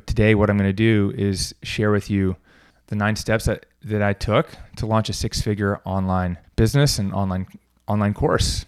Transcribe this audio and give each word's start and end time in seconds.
but 0.00 0.06
today, 0.06 0.34
what 0.34 0.48
I'm 0.48 0.56
going 0.56 0.66
to 0.66 0.72
do 0.72 1.12
is 1.14 1.54
share 1.62 1.90
with 1.90 2.08
you 2.08 2.34
the 2.86 2.96
nine 2.96 3.16
steps 3.16 3.44
that, 3.44 3.66
that 3.82 4.00
I 4.00 4.14
took 4.14 4.48
to 4.76 4.86
launch 4.86 5.10
a 5.10 5.12
six 5.12 5.42
figure 5.42 5.82
online 5.84 6.38
business 6.56 6.98
and 6.98 7.12
online 7.12 7.46
online 7.86 8.14
course. 8.14 8.64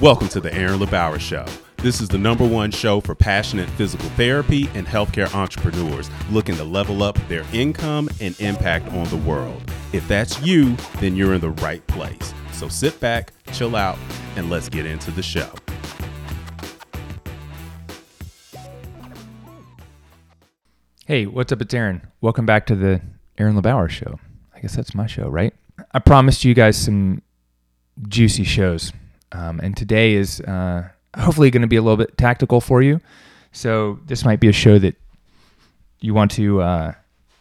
Welcome 0.00 0.28
to 0.28 0.40
the 0.40 0.54
Aaron 0.54 0.78
LeBauer 0.80 1.20
Show. 1.20 1.44
This 1.76 2.00
is 2.00 2.08
the 2.08 2.16
number 2.16 2.48
one 2.48 2.70
show 2.70 2.98
for 3.02 3.14
passionate 3.14 3.68
physical 3.70 4.08
therapy 4.10 4.70
and 4.72 4.86
healthcare 4.86 5.32
entrepreneurs 5.34 6.08
looking 6.30 6.56
to 6.56 6.64
level 6.64 7.02
up 7.02 7.18
their 7.28 7.44
income 7.52 8.08
and 8.22 8.40
impact 8.40 8.90
on 8.94 9.04
the 9.10 9.18
world. 9.18 9.70
If 9.92 10.08
that's 10.08 10.40
you, 10.40 10.76
then 10.98 11.14
you're 11.14 11.34
in 11.34 11.42
the 11.42 11.50
right 11.50 11.86
place. 11.88 12.32
So 12.52 12.68
sit 12.68 12.98
back, 13.00 13.34
chill 13.52 13.76
out, 13.76 13.98
and 14.36 14.48
let's 14.48 14.70
get 14.70 14.86
into 14.86 15.10
the 15.10 15.22
show. 15.22 15.50
Hey, 21.08 21.24
what's 21.24 21.50
up? 21.52 21.62
It's 21.62 21.72
Aaron. 21.72 22.06
Welcome 22.20 22.44
back 22.44 22.66
to 22.66 22.74
the 22.74 23.00
Aaron 23.38 23.58
LeBauer 23.58 23.88
Show. 23.88 24.20
I 24.54 24.60
guess 24.60 24.76
that's 24.76 24.94
my 24.94 25.06
show, 25.06 25.26
right? 25.30 25.54
I 25.92 26.00
promised 26.00 26.44
you 26.44 26.52
guys 26.52 26.76
some 26.76 27.22
juicy 28.08 28.44
shows, 28.44 28.92
um, 29.32 29.58
and 29.60 29.74
today 29.74 30.12
is 30.12 30.42
uh, 30.42 30.86
hopefully 31.18 31.50
going 31.50 31.62
to 31.62 31.66
be 31.66 31.76
a 31.76 31.80
little 31.80 31.96
bit 31.96 32.18
tactical 32.18 32.60
for 32.60 32.82
you. 32.82 33.00
So 33.52 34.00
this 34.04 34.22
might 34.22 34.38
be 34.38 34.48
a 34.48 34.52
show 34.52 34.78
that 34.80 34.96
you 36.00 36.12
want 36.12 36.30
to 36.32 36.60
uh, 36.60 36.92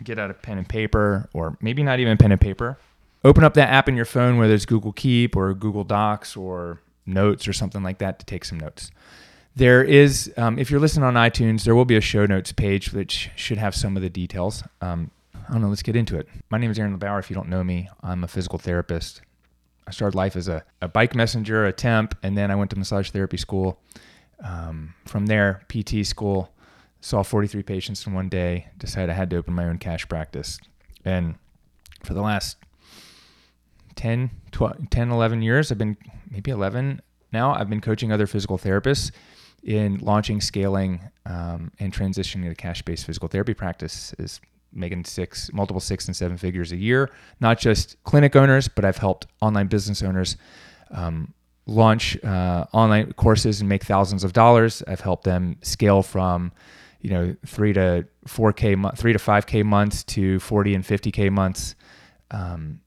get 0.01 0.17
out 0.17 0.31
a 0.31 0.33
pen 0.33 0.59
and 0.59 0.69
paper, 0.69 1.27
or 1.33 1.57
maybe 1.59 1.83
not 1.83 1.99
even 1.99 2.15
pen 2.15 2.31
and 2.31 2.39
paper. 2.39 2.77
Open 3.25 3.43
up 3.43 3.53
that 3.55 3.67
app 3.67 3.89
in 3.89 3.97
your 3.97 4.05
phone, 4.05 4.37
whether 4.37 4.53
it's 4.53 4.65
Google 4.65 4.93
Keep 4.93 5.35
or 5.35 5.53
Google 5.53 5.83
Docs 5.83 6.37
or 6.37 6.79
Notes 7.05 7.49
or 7.49 7.51
something 7.51 7.83
like 7.83 7.97
that, 7.97 8.19
to 8.19 8.25
take 8.25 8.45
some 8.45 8.61
notes. 8.61 8.91
There 9.57 9.83
is, 9.83 10.31
um, 10.37 10.59
if 10.59 10.69
you're 10.69 10.79
listening 10.79 11.05
on 11.05 11.15
iTunes, 11.15 11.63
there 11.63 11.73
will 11.73 11.83
be 11.83 11.95
a 11.95 12.01
show 12.01 12.27
notes 12.27 12.51
page 12.51 12.93
which 12.93 13.31
should 13.35 13.57
have 13.57 13.73
some 13.73 13.95
of 13.95 14.03
the 14.03 14.09
details. 14.09 14.63
Um, 14.81 15.09
I 15.33 15.51
don't 15.51 15.63
know, 15.63 15.69
let's 15.69 15.81
get 15.81 15.95
into 15.95 16.15
it. 16.15 16.29
My 16.51 16.59
name 16.59 16.69
is 16.69 16.77
Aaron 16.77 16.95
LeBauer. 16.95 17.17
If 17.17 17.31
you 17.31 17.35
don't 17.35 17.49
know 17.49 17.63
me, 17.63 17.89
I'm 18.03 18.23
a 18.23 18.27
physical 18.27 18.59
therapist. 18.59 19.21
I 19.87 19.91
started 19.91 20.15
life 20.15 20.35
as 20.35 20.47
a, 20.47 20.63
a 20.79 20.87
bike 20.87 21.15
messenger, 21.15 21.65
a 21.65 21.73
temp, 21.73 22.15
and 22.21 22.37
then 22.37 22.51
I 22.51 22.55
went 22.55 22.69
to 22.69 22.77
massage 22.77 23.09
therapy 23.09 23.37
school. 23.37 23.79
Um, 24.43 24.93
from 25.07 25.25
there, 25.25 25.63
PT 25.69 26.05
school, 26.05 26.53
saw 27.01 27.23
43 27.23 27.63
patients 27.63 28.05
in 28.05 28.13
one 28.13 28.29
day, 28.29 28.67
decided 28.77 29.09
I 29.09 29.13
had 29.13 29.31
to 29.31 29.37
open 29.37 29.55
my 29.55 29.65
own 29.65 29.79
cash 29.79 30.07
practice. 30.07 30.59
And 31.03 31.33
for 32.03 32.13
the 32.13 32.21
last 32.21 32.57
10, 33.95 34.29
12, 34.51 34.91
10, 34.91 35.09
11 35.09 35.41
years, 35.41 35.71
I've 35.71 35.79
been 35.79 35.97
maybe 36.29 36.51
11 36.51 37.01
now, 37.33 37.55
I've 37.55 37.69
been 37.71 37.81
coaching 37.81 38.11
other 38.11 38.27
physical 38.27 38.59
therapists 38.59 39.11
in 39.67 39.97
launching, 39.97 40.41
scaling, 40.41 41.01
um, 41.25 41.71
and 41.79 41.93
transitioning 41.93 42.47
to 42.47 42.55
cash-based 42.55 43.05
physical 43.05 43.27
therapy 43.27 43.53
practice 43.53 44.15
is 44.17 44.39
making 44.71 45.03
six, 45.03 45.51
multiple 45.51 45.81
six 45.81 46.07
and 46.07 46.15
seven 46.15 46.37
figures 46.37 46.71
a 46.71 46.77
year. 46.77 47.11
Not 47.41 47.59
just 47.59 48.01
clinic 48.03 48.35
owners, 48.35 48.69
but 48.69 48.85
I've 48.85 48.97
helped 48.97 49.27
online 49.41 49.67
business 49.67 50.01
owners 50.01 50.37
um, 50.91 51.33
launch 51.65 52.17
uh, 52.23 52.65
online 52.71 53.11
courses 53.13 53.59
and 53.59 53.67
make 53.67 53.83
thousands 53.83 54.23
of 54.23 54.31
dollars. 54.31 54.81
I've 54.87 55.01
helped 55.01 55.25
them 55.25 55.57
scale 55.61 56.01
from, 56.01 56.53
you 57.01 57.09
know, 57.09 57.35
three 57.45 57.73
to 57.73 58.07
four 58.25 58.53
k, 58.53 58.75
three 58.95 59.11
to 59.11 59.19
five 59.19 59.45
k 59.47 59.63
months 59.63 60.03
to 60.05 60.39
forty 60.39 60.75
and 60.75 60.85
fifty 60.85 61.11
k 61.11 61.29
months. 61.29 61.75
Um, 62.31 62.79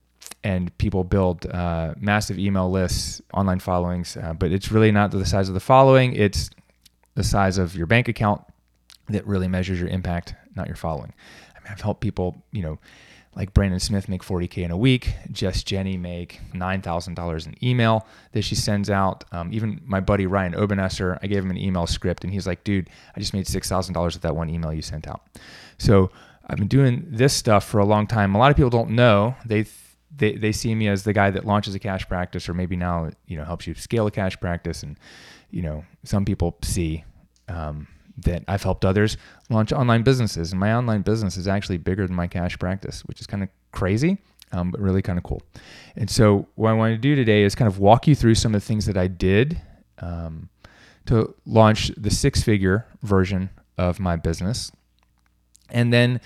and 0.43 0.75
people 0.79 1.03
build 1.03 1.45
uh, 1.45 1.93
massive 1.99 2.39
email 2.39 2.71
lists, 2.71 3.21
online 3.33 3.59
followings, 3.59 4.17
uh, 4.17 4.33
but 4.33 4.51
it's 4.51 4.71
really 4.71 4.91
not 4.91 5.11
the 5.11 5.25
size 5.25 5.47
of 5.47 5.53
the 5.53 5.59
following. 5.59 6.15
It's 6.15 6.49
the 7.15 7.23
size 7.23 7.57
of 7.57 7.75
your 7.75 7.87
bank 7.87 8.07
account 8.07 8.41
that 9.09 9.25
really 9.27 9.47
measures 9.47 9.79
your 9.79 9.89
impact, 9.89 10.35
not 10.55 10.67
your 10.67 10.75
following. 10.75 11.13
I 11.55 11.59
mean, 11.59 11.71
I've 11.71 11.81
helped 11.81 12.01
people, 12.01 12.43
you 12.51 12.61
know, 12.61 12.79
like 13.35 13.53
Brandon 13.53 13.79
Smith 13.79 14.09
make 14.09 14.23
40K 14.23 14.63
in 14.63 14.71
a 14.71 14.77
week. 14.77 15.13
Jess 15.31 15.63
Jenny 15.63 15.95
make 15.97 16.41
$9,000 16.53 17.47
in 17.47 17.65
email 17.65 18.05
that 18.33 18.41
she 18.41 18.55
sends 18.55 18.89
out. 18.89 19.23
Um, 19.31 19.53
even 19.53 19.81
my 19.85 20.01
buddy 20.01 20.25
Ryan 20.25 20.53
Obenesser, 20.53 21.17
I 21.21 21.27
gave 21.27 21.43
him 21.43 21.49
an 21.49 21.57
email 21.57 21.87
script 21.87 22.23
and 22.23 22.33
he's 22.33 22.45
like, 22.45 22.63
dude, 22.63 22.89
I 23.15 23.19
just 23.19 23.33
made 23.33 23.45
$6,000 23.45 24.13
with 24.13 24.21
that 24.21 24.35
one 24.35 24.49
email 24.49 24.73
you 24.73 24.81
sent 24.81 25.07
out. 25.07 25.21
So 25.77 26.11
I've 26.47 26.57
been 26.57 26.67
doing 26.67 27.05
this 27.07 27.33
stuff 27.33 27.63
for 27.63 27.79
a 27.79 27.85
long 27.85 28.05
time. 28.05 28.35
A 28.35 28.37
lot 28.37 28.51
of 28.51 28.57
people 28.57 28.69
don't 28.69 28.91
know. 28.91 29.35
They, 29.45 29.65
they, 30.13 30.33
they 30.35 30.51
see 30.51 30.75
me 30.75 30.89
as 30.89 31.03
the 31.03 31.13
guy 31.13 31.31
that 31.31 31.45
launches 31.45 31.73
a 31.73 31.79
cash 31.79 32.07
practice 32.09 32.49
or 32.49 32.53
maybe 32.53 32.75
now, 32.75 33.11
you 33.27 33.37
know, 33.37 33.45
helps 33.45 33.65
you 33.65 33.75
scale 33.75 34.07
a 34.07 34.11
cash 34.11 34.37
practice 34.41 34.83
and 34.83 34.97
you 35.51 35.61
know, 35.61 35.85
some 36.03 36.25
people 36.25 36.57
see 36.63 37.03
um, 37.47 37.87
that 38.17 38.43
I've 38.47 38.63
helped 38.63 38.85
others 38.85 39.17
launch 39.49 39.71
online 39.71 40.03
businesses, 40.03 40.51
and 40.51 40.59
my 40.59 40.73
online 40.73 41.01
business 41.01 41.37
is 41.37 41.47
actually 41.47 41.77
bigger 41.77 42.07
than 42.07 42.15
my 42.15 42.27
cash 42.27 42.57
practice, 42.57 43.01
which 43.05 43.19
is 43.21 43.27
kind 43.27 43.43
of 43.43 43.49
crazy, 43.71 44.17
um, 44.51 44.71
but 44.71 44.81
really 44.81 45.01
kind 45.01 45.17
of 45.17 45.23
cool. 45.23 45.41
And 45.95 46.09
so, 46.09 46.47
what 46.55 46.69
I 46.69 46.73
want 46.73 46.93
to 46.93 46.97
do 46.97 47.15
today 47.15 47.43
is 47.43 47.55
kind 47.55 47.67
of 47.67 47.79
walk 47.79 48.07
you 48.07 48.15
through 48.15 48.35
some 48.35 48.55
of 48.55 48.61
the 48.61 48.65
things 48.65 48.85
that 48.85 48.97
I 48.97 49.07
did 49.07 49.61
um, 49.99 50.49
to 51.05 51.33
launch 51.45 51.91
the 51.97 52.11
six-figure 52.11 52.85
version 53.03 53.49
of 53.77 53.99
my 53.99 54.15
business, 54.15 54.71
and 55.69 55.91
then 55.91 56.21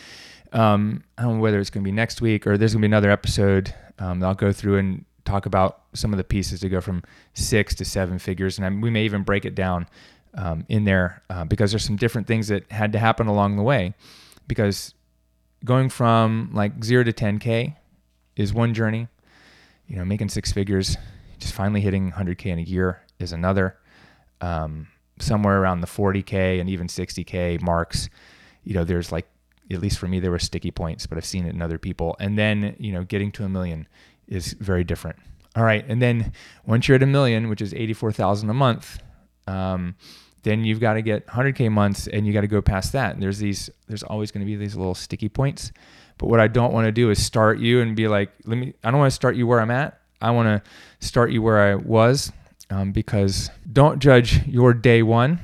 um, 0.54 1.04
I 1.18 1.24
don't 1.24 1.36
know 1.36 1.42
whether 1.42 1.60
it's 1.60 1.70
going 1.70 1.84
to 1.84 1.88
be 1.88 1.92
next 1.92 2.22
week 2.22 2.48
or 2.48 2.58
there's 2.58 2.74
going 2.74 2.82
to 2.82 2.88
be 2.88 2.92
another 2.92 3.12
episode. 3.12 3.74
Um, 4.00 4.24
I'll 4.24 4.36
go 4.36 4.52
through 4.52 4.78
and 4.78 5.06
talk 5.26 5.46
about 5.46 5.82
some 5.94 6.14
of 6.14 6.18
the 6.18 6.24
pieces 6.24 6.60
to 6.62 6.70
go 6.70 6.80
from 6.80 7.04
six 7.34 7.76
to 7.76 7.86
seven 7.86 8.20
figures, 8.20 8.58
and 8.58 8.66
I, 8.66 8.70
we 8.70 8.90
may 8.90 9.04
even 9.04 9.24
break 9.24 9.46
it 9.46 9.56
down 9.56 9.88
um, 10.36 10.66
in 10.70 10.84
there 10.84 11.24
uh, 11.30 11.46
because 11.46 11.72
there's 11.72 11.86
some 11.86 11.96
different 11.96 12.28
things 12.28 12.48
that 12.48 12.72
had 12.72 12.92
to 12.94 13.00
happen 13.00 13.28
along 13.28 13.58
the 13.58 13.64
way. 13.64 13.94
Because 14.48 14.94
going 15.64 15.90
from 15.90 16.52
like 16.54 16.84
zero 16.84 17.04
to 17.04 17.12
10k 17.12 17.76
is 18.36 18.54
one 18.54 18.74
journey. 18.74 19.08
You 19.88 19.98
know, 19.98 20.06
making 20.06 20.30
six 20.30 20.52
figures, 20.52 20.98
just 21.40 21.54
finally 21.54 21.82
hitting 21.82 22.12
100k 22.12 22.48
in 22.48 22.60
a 22.60 22.64
year 22.64 23.02
is 23.20 23.32
another. 23.32 23.78
Um, 24.42 24.88
somewhere 25.20 25.62
around 25.62 25.82
the 25.82 25.88
40k 25.88 26.60
and 26.60 26.70
even 26.70 26.88
60k 26.88 27.62
marks, 27.62 28.10
you 28.64 28.74
know, 28.74 28.84
there's 28.84 29.12
like 29.12 29.28
at 29.72 29.82
least 29.82 29.98
for 29.98 30.08
me 30.08 30.20
there 30.20 30.32
were 30.32 30.40
sticky 30.40 30.72
points, 30.72 31.08
but 31.08 31.18
I've 31.18 31.26
seen 31.26 31.46
it 31.46 31.54
in 31.54 31.62
other 31.62 31.78
people. 31.78 32.16
And 32.20 32.38
then 32.38 32.76
you 32.80 32.92
know, 32.92 33.04
getting 33.04 33.32
to 33.34 33.44
a 33.44 33.50
million 33.50 33.88
is 34.28 34.54
very 34.54 34.84
different. 34.84 35.18
All 35.56 35.64
right, 35.64 35.86
and 35.88 36.02
then 36.02 36.34
once 36.66 36.88
you're 36.88 36.96
at 36.96 37.04
a 37.04 37.08
million, 37.08 37.50
which 37.50 37.62
is 37.62 37.74
eighty-four 37.74 38.12
thousand 38.12 38.50
a 38.50 38.54
month, 38.54 39.00
um, 39.48 39.96
then 40.44 40.64
you've 40.64 40.80
got 40.80 40.94
to 40.94 41.02
get 41.02 41.26
100k 41.28 41.72
months, 41.72 42.08
and 42.08 42.26
you 42.26 42.34
got 42.34 42.42
to 42.42 42.48
go 42.48 42.62
past 42.62 42.94
that. 42.94 43.14
And 43.14 43.24
there's 43.24 43.40
these, 43.40 43.70
there's 43.88 44.04
always 44.04 44.32
going 44.32 44.46
to 44.46 44.46
be 44.46 44.56
these 44.56 44.76
little 44.76 44.94
sticky 44.94 45.28
points. 45.28 45.72
But 46.18 46.28
what 46.28 46.40
I 46.40 46.48
don't 46.48 46.72
want 46.72 46.86
to 46.86 46.92
do 46.92 47.10
is 47.10 47.24
start 47.24 47.60
you 47.60 47.82
and 47.82 47.96
be 47.96 48.08
like, 48.08 48.32
let 48.46 48.58
me. 48.58 48.74
I 48.84 48.92
don't 48.92 49.00
want 49.00 49.12
to 49.12 49.16
start 49.16 49.36
you 49.36 49.48
where 49.48 49.60
I'm 49.60 49.72
at. 49.72 50.00
I 50.22 50.32
want 50.32 50.48
to 50.48 51.06
start 51.06 51.32
you 51.32 51.42
where 51.42 51.62
I 51.62 51.76
was, 51.76 52.32
um, 52.70 52.92
because 52.92 53.50
don't 53.72 54.00
judge 54.00 54.46
your 54.48 54.74
day 54.74 55.04
one 55.04 55.40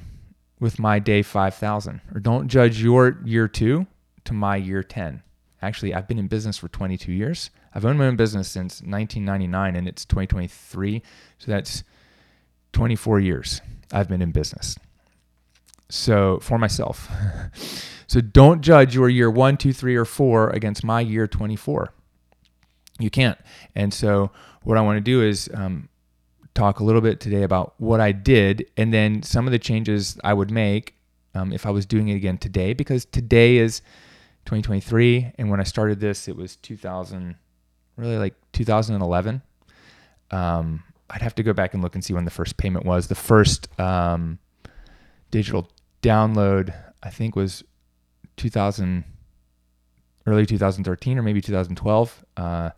with 0.60 0.80
my 0.80 1.00
day 1.00 1.24
5,000, 1.24 2.02
or 2.14 2.20
don't 2.20 2.48
judge 2.48 2.82
your 2.82 3.20
year 3.26 3.48
two 3.48 3.88
to 4.26 4.34
my 4.34 4.56
year 4.56 4.84
10. 4.84 5.24
Actually, 5.62 5.94
I've 5.94 6.08
been 6.08 6.20
in 6.20 6.28
business 6.28 6.58
for 6.58 6.68
22 6.70 7.12
years. 7.12 7.50
I've 7.74 7.86
owned 7.86 8.00
my 8.00 8.08
own 8.08 8.16
business 8.16 8.50
since 8.50 8.82
1999 8.82 9.76
and 9.76 9.88
it's 9.88 10.06
2023. 10.06 11.02
So 11.38 11.52
that's 11.52 11.84
24 12.74 13.20
years 13.20 13.62
I've 13.92 14.10
been 14.10 14.22
in 14.22 14.32
business. 14.32 14.78
So 15.90 16.40
for 16.40 16.58
myself. 16.58 17.10
so 18.08 18.22
don't 18.22 18.62
judge 18.62 18.96
your 18.96 19.10
year 19.10 19.30
one, 19.30 19.58
two, 19.58 19.74
three, 19.74 19.96
or 19.96 20.06
four 20.06 20.50
against 20.50 20.84
my 20.84 21.02
year 21.02 21.28
24. 21.28 21.94
You 23.00 23.10
can't. 23.10 23.38
And 23.76 23.94
so 23.94 24.32
what 24.64 24.78
I 24.78 24.82
want 24.82 24.98
to 24.98 25.02
do 25.02 25.22
is 25.22 25.50
um, 25.54 25.90
talk 26.54 26.80
a 26.80 26.84
little 26.84 27.02
bit 27.02 27.20
today 27.20 27.44
about 27.44 27.74
what 27.78 28.00
I 28.00 28.12
did 28.12 28.66
and 28.78 28.94
then 28.94 29.24
some 29.24 29.48
of 29.48 29.52
the 29.52 29.60
changes 29.60 30.18
I 30.24 30.34
would 30.34 30.52
make 30.52 30.96
um, 31.34 31.54
if 31.54 31.66
I 31.66 31.70
was 31.70 31.86
doing 31.86 32.10
it 32.10 32.16
again 32.16 32.38
today, 32.38 32.74
because 32.74 33.06
today 33.06 33.58
is 33.58 33.80
2023. 34.46 35.34
And 35.38 35.50
when 35.50 35.60
I 35.60 35.64
started 35.64 36.00
this, 36.00 36.28
it 36.28 36.36
was 36.36 36.58
2000 36.58 37.36
really 38.02 38.18
like 38.18 38.36
2011. 38.54 39.42
Um, 40.32 40.84
I'd 41.10 41.22
have 41.22 41.36
to 41.36 41.44
go 41.44 41.54
back 41.54 41.74
and 41.74 41.84
look 41.84 41.96
and 41.96 42.04
see 42.04 42.14
when 42.14 42.26
the 42.26 42.32
first 42.32 42.58
payment 42.58 42.86
was. 42.86 43.08
The 43.08 43.16
first 43.16 43.68
um, 43.80 44.40
digital 45.30 45.70
download, 46.02 46.74
I 47.04 47.10
think, 47.10 47.36
was 47.36 47.64
2000, 48.38 49.04
early 50.26 50.46
2013 50.46 51.18
or 51.18 51.22
maybe 51.22 51.42
2012. 51.42 52.26
Uh, 52.38 52.70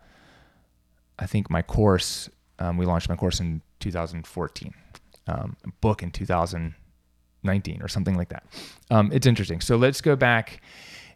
I 1.20 1.26
think 1.26 1.50
my 1.50 1.62
course, 1.62 2.30
um, 2.60 2.78
we 2.78 2.86
launched 2.86 3.10
my 3.10 3.16
course 3.16 3.40
in 3.40 3.62
2014, 3.80 4.74
um, 5.28 5.56
book 5.82 6.02
in 6.02 6.12
2019 6.12 7.82
or 7.82 7.88
something 7.88 8.16
like 8.16 8.30
that. 8.30 8.44
Um, 8.90 9.12
it's 9.14 9.28
interesting. 9.28 9.62
So 9.62 9.76
let's 9.78 10.02
go 10.02 10.16
back 10.16 10.62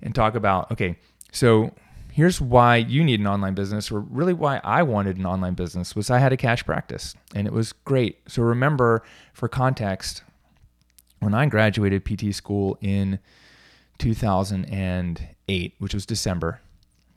and 0.02 0.14
talk 0.14 0.36
about 0.36 0.72
okay, 0.72 0.98
so 1.32 1.74
here's 2.18 2.42
why 2.42 2.78
you 2.78 3.04
need 3.04 3.20
an 3.20 3.28
online 3.28 3.54
business 3.54 3.92
or 3.92 4.00
really 4.00 4.34
why 4.34 4.60
I 4.64 4.82
wanted 4.82 5.18
an 5.18 5.28
online 5.28 5.54
business 5.54 5.96
was 5.96 6.10
I 6.10 6.18
had 6.18 6.34
a 6.34 6.38
cash 6.38 6.66
practice 6.66 7.14
and 7.36 7.46
it 7.46 7.54
was 7.54 7.74
great. 7.74 8.18
So 8.28 8.42
remember 8.42 9.04
for 9.34 9.48
context 9.48 10.24
when 11.20 11.36
I 11.36 11.46
graduated 11.46 12.06
PT 12.06 12.34
school 12.34 12.76
in 12.82 13.20
2008, 14.00 15.74
which 15.78 15.94
was 15.94 16.08
December 16.08 16.60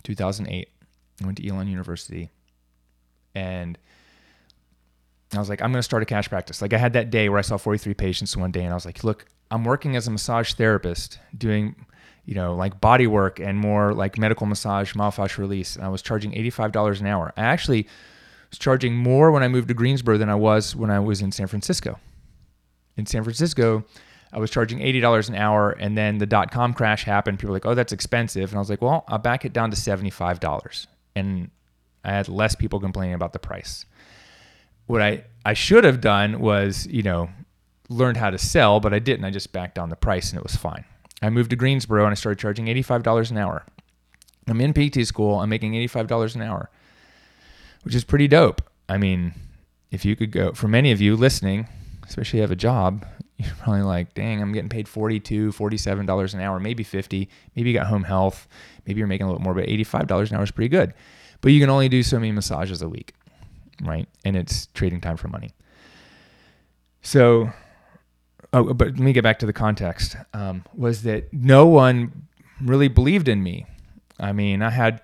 2008, 0.03 0.69
I 1.23 1.25
went 1.25 1.39
to 1.39 1.49
Elon 1.49 1.69
University 1.69 2.29
and 3.35 3.79
I 5.33 5.39
was 5.39 5.49
like, 5.49 5.63
I'm 5.63 5.73
going 5.73 5.79
to 5.79 5.83
start 5.83 6.03
a 6.03 6.07
cash 6.07 6.29
practice. 6.29 6.61
Like 6.61 6.75
I 6.75 6.79
had 6.79 6.93
that 6.93 7.09
day 7.09 7.31
where 7.31 7.39
I 7.39 7.43
saw 7.43 7.57
43 7.57 7.95
patients 7.95 8.37
one 8.37 8.51
day 8.51 8.65
and 8.65 8.71
I 8.71 8.75
was 8.75 8.85
like, 8.85 9.03
look, 9.03 9.25
I'm 9.51 9.65
working 9.65 9.97
as 9.97 10.07
a 10.07 10.11
massage 10.11 10.53
therapist 10.53 11.19
doing, 11.39 11.87
you 12.25 12.35
know, 12.35 12.55
like 12.55 12.81
body 12.81 13.07
work 13.07 13.41
and 13.41 13.59
more 13.59 13.93
like 13.93 14.19
medical 14.19 14.47
massage, 14.47 14.95
myofascial 14.95 15.39
release. 15.39 15.77
And 15.77 15.85
I 15.85 15.89
was 15.89 16.03
charging 16.03 16.33
$85 16.33 17.01
an 17.01 17.07
hour. 17.07 17.33
I 17.37 17.43
actually 17.43 17.87
was 18.51 18.59
charging 18.59 18.97
more 18.97 19.31
when 19.31 19.43
I 19.43 19.49
moved 19.49 19.69
to 19.69 19.75
Greensboro 19.75 20.19
than 20.19 20.29
I 20.29 20.35
was 20.35 20.77
when 20.77 20.91
I 20.91 21.01
was 21.01 21.21
in 21.23 21.33
San 21.33 21.47
Francisco. 21.47 21.99
In 22.97 23.07
San 23.07 23.23
Francisco, 23.23 23.85
I 24.33 24.39
was 24.39 24.51
charging 24.51 24.79
$80 24.79 25.29
an 25.29 25.35
hour 25.35 25.71
and 25.73 25.97
then 25.97 26.19
the 26.19 26.27
dot 26.27 26.51
com 26.51 26.75
crash 26.75 27.05
happened. 27.05 27.39
People 27.39 27.51
were 27.51 27.57
like, 27.57 27.67
oh, 27.67 27.75
that's 27.75 27.93
expensive. 27.93 28.51
And 28.51 28.57
I 28.57 28.61
was 28.61 28.71
like, 28.71 28.83
well, 28.83 29.05
I'll 29.09 29.19
back 29.19 29.45
it 29.45 29.53
down 29.53 29.71
to 29.71 29.77
$75. 29.77 30.87
And 31.17 31.51
I 32.05 32.11
had 32.13 32.29
less 32.29 32.55
people 32.55 32.81
complaining 32.81 33.15
about 33.15 33.33
the 33.33 33.39
price. 33.39 33.87
What 34.87 35.03
I, 35.03 35.25
I 35.45 35.55
should 35.55 35.85
have 35.85 36.01
done 36.01 36.41
was, 36.41 36.87
you 36.87 37.03
know, 37.03 37.31
learned 37.89 38.17
how 38.17 38.31
to 38.31 38.39
sell, 38.39 38.81
but 38.81 38.95
I 38.95 38.99
didn't. 38.99 39.25
I 39.25 39.31
just 39.31 39.53
backed 39.53 39.75
down 39.75 39.89
the 39.89 39.97
price 39.97 40.31
and 40.31 40.39
it 40.39 40.43
was 40.43 40.57
fine. 40.57 40.85
I 41.23 41.31
moved 41.31 41.51
to 41.51 41.57
Greensboro 41.57 42.05
and 42.05 42.13
I 42.13 42.15
started 42.15 42.39
charging 42.39 42.67
$85 42.67 43.31
an 43.31 43.37
hour. 43.37 43.65
I'm 44.47 44.61
in 44.61 44.73
PT 44.73 45.07
school. 45.07 45.41
I'm 45.41 45.49
making 45.49 45.75
$85 45.75 46.35
an 46.35 46.43
hour, 46.43 46.71
which 47.83 47.95
is 47.95 48.05
pretty 48.05 48.27
dope. 48.27 48.63
I 48.89 48.97
mean, 48.99 49.35
if 49.91 50.05
you 50.05 50.17
could 50.17 50.31
go, 50.33 50.53
for 50.53 50.69
many 50.69 50.93
of 50.93 51.01
you 51.01 51.17
listening, 51.17 51.69
especially 52.07 52.39
you 52.39 52.43
have 52.43 52.51
a 52.51 52.57
job, 52.57 53.07
you're 53.37 53.55
probably 53.59 53.83
like, 53.83 54.15
dang, 54.15 54.43
I'm 54.43 54.53
getting 54.53 54.69
paid 54.69 54.87
$42, 54.87 55.49
$47 55.49 56.35
an 56.35 56.41
hour, 56.41 56.59
maybe 56.59 56.83
50 56.83 57.29
Maybe 57.55 57.71
you 57.71 57.77
got 57.77 57.87
home 57.87 58.05
health. 58.05 58.49
Maybe 58.87 58.99
you're 58.99 59.07
making 59.07 59.27
a 59.27 59.31
little 59.31 59.43
more, 59.43 59.55
but 59.55 59.67
$85 59.67 60.31
an 60.31 60.37
hour 60.37 60.43
is 60.43 60.51
pretty 60.51 60.69
good. 60.69 60.95
But 61.41 61.53
you 61.53 61.61
can 61.61 61.71
only 61.71 61.89
do 61.89 62.03
so 62.03 62.19
many 62.19 62.33
massages 62.33 62.83
a 62.83 62.89
week, 62.89 63.15
right? 63.83 64.09
And 64.25 64.37
it's 64.37 64.67
trading 64.75 65.01
time 65.01 65.17
for 65.17 65.29
money. 65.29 65.51
So, 67.03 67.51
oh, 68.53 68.73
but 68.75 68.89
let 68.89 68.99
me 68.99 69.13
get 69.13 69.23
back 69.23 69.39
to 69.41 69.47
the 69.47 69.53
context. 69.53 70.17
Um, 70.35 70.65
was 70.75 71.03
that 71.03 71.33
no 71.33 71.67
one 71.67 72.29
really 72.63 72.89
believed 72.89 73.29
in 73.29 73.43
me? 73.43 73.67
I 74.19 74.33
mean, 74.33 74.63
I 74.63 74.71
had, 74.71 75.03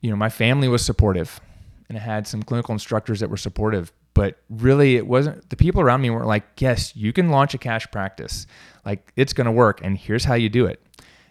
you 0.00 0.10
know, 0.10 0.16
my 0.16 0.30
family 0.30 0.68
was 0.68 0.84
supportive, 0.84 1.40
and 1.88 1.98
I 1.98 2.00
had 2.00 2.26
some 2.26 2.42
clinical 2.42 2.72
instructors 2.72 3.20
that 3.20 3.30
were 3.30 3.36
supportive, 3.36 3.92
but 4.14 4.38
really 4.50 4.96
it 4.96 5.06
wasn't 5.06 5.48
the 5.50 5.56
people 5.56 5.80
around 5.80 6.00
me 6.00 6.10
weren't 6.10 6.26
like 6.26 6.44
yes 6.58 6.96
you 6.96 7.12
can 7.12 7.28
launch 7.28 7.54
a 7.54 7.58
cash 7.58 7.88
practice. 7.92 8.46
Like 8.84 9.12
it's 9.14 9.32
going 9.32 9.44
to 9.44 9.52
work 9.52 9.80
and 9.82 9.96
here's 9.96 10.24
how 10.24 10.34
you 10.34 10.48
do 10.48 10.66
it. 10.66 10.82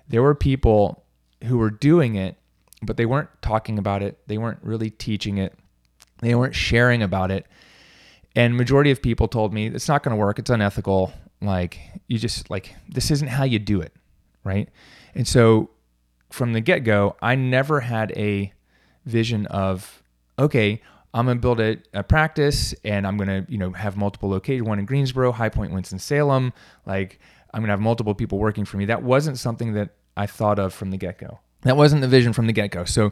There 0.07 0.23
were 0.23 0.33
people 0.33 1.03
who 1.43 1.57
were 1.57 1.69
doing 1.69 2.15
it 2.15 2.37
but 2.81 2.95
they 2.95 3.05
weren't 3.05 3.29
talking 3.41 3.77
about 3.77 4.03
it. 4.03 4.19
They 4.27 4.37
weren't 4.37 4.59
really 4.61 4.89
teaching 4.89 5.37
it. 5.37 5.53
They 6.21 6.35
weren't 6.35 6.55
sharing 6.55 7.01
about 7.01 7.29
it. 7.29 7.45
And 8.35 8.55
majority 8.55 8.91
of 8.91 9.01
people 9.01 9.27
told 9.27 9.53
me 9.53 9.67
it's 9.67 9.87
not 9.87 10.03
going 10.03 10.15
to 10.15 10.19
work. 10.19 10.39
It's 10.39 10.49
unethical 10.49 11.11
like 11.41 11.79
you 12.07 12.17
just 12.17 12.49
like 12.49 12.75
this 12.89 13.11
isn't 13.11 13.27
how 13.27 13.43
you 13.43 13.59
do 13.59 13.81
it 13.81 13.93
right 14.43 14.69
and 15.13 15.27
so 15.27 15.69
from 16.29 16.53
the 16.53 16.61
get-go 16.61 17.15
i 17.21 17.35
never 17.35 17.81
had 17.81 18.11
a 18.17 18.51
vision 19.05 19.45
of 19.47 20.01
okay 20.39 20.81
I'm 21.13 21.25
gonna 21.25 21.39
build 21.39 21.59
a, 21.59 21.77
a, 21.93 22.03
practice 22.03 22.75
and 22.83 23.07
I'm 23.07 23.17
gonna, 23.17 23.43
you 23.49 23.57
know, 23.57 23.71
have 23.71 23.97
multiple 23.97 24.29
locations, 24.29 24.67
one 24.67 24.77
in 24.77 24.85
Greensboro, 24.85 25.31
High 25.31 25.49
Point, 25.49 25.71
Winston 25.71 25.97
Salem. 25.97 26.53
Like 26.85 27.19
I'm 27.53 27.61
gonna 27.61 27.73
have 27.73 27.79
multiple 27.79 28.13
people 28.13 28.37
working 28.37 28.65
for 28.65 28.77
me. 28.77 28.85
That 28.85 29.01
wasn't 29.01 29.39
something 29.39 29.73
that 29.73 29.89
I 30.15 30.27
thought 30.27 30.59
of 30.59 30.73
from 30.73 30.91
the 30.91 30.97
get-go. 30.97 31.39
That 31.61 31.75
wasn't 31.75 32.01
the 32.01 32.07
vision 32.07 32.33
from 32.33 32.45
the 32.45 32.53
get-go. 32.53 32.85
So 32.85 33.11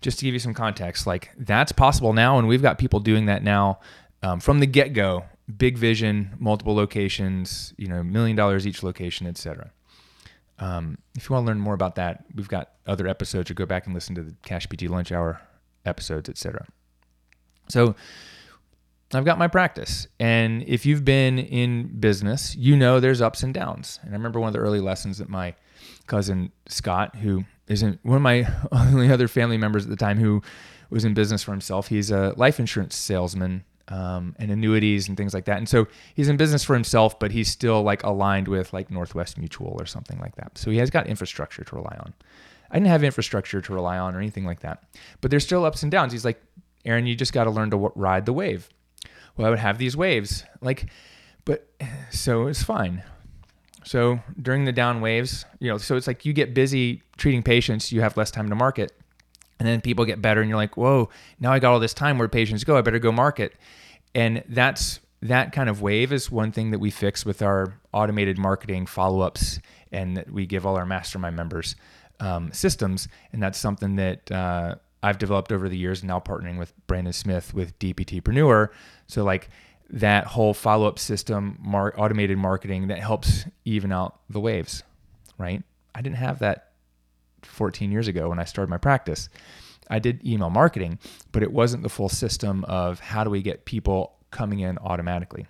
just 0.00 0.18
to 0.18 0.24
give 0.24 0.34
you 0.34 0.40
some 0.40 0.54
context, 0.54 1.06
like 1.06 1.30
that's 1.36 1.72
possible 1.72 2.12
now, 2.12 2.38
and 2.38 2.46
we've 2.46 2.62
got 2.62 2.78
people 2.78 3.00
doing 3.00 3.26
that 3.26 3.42
now 3.42 3.80
um, 4.22 4.38
from 4.38 4.60
the 4.60 4.66
get-go. 4.66 5.24
Big 5.56 5.76
vision, 5.76 6.36
multiple 6.38 6.74
locations, 6.74 7.74
you 7.76 7.88
know, 7.88 8.02
million 8.02 8.36
dollars 8.36 8.66
each 8.66 8.82
location, 8.82 9.26
etc. 9.26 9.70
Um, 10.58 10.98
if 11.16 11.28
you 11.28 11.34
want 11.34 11.46
to 11.46 11.48
learn 11.48 11.60
more 11.60 11.74
about 11.74 11.96
that, 11.96 12.24
we've 12.34 12.48
got 12.48 12.72
other 12.86 13.08
episodes. 13.08 13.50
Or 13.50 13.54
go 13.54 13.66
back 13.66 13.86
and 13.86 13.94
listen 13.94 14.14
to 14.14 14.22
the 14.22 14.34
Cash 14.42 14.68
PT 14.68 14.82
Lunch 14.82 15.10
Hour 15.10 15.40
episodes, 15.84 16.28
etc. 16.28 16.66
So 17.68 17.94
I've 19.14 19.24
got 19.24 19.38
my 19.38 19.48
practice. 19.48 20.06
And 20.18 20.62
if 20.62 20.86
you've 20.86 21.04
been 21.04 21.38
in 21.38 21.98
business, 22.00 22.56
you 22.56 22.76
know 22.76 23.00
there's 23.00 23.20
ups 23.20 23.42
and 23.42 23.52
downs. 23.52 23.98
And 24.02 24.10
I 24.10 24.16
remember 24.16 24.40
one 24.40 24.48
of 24.48 24.52
the 24.54 24.60
early 24.60 24.80
lessons 24.80 25.18
that 25.18 25.28
my 25.28 25.54
cousin 26.06 26.52
Scott, 26.66 27.16
who 27.16 27.44
isn't 27.68 28.00
one 28.02 28.16
of 28.16 28.22
my 28.22 28.46
only 28.72 29.10
other 29.10 29.28
family 29.28 29.58
members 29.58 29.84
at 29.84 29.90
the 29.90 29.96
time 29.96 30.18
who 30.18 30.42
was 30.90 31.04
in 31.04 31.14
business 31.14 31.42
for 31.42 31.50
himself, 31.52 31.88
he's 31.88 32.10
a 32.10 32.34
life 32.36 32.58
insurance 32.58 32.94
salesman 32.94 33.64
um, 33.88 34.34
and 34.38 34.50
annuities 34.50 35.08
and 35.08 35.16
things 35.16 35.34
like 35.34 35.44
that. 35.46 35.58
And 35.58 35.68
so 35.68 35.86
he's 36.14 36.28
in 36.28 36.36
business 36.36 36.64
for 36.64 36.74
himself, 36.74 37.18
but 37.18 37.30
he's 37.32 37.48
still 37.48 37.82
like 37.82 38.02
aligned 38.02 38.48
with 38.48 38.72
like 38.72 38.90
Northwest 38.90 39.38
Mutual 39.38 39.76
or 39.78 39.86
something 39.86 40.18
like 40.18 40.36
that. 40.36 40.56
So 40.58 40.70
he 40.70 40.78
has 40.78 40.90
got 40.90 41.06
infrastructure 41.06 41.64
to 41.64 41.76
rely 41.76 41.96
on. 42.00 42.14
I 42.70 42.76
didn't 42.76 42.88
have 42.88 43.04
infrastructure 43.04 43.60
to 43.60 43.74
rely 43.74 43.98
on 43.98 44.14
or 44.14 44.18
anything 44.18 44.46
like 44.46 44.60
that, 44.60 44.84
but 45.20 45.30
there's 45.30 45.44
still 45.44 45.64
ups 45.64 45.82
and 45.82 45.92
downs. 45.92 46.12
He's 46.12 46.24
like, 46.24 46.42
Aaron, 46.84 47.06
you 47.06 47.14
just 47.14 47.32
got 47.32 47.44
to 47.44 47.50
learn 47.50 47.70
to 47.70 47.76
w- 47.76 47.92
ride 47.94 48.26
the 48.26 48.32
wave. 48.32 48.68
Well, 49.36 49.46
I 49.46 49.50
would 49.50 49.58
have 49.58 49.78
these 49.78 49.96
waves, 49.96 50.44
like, 50.60 50.86
but 51.44 51.68
so 52.10 52.46
it's 52.46 52.62
fine. 52.62 53.02
So 53.84 54.20
during 54.40 54.64
the 54.64 54.72
down 54.72 55.00
waves, 55.00 55.44
you 55.58 55.68
know, 55.68 55.76
so 55.78 55.96
it's 55.96 56.06
like 56.06 56.24
you 56.24 56.32
get 56.32 56.54
busy 56.54 57.02
treating 57.16 57.42
patients, 57.42 57.92
you 57.92 58.00
have 58.00 58.16
less 58.16 58.30
time 58.30 58.48
to 58.48 58.54
market. 58.54 58.92
And 59.62 59.68
then 59.68 59.80
people 59.80 60.04
get 60.04 60.20
better 60.20 60.40
and 60.40 60.48
you're 60.50 60.56
like, 60.56 60.76
whoa, 60.76 61.08
now 61.38 61.52
I 61.52 61.60
got 61.60 61.72
all 61.72 61.78
this 61.78 61.94
time 61.94 62.18
where 62.18 62.26
patients 62.26 62.64
go, 62.64 62.76
I 62.76 62.80
better 62.80 62.98
go 62.98 63.12
market. 63.12 63.54
And 64.12 64.42
that's 64.48 64.98
that 65.20 65.52
kind 65.52 65.68
of 65.68 65.80
wave 65.80 66.12
is 66.12 66.32
one 66.32 66.50
thing 66.50 66.72
that 66.72 66.80
we 66.80 66.90
fix 66.90 67.24
with 67.24 67.42
our 67.42 67.78
automated 67.92 68.38
marketing 68.38 68.86
follow-ups 68.86 69.60
and 69.92 70.16
that 70.16 70.32
we 70.32 70.46
give 70.46 70.66
all 70.66 70.76
our 70.76 70.84
mastermind 70.84 71.36
members 71.36 71.76
um, 72.18 72.52
systems. 72.52 73.06
And 73.32 73.40
that's 73.40 73.56
something 73.56 73.94
that 73.94 74.32
uh, 74.32 74.74
I've 75.00 75.18
developed 75.18 75.52
over 75.52 75.68
the 75.68 75.78
years, 75.78 76.02
now 76.02 76.18
partnering 76.18 76.58
with 76.58 76.74
Brandon 76.88 77.12
Smith 77.12 77.54
with 77.54 77.78
DPTpreneur. 77.78 78.68
So 79.06 79.22
like 79.22 79.48
that 79.90 80.26
whole 80.26 80.54
follow 80.54 80.88
up 80.88 80.98
system, 80.98 81.56
mar- 81.62 81.94
automated 81.96 82.36
marketing 82.36 82.88
that 82.88 82.98
helps 82.98 83.44
even 83.64 83.92
out 83.92 84.18
the 84.28 84.40
waves, 84.40 84.82
right? 85.38 85.62
I 85.94 86.02
didn't 86.02 86.16
have 86.16 86.40
that 86.40 86.71
14 87.52 87.92
years 87.92 88.08
ago 88.08 88.28
when 88.28 88.38
I 88.38 88.44
started 88.44 88.70
my 88.70 88.78
practice. 88.78 89.28
I 89.90 89.98
did 89.98 90.26
email 90.26 90.50
marketing, 90.50 90.98
but 91.32 91.42
it 91.42 91.52
wasn't 91.52 91.82
the 91.82 91.88
full 91.88 92.08
system 92.08 92.64
of 92.64 93.00
how 93.00 93.24
do 93.24 93.30
we 93.30 93.42
get 93.42 93.64
people 93.64 94.14
coming 94.30 94.60
in 94.60 94.78
automatically. 94.78 95.46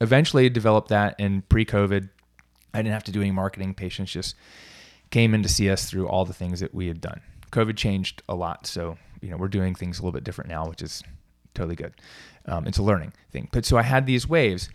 Eventually, 0.00 0.46
I 0.46 0.48
developed 0.48 0.88
that 0.88 1.14
in 1.18 1.42
pre-COVID. 1.42 2.08
I 2.74 2.78
didn't 2.78 2.92
have 2.92 3.04
to 3.04 3.12
do 3.12 3.20
any 3.20 3.30
marketing. 3.30 3.74
Patients 3.74 4.10
just 4.12 4.34
came 5.10 5.34
in 5.34 5.42
to 5.42 5.48
see 5.48 5.70
us 5.70 5.88
through 5.88 6.08
all 6.08 6.24
the 6.24 6.34
things 6.34 6.60
that 6.60 6.74
we 6.74 6.88
had 6.88 7.00
done. 7.00 7.20
COVID 7.52 7.76
changed 7.76 8.22
a 8.28 8.34
lot, 8.34 8.66
so 8.66 8.98
you 9.22 9.30
know 9.30 9.36
we're 9.36 9.48
doing 9.48 9.74
things 9.74 9.98
a 9.98 10.02
little 10.02 10.12
bit 10.12 10.24
different 10.24 10.50
now, 10.50 10.66
which 10.66 10.82
is 10.82 11.02
totally 11.54 11.76
good. 11.76 11.94
Um, 12.46 12.66
it's 12.66 12.78
a 12.78 12.82
learning 12.82 13.12
thing. 13.30 13.48
But 13.52 13.64
so 13.64 13.76
I 13.76 13.82
had 13.82 14.06
these 14.06 14.28
waves, 14.28 14.68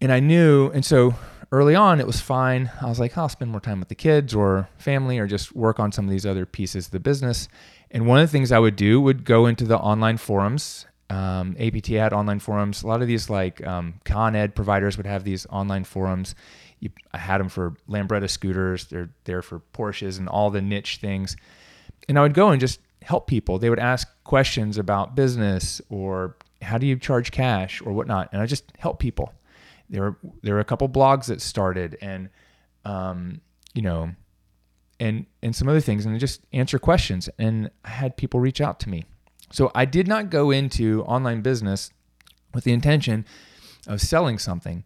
and 0.00 0.12
I 0.12 0.20
knew, 0.20 0.70
and 0.70 0.84
so 0.84 1.14
early 1.50 1.74
on 1.74 2.00
it 2.00 2.06
was 2.06 2.20
fine. 2.20 2.70
I 2.80 2.86
was 2.86 3.00
like, 3.00 3.16
I'll 3.16 3.28
spend 3.28 3.50
more 3.50 3.60
time 3.60 3.78
with 3.78 3.88
the 3.88 3.94
kids 3.94 4.34
or 4.34 4.68
family, 4.78 5.18
or 5.18 5.26
just 5.26 5.54
work 5.54 5.80
on 5.80 5.92
some 5.92 6.04
of 6.04 6.10
these 6.10 6.26
other 6.26 6.46
pieces 6.46 6.86
of 6.86 6.92
the 6.92 7.00
business. 7.00 7.48
And 7.90 8.06
one 8.06 8.18
of 8.18 8.28
the 8.28 8.32
things 8.32 8.52
I 8.52 8.58
would 8.58 8.76
do 8.76 9.00
would 9.00 9.24
go 9.24 9.46
into 9.46 9.64
the 9.64 9.78
online 9.78 10.18
forums. 10.18 10.86
Um, 11.10 11.56
APT 11.58 11.86
had 11.88 12.12
online 12.12 12.38
forums. 12.38 12.82
A 12.82 12.86
lot 12.86 13.00
of 13.00 13.08
these 13.08 13.30
like 13.30 13.66
um, 13.66 13.94
Con 14.04 14.36
Ed 14.36 14.54
providers 14.54 14.98
would 14.98 15.06
have 15.06 15.24
these 15.24 15.46
online 15.46 15.84
forums. 15.84 16.34
You, 16.80 16.90
I 17.12 17.18
had 17.18 17.38
them 17.38 17.48
for 17.48 17.74
Lambretta 17.88 18.28
scooters. 18.28 18.84
They're 18.86 19.08
there 19.24 19.40
for 19.40 19.62
Porsches 19.72 20.18
and 20.18 20.28
all 20.28 20.50
the 20.50 20.60
niche 20.60 20.98
things 20.98 21.36
and 22.08 22.18
I 22.18 22.22
would 22.22 22.34
go 22.34 22.50
and 22.50 22.60
just 22.60 22.80
help 23.02 23.26
people. 23.26 23.58
They 23.58 23.70
would 23.70 23.78
ask 23.78 24.08
questions 24.24 24.78
about 24.78 25.14
business 25.14 25.80
or 25.90 26.36
how 26.62 26.78
do 26.78 26.86
you 26.86 26.96
charge 26.96 27.30
cash 27.30 27.80
or 27.82 27.92
whatnot, 27.92 28.30
and 28.32 28.42
I 28.42 28.46
just 28.46 28.72
help 28.78 28.98
people. 28.98 29.32
There 29.90 30.02
were 30.02 30.16
there 30.42 30.54
were 30.54 30.60
a 30.60 30.64
couple 30.64 30.88
blogs 30.88 31.26
that 31.26 31.40
started, 31.40 31.96
and 32.00 32.28
um, 32.84 33.40
you 33.74 33.82
know, 33.82 34.10
and 35.00 35.26
and 35.42 35.54
some 35.54 35.68
other 35.68 35.80
things, 35.80 36.06
and 36.06 36.18
just 36.20 36.42
answer 36.52 36.78
questions. 36.78 37.28
And 37.38 37.70
I 37.84 37.90
had 37.90 38.16
people 38.16 38.40
reach 38.40 38.60
out 38.60 38.80
to 38.80 38.88
me. 38.88 39.04
So 39.50 39.70
I 39.74 39.84
did 39.84 40.06
not 40.06 40.30
go 40.30 40.50
into 40.50 41.02
online 41.04 41.40
business 41.40 41.90
with 42.52 42.64
the 42.64 42.72
intention 42.72 43.24
of 43.86 44.00
selling 44.00 44.38
something. 44.38 44.84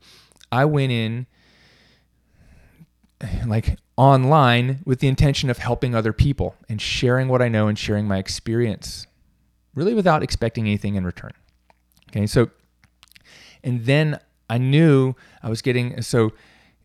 I 0.53 0.65
went 0.65 0.93
in 0.93 1.27
like 3.47 3.79
online 3.97 4.81
with 4.85 5.01
the 5.01 5.09
intention 5.09 5.51
of 5.51 5.59
helping 5.59 5.95
other 5.95 6.13
people 6.13 6.57
and 6.69 6.81
sharing 6.81 7.29
what 7.29 7.43
I 7.43 7.49
know 7.49 7.69
and 7.69 7.79
sharing 7.79 8.07
my 8.07 8.19
experience, 8.19 9.07
really 9.75 9.95
without 9.95 10.23
expecting 10.23 10.67
anything 10.67 10.95
in 10.95 11.05
return. 11.05 11.33
Okay, 12.11 12.27
so, 12.27 12.51
and 13.63 13.85
then 13.85 14.19
I 14.53 14.59
knew 14.59 15.15
I 15.43 15.49
was 15.49 15.63
getting 15.63 16.03
so. 16.03 16.33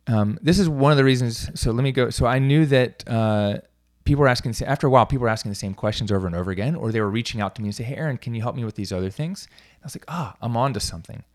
Um, 0.07 0.39
this 0.41 0.57
is 0.57 0.69
one 0.69 0.93
of 0.93 0.97
the 0.97 1.03
reasons. 1.03 1.50
So 1.59 1.71
let 1.71 1.83
me 1.83 1.91
go. 1.91 2.09
So 2.09 2.25
I 2.25 2.39
knew 2.39 2.65
that 2.67 3.03
uh, 3.05 3.57
people 4.05 4.21
were 4.21 4.29
asking. 4.29 4.55
After 4.65 4.88
a 4.88 4.89
while, 4.89 5.05
people 5.05 5.24
were 5.24 5.36
asking 5.38 5.51
the 5.51 5.55
same 5.55 5.74
questions 5.74 6.09
over 6.09 6.25
and 6.27 6.36
over 6.36 6.50
again, 6.50 6.75
or 6.75 6.93
they 6.93 7.01
were 7.01 7.09
reaching 7.09 7.41
out 7.41 7.55
to 7.55 7.62
me 7.62 7.67
and 7.67 7.75
say, 7.75 7.83
"Hey, 7.83 7.95
Aaron, 7.95 8.17
can 8.17 8.33
you 8.33 8.41
help 8.41 8.55
me 8.55 8.63
with 8.63 8.75
these 8.75 8.93
other 8.93 9.09
things?" 9.09 9.47
And 9.75 9.83
I 9.83 9.86
was 9.86 9.95
like, 9.95 10.05
"Ah, 10.07 10.33
oh, 10.33 10.38
I'm 10.45 10.55
on 10.55 10.74
to 10.75 10.79
something." 10.79 11.25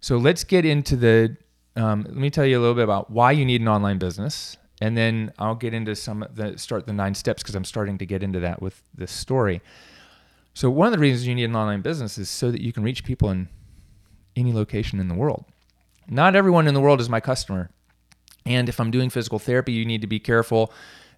So 0.00 0.16
let's 0.16 0.44
get 0.44 0.64
into 0.64 0.94
the. 0.94 1.36
Um, 1.74 2.04
let 2.04 2.14
me 2.14 2.30
tell 2.30 2.46
you 2.46 2.56
a 2.56 2.60
little 2.60 2.76
bit 2.76 2.84
about 2.84 3.10
why 3.10 3.32
you 3.32 3.44
need 3.44 3.60
an 3.60 3.68
online 3.68 3.98
business, 3.98 4.56
and 4.80 4.96
then 4.96 5.32
I'll 5.40 5.56
get 5.56 5.74
into 5.74 5.96
some 5.96 6.22
of 6.22 6.36
the 6.36 6.56
start 6.56 6.86
the 6.86 6.92
nine 6.92 7.16
steps 7.16 7.42
because 7.42 7.56
I'm 7.56 7.64
starting 7.64 7.98
to 7.98 8.06
get 8.06 8.22
into 8.22 8.38
that 8.40 8.62
with 8.62 8.80
this 8.94 9.10
story. 9.10 9.60
So 10.54 10.70
one 10.70 10.86
of 10.86 10.92
the 10.92 11.00
reasons 11.00 11.26
you 11.26 11.34
need 11.34 11.50
an 11.50 11.56
online 11.56 11.80
business 11.80 12.16
is 12.16 12.30
so 12.30 12.52
that 12.52 12.60
you 12.60 12.72
can 12.72 12.84
reach 12.84 13.02
people 13.02 13.30
in 13.30 13.48
any 14.36 14.52
location 14.52 15.00
in 15.00 15.08
the 15.08 15.14
world. 15.14 15.46
Not 16.10 16.34
everyone 16.34 16.66
in 16.66 16.74
the 16.74 16.80
world 16.80 17.00
is 17.00 17.08
my 17.08 17.20
customer. 17.20 17.70
And 18.44 18.68
if 18.68 18.80
I'm 18.80 18.90
doing 18.90 19.10
physical 19.10 19.38
therapy, 19.38 19.72
you 19.72 19.84
need 19.84 20.00
to 20.00 20.08
be 20.08 20.18
careful 20.18 20.72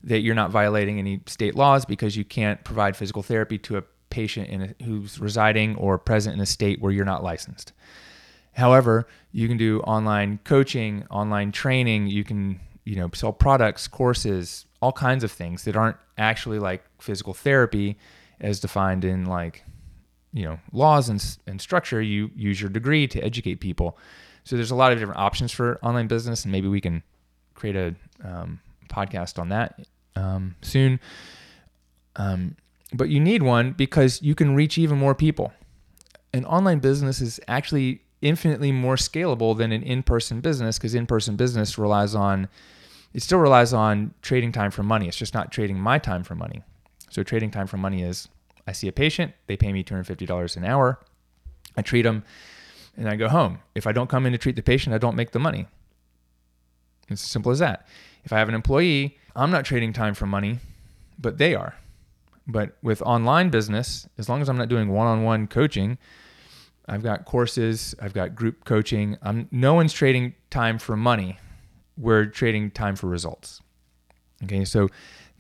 that 0.05 0.21
you're 0.21 0.35
not 0.35 0.51
violating 0.51 0.99
any 0.99 1.23
state 1.27 1.55
laws 1.55 1.85
because 1.87 2.17
you 2.17 2.25
can't 2.25 2.63
provide 2.63 2.97
physical 2.97 3.23
therapy 3.23 3.57
to 3.57 3.79
a 3.79 3.83
patient 4.11 4.77
a, 4.81 4.85
who's 4.85 5.19
residing 5.19 5.77
or 5.77 5.97
present 5.97 6.35
in 6.35 6.41
a 6.41 6.47
state 6.47 6.81
where 6.81 6.93
you're 6.93 7.07
not 7.07 7.23
licensed. 7.25 7.73
However, 8.53 9.07
you 9.31 9.49
can 9.49 9.57
do 9.57 9.81
online 9.81 10.39
coaching, 10.45 11.07
online 11.11 11.53
training, 11.53 12.09
you 12.09 12.23
can, 12.23 12.61
you 12.85 12.97
know, 12.97 13.09
sell 13.15 13.33
products, 13.33 13.89
courses, 13.89 14.67
all 14.83 14.93
kinds 14.93 15.25
of 15.25 15.33
things 15.33 15.65
that 15.65 15.75
aren't 15.75 15.97
actually 16.19 16.59
like 16.59 16.85
physical 16.99 17.33
therapy 17.33 17.97
as 18.41 18.61
defined 18.61 19.05
in 19.05 19.25
like 19.25 19.65
you 20.35 20.45
know 20.45 20.59
laws 20.73 21.09
and, 21.09 21.39
and 21.47 21.61
structure 21.61 22.03
you 22.03 22.31
use 22.35 22.61
your 22.61 22.71
degree 22.71 23.07
to 23.07 23.21
educate 23.21 23.57
people 23.57 23.97
so 24.45 24.57
there's 24.57 24.71
a 24.71 24.77
lot 24.77 24.93
of 24.93 24.99
different 24.99 25.21
options 25.21 25.53
for 25.53 25.79
online 25.83 26.07
business 26.07 26.45
and 26.45 26.53
maybe 26.53 26.69
we 26.69 26.81
can 26.81 27.03
create 27.55 27.77
a 27.77 27.95
um, 28.25 28.61
podcast 28.89 29.39
on 29.39 29.49
that 29.51 29.81
um, 30.17 30.55
soon. 30.63 31.01
Um, 32.17 32.57
but 32.93 33.09
you 33.09 33.21
need 33.21 33.43
one 33.43 33.73
because 33.73 34.21
you 34.23 34.35
can 34.35 34.55
reach 34.55 34.77
even 34.79 34.99
more 34.99 35.15
people. 35.15 35.53
An 36.35 36.45
online 36.45 36.79
business 36.79 37.21
is 37.21 37.41
actually 37.49 38.03
infinitely 38.21 38.73
more 38.73 38.97
scalable 38.97 39.57
than 39.57 39.73
an 39.73 39.83
in-person 39.83 40.41
business 40.41 40.79
because 40.79 40.95
in-person 40.95 41.37
business 41.37 41.79
relies 41.79 42.15
on 42.15 42.49
it 43.15 43.23
still 43.23 43.39
relies 43.39 43.75
on 43.75 44.15
trading 44.23 44.53
time 44.53 44.71
for 44.71 44.83
money. 44.83 45.07
It's 45.07 45.17
just 45.17 45.35
not 45.35 45.53
trading 45.53 45.79
my 45.79 45.99
time 45.99 46.25
for 46.25 46.35
money. 46.35 46.63
So 47.11 47.23
trading 47.23 47.51
time 47.51 47.67
for 47.67 47.77
money 47.77 48.03
is 48.03 48.29
I 48.67 48.73
see 48.73 48.89
a 48.89 48.93
patient, 48.93 49.35
they 49.47 49.57
pay 49.57 49.73
me 49.73 49.85
$250 49.85 50.57
an 50.57 50.65
hour, 50.65 50.99
I 51.77 51.83
treat 51.83 52.03
them, 52.03 52.25
and 52.97 53.09
I 53.09 53.17
go 53.17 53.29
home. 53.29 53.61
If 53.75 53.87
I 53.87 53.93
don't 53.93 54.11
come 54.11 54.27
in 54.27 54.33
to 54.33 54.39
treat 54.39 54.57
the 54.57 54.63
patient, 54.63 54.95
I 54.95 54.99
don't 54.99 55.17
make 55.17 55.33
the 55.33 55.39
money. 55.39 55.67
It's 57.09 57.23
as 57.23 57.29
simple 57.29 57.53
as 57.53 57.59
that. 57.59 57.87
If 58.25 58.33
I 58.33 58.39
have 58.39 58.49
an 58.49 58.55
employee, 58.55 59.19
I'm 59.35 59.51
not 59.51 59.65
trading 59.65 59.93
time 59.93 60.15
for 60.15 60.27
money, 60.27 60.59
but 61.19 61.39
they 61.39 61.55
are. 61.55 61.75
But 62.47 62.77
with 62.83 63.03
online 63.03 63.51
business, 63.51 64.09
as 64.19 64.29
long 64.29 64.43
as 64.43 64.49
I'm 64.49 64.57
not 64.57 64.69
doing 64.69 64.89
one-on-one 64.89 65.47
coaching, 65.47 65.99
I've 66.89 67.03
got 67.03 67.25
courses, 67.25 67.95
I've 68.01 68.13
got 68.13 68.35
group 68.35 68.65
coaching. 68.65 69.17
I'm 69.23 69.49
no 69.51 69.75
one's 69.75 69.93
trading 69.93 70.35
time 70.51 70.79
for 70.79 70.97
money. 70.97 71.39
We're 71.97 72.27
trading 72.27 72.73
time 72.73 72.97
for 72.97 73.07
results. 73.07 73.61
Okay, 74.45 74.65
so 74.65 74.89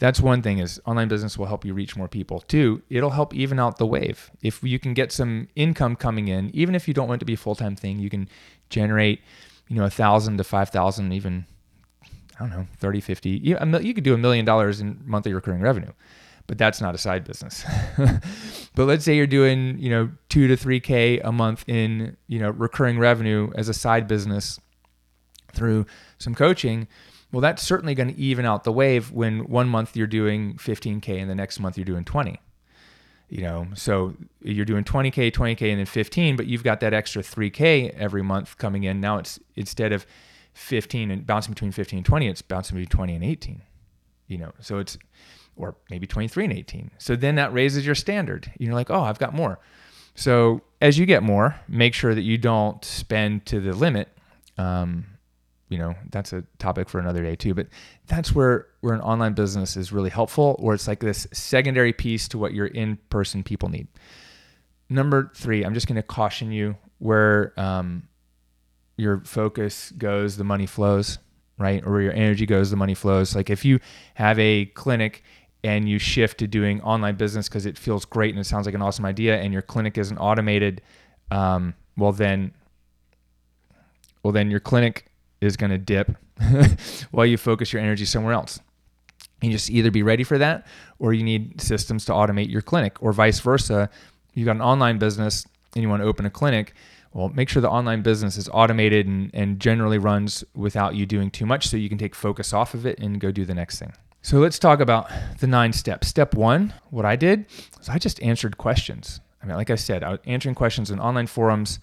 that's 0.03 0.21
one 0.21 0.43
thing 0.43 0.59
is 0.59 0.81
online 0.85 1.07
business 1.07 1.39
will 1.39 1.47
help 1.47 1.65
you 1.65 1.73
reach 1.73 1.95
more 1.95 2.09
people. 2.09 2.41
Two, 2.41 2.83
it'll 2.91 3.11
help 3.11 3.33
even 3.33 3.61
out 3.61 3.79
the 3.79 3.87
wave. 3.87 4.33
If 4.43 4.61
you 4.65 4.81
can 4.81 4.95
get 4.95 5.13
some 5.13 5.47
income 5.55 5.95
coming 5.95 6.27
in, 6.27 6.51
even 6.53 6.75
if 6.75 6.89
you 6.89 6.93
don't 6.93 7.07
want 7.07 7.21
it 7.21 7.23
to 7.23 7.25
be 7.25 7.35
a 7.35 7.37
full-time 7.37 7.77
thing, 7.77 8.01
you 8.01 8.11
can 8.11 8.29
generate, 8.69 9.21
you 9.69 9.77
know, 9.77 9.85
a 9.85 9.91
thousand 9.91 10.39
to 10.39 10.45
5,000, 10.45 11.13
even, 11.13 11.47
I 12.35 12.39
don't 12.41 12.51
know, 12.51 12.67
30, 12.79 13.01
50, 13.01 13.31
you, 13.31 13.57
you 13.81 13.95
could 13.95 14.03
do 14.03 14.13
a 14.13 14.19
million 14.19 14.45
dollars 14.45 14.81
in 14.81 15.01
monthly 15.05 15.33
recurring 15.33 15.61
revenue, 15.61 15.93
but 16.49 16.59
that's 16.59 16.81
not 16.81 16.97
a 16.97 16.99
side 16.99 17.23
business. 17.23 17.65
but 18.75 18.87
let's 18.87 19.05
say 19.05 19.15
you're 19.15 19.29
doing, 19.29 19.79
you 19.79 19.89
know, 19.89 20.11
two 20.29 20.49
to 20.49 20.57
three 20.57 20.81
K 20.81 21.21
a 21.21 21.31
month 21.31 21.63
in, 21.69 22.17
you 22.27 22.41
know, 22.41 22.51
recurring 22.51 22.99
revenue 22.99 23.53
as 23.55 23.69
a 23.69 23.75
side 23.75 24.09
business 24.09 24.59
through 25.53 25.87
some 26.19 26.35
coaching 26.35 26.89
well, 27.33 27.41
that's 27.41 27.63
certainly 27.63 27.95
going 27.95 28.15
to 28.15 28.21
even 28.21 28.45
out 28.45 28.65
the 28.65 28.73
wave 28.73 29.11
when 29.11 29.49
one 29.49 29.69
month 29.69 29.97
you're 29.97 30.07
doing 30.07 30.55
15K 30.55 31.21
and 31.21 31.31
the 31.31 31.35
next 31.35 31.59
month 31.59 31.79
you're 31.79 31.85
doing 31.87 32.05
20. 32.05 32.39
You 33.31 33.41
know, 33.41 33.69
so 33.75 34.15
you're 34.43 34.67
doing 34.67 34.85
20K, 34.85 35.33
20K, 35.33 35.71
and 35.71 35.79
then 35.79 35.87
15, 35.87 36.37
but 36.37 36.47
you've 36.47 36.63
got 36.63 36.81
that 36.81 36.93
extra 36.93 37.23
3K 37.23 37.97
every 37.97 38.23
month 38.23 38.59
coming 38.59 38.85
in. 38.85 39.01
Now 39.01 39.17
it's 39.17 39.41
instead 39.57 39.93
of 39.93 40.05
15 40.53 41.11
and 41.11 41.27
bouncing 41.27 41.55
between 41.55 41.73
15 41.73 41.99
and 41.99 42.07
20, 42.07 42.29
it's 42.29 42.43
bouncing 42.43 42.77
between 42.77 42.91
20 42.91 43.15
and 43.15 43.25
18. 43.25 43.63
You 44.29 44.39
know, 44.39 44.53
so 44.61 44.79
it's, 44.79 44.99
or 45.57 45.77
maybe 45.89 46.07
23 46.07 46.45
and 46.45 46.53
18. 46.53 46.91
So 46.99 47.17
then 47.17 47.37
that 47.37 47.55
raises 47.55 47.87
your 47.87 47.95
standard. 47.95 48.53
You're 48.59 48.75
like, 48.75 48.91
oh, 48.91 49.01
I've 49.01 49.19
got 49.19 49.33
more. 49.33 49.59
So 50.15 50.61
as 50.83 50.99
you 50.99 51.07
get 51.07 51.23
more, 51.23 51.59
make 51.67 51.95
sure 51.95 52.15
that 52.15 52.23
you 52.23 52.37
don't 52.37 52.85
spend 52.85 53.47
to 53.47 53.61
the 53.61 53.73
limit. 53.73 54.09
Um, 54.59 55.07
you 55.73 55.79
know 55.79 55.95
that's 56.11 56.33
a 56.33 56.45
topic 56.59 56.89
for 56.89 56.99
another 56.99 57.23
day 57.23 57.35
too 57.35 57.55
but 57.55 57.67
that's 58.07 58.35
where 58.35 58.67
where 58.81 58.95
an 58.95 59.01
online 59.01 59.33
business 59.33 59.77
is 59.77 59.93
really 59.93 60.11
helpful 60.11 60.57
or 60.59 60.75
it's 60.75 60.87
like 60.87 61.01
this 61.01 61.27
secondary 61.33 61.93
piece 61.93 62.29
to 62.29 62.39
what 62.39 62.53
your 62.53 62.67
in-person 62.67 63.43
people 63.43 63.69
need. 63.69 63.89
Number 64.89 65.31
three 65.35 65.65
i'm 65.65 65.75
just 65.75 65.87
going 65.87 65.97
to 65.97 66.03
caution 66.03 66.53
you 66.53 66.77
where 66.99 67.59
um, 67.59 68.09
your 68.97 69.21
focus 69.25 69.91
goes 69.93 70.37
the 70.37 70.45
money 70.45 70.67
flows 70.67 71.19
right? 71.59 71.85
Or 71.87 71.93
where 71.93 72.01
your 72.03 72.13
energy 72.13 72.45
goes 72.45 72.71
the 72.71 72.77
money 72.77 72.95
flows. 72.95 73.37
Like 73.37 73.49
if 73.49 73.65
you 73.65 73.79
have 74.15 74.39
a 74.39 74.67
clinic 74.67 75.23
and 75.65 75.89
you 75.89 75.99
shift 75.99 76.39
to 76.39 76.47
doing 76.47 76.81
online 76.83 77.17
business 77.17 77.49
because 77.49 77.67
it 77.67 77.79
feels 77.79 78.05
great 78.05 78.31
and 78.31 78.41
it 78.41 78.45
sounds 78.45 78.67
like 78.67 78.75
an 78.75 78.83
awesome 78.83 79.05
idea 79.05 79.41
and 79.41 79.53
your 79.53 79.63
clinic 79.63 79.97
isn't 79.97 80.19
automated 80.19 80.83
um, 81.31 81.75
well 81.97 82.13
then 82.13 82.53
well 84.23 84.33
then 84.33 84.51
your 84.51 84.61
clinic 84.61 85.07
is 85.43 85.57
going 85.57 85.71
to 85.71 85.79
dip 85.79 86.17
while 87.11 87.27
you 87.27 87.37
focus 87.37 87.73
your 87.73 87.83
energy 87.83 88.05
somewhere 88.05 88.33
else. 88.33 88.61
You 89.41 89.51
just 89.51 89.71
either 89.71 89.91
be 89.91 90.03
ready 90.03 90.25
for 90.25 90.39
that 90.39 90.67
or 90.99 91.13
you 91.13 91.25
need 91.25 91.61
systems 91.61 92.05
to 92.07 92.13
automate 92.13 92.51
your 92.51 92.63
clinic 92.63 93.03
or 93.03 93.13
vice 93.13 93.41
versa. 93.41 93.91
You've 94.35 94.47
got 94.47 94.57
an 94.57 94.63
online 94.63 94.99
business 94.99 95.45
and 95.75 95.83
you 95.83 95.89
want 95.89 96.03
to 96.03 96.09
open 96.09 96.27
a 96.27 96.31
clinic. 96.31 96.75
Well, 97.13 97.29
make 97.29 97.49
sure 97.49 97.61
the 97.61 97.71
online 97.71 98.03
business 98.03 98.37
is 98.37 98.49
automated 98.53 99.07
and, 99.07 99.31
and 99.35 99.61
generally 99.61 99.99
runs 99.99 100.45
without 100.55 100.95
you 100.95 101.05
doing 101.07 101.31
too 101.31 101.45
much 101.45 101.69
so 101.69 101.77
you 101.77 101.89
can 101.89 101.99
take 101.99 102.15
focus 102.15 102.53
off 102.53 102.73
of 102.73 102.87
it 102.87 102.99
and 102.99 103.21
go 103.21 103.31
do 103.31 103.45
the 103.45 103.55
next 103.55 103.79
thing. 103.79 103.93
So 104.23 104.39
let's 104.39 104.59
talk 104.59 104.81
about 104.81 105.11
the 105.41 105.49
nine 105.49 105.73
steps. 105.73 106.07
Step 106.07 106.35
one, 106.35 106.73
what 106.91 107.05
I 107.05 107.17
did 107.17 107.47
is 107.81 107.89
I 107.89 107.99
just 107.99 108.23
answered 108.23 108.57
questions. 108.57 109.21
I 109.43 109.47
mean, 109.47 109.57
like 109.57 109.71
I 109.71 109.75
said, 109.75 110.05
I 110.05 110.11
was 110.11 110.21
answering 110.25 110.55
questions 110.55 110.91
in 110.91 111.01
online 111.01 111.27
forums, 111.27 111.81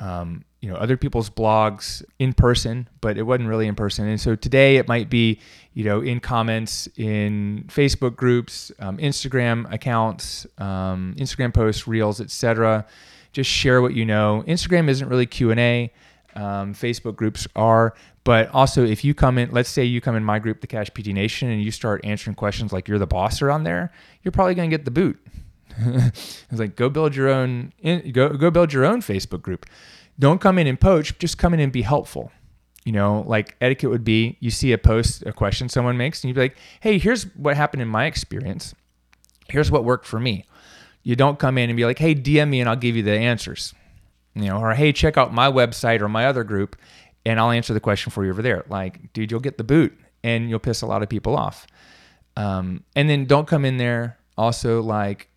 um, 0.00 0.44
you 0.60 0.68
know 0.68 0.76
other 0.76 0.96
people's 0.96 1.30
blogs 1.30 2.02
in 2.18 2.32
person 2.32 2.88
but 3.00 3.16
it 3.16 3.22
wasn't 3.22 3.48
really 3.48 3.66
in 3.66 3.74
person. 3.74 4.08
And 4.08 4.20
so 4.20 4.34
today 4.34 4.76
it 4.76 4.88
might 4.88 5.08
be 5.08 5.40
you 5.74 5.84
know 5.84 6.00
in 6.00 6.18
comments 6.20 6.88
in 6.96 7.64
facebook 7.68 8.16
groups 8.16 8.72
um, 8.80 8.98
instagram 8.98 9.72
accounts 9.72 10.46
um, 10.58 11.14
instagram 11.18 11.54
posts 11.54 11.86
reels 11.86 12.20
etc 12.20 12.86
just 13.32 13.50
share 13.50 13.80
what 13.80 13.94
you 13.94 14.04
know. 14.04 14.44
Instagram 14.46 14.88
isn't 14.88 15.08
really 15.08 15.26
q&a 15.26 15.92
um, 16.34 16.74
facebook 16.74 17.16
groups 17.16 17.46
are. 17.56 17.94
But 18.22 18.50
also 18.50 18.84
if 18.84 19.04
you 19.04 19.14
come 19.14 19.38
in 19.38 19.50
let's 19.50 19.68
say 19.70 19.84
you 19.84 20.00
come 20.00 20.14
in 20.14 20.24
my 20.24 20.38
group 20.38 20.60
the 20.60 20.66
cash 20.66 20.88
pt 20.92 21.08
nation 21.08 21.48
and 21.48 21.62
you 21.62 21.70
start 21.70 22.04
answering 22.04 22.34
questions 22.36 22.72
like 22.72 22.86
you're 22.86 22.98
the 22.98 23.06
boss 23.06 23.40
around 23.40 23.64
there 23.64 23.92
you're 24.22 24.30
probably 24.30 24.54
going 24.54 24.68
to 24.68 24.76
get 24.76 24.84
the 24.84 24.90
boot 24.90 25.18
it's 26.12 26.44
like 26.50 26.76
go 26.76 26.88
build 26.88 27.14
your 27.16 27.28
own 27.28 27.72
go, 28.12 28.30
go 28.30 28.50
build 28.50 28.72
your 28.72 28.84
own 28.84 29.00
facebook 29.00 29.42
group 29.42 29.66
don't 30.20 30.40
come 30.40 30.58
in 30.58 30.66
and 30.66 30.78
poach, 30.78 31.18
just 31.18 31.38
come 31.38 31.54
in 31.54 31.60
and 31.60 31.72
be 31.72 31.82
helpful. 31.82 32.30
You 32.84 32.92
know, 32.92 33.24
like 33.26 33.56
etiquette 33.60 33.90
would 33.90 34.04
be 34.04 34.36
you 34.38 34.50
see 34.50 34.72
a 34.72 34.78
post, 34.78 35.24
a 35.26 35.32
question 35.32 35.68
someone 35.68 35.96
makes, 35.96 36.22
and 36.22 36.28
you'd 36.28 36.34
be 36.34 36.42
like, 36.42 36.56
hey, 36.80 36.98
here's 36.98 37.24
what 37.34 37.56
happened 37.56 37.82
in 37.82 37.88
my 37.88 38.04
experience. 38.04 38.74
Here's 39.48 39.70
what 39.70 39.84
worked 39.84 40.06
for 40.06 40.20
me. 40.20 40.44
You 41.02 41.16
don't 41.16 41.38
come 41.38 41.58
in 41.58 41.70
and 41.70 41.76
be 41.76 41.84
like, 41.84 41.98
hey, 41.98 42.14
DM 42.14 42.50
me 42.50 42.60
and 42.60 42.68
I'll 42.68 42.76
give 42.76 42.96
you 42.96 43.02
the 43.02 43.12
answers. 43.12 43.74
You 44.34 44.46
know, 44.46 44.60
or 44.60 44.74
hey, 44.74 44.92
check 44.92 45.16
out 45.16 45.32
my 45.32 45.50
website 45.50 46.00
or 46.00 46.08
my 46.08 46.26
other 46.26 46.44
group 46.44 46.76
and 47.24 47.40
I'll 47.40 47.50
answer 47.50 47.74
the 47.74 47.80
question 47.80 48.12
for 48.12 48.24
you 48.24 48.30
over 48.30 48.42
there. 48.42 48.64
Like, 48.68 49.12
dude, 49.12 49.30
you'll 49.30 49.40
get 49.40 49.58
the 49.58 49.64
boot 49.64 49.98
and 50.22 50.48
you'll 50.48 50.58
piss 50.58 50.82
a 50.82 50.86
lot 50.86 51.02
of 51.02 51.08
people 51.08 51.36
off. 51.36 51.66
Um, 52.36 52.84
and 52.94 53.08
then 53.08 53.24
don't 53.24 53.48
come 53.48 53.64
in 53.64 53.78
there 53.78 54.18
also 54.36 54.82
like 54.82 55.28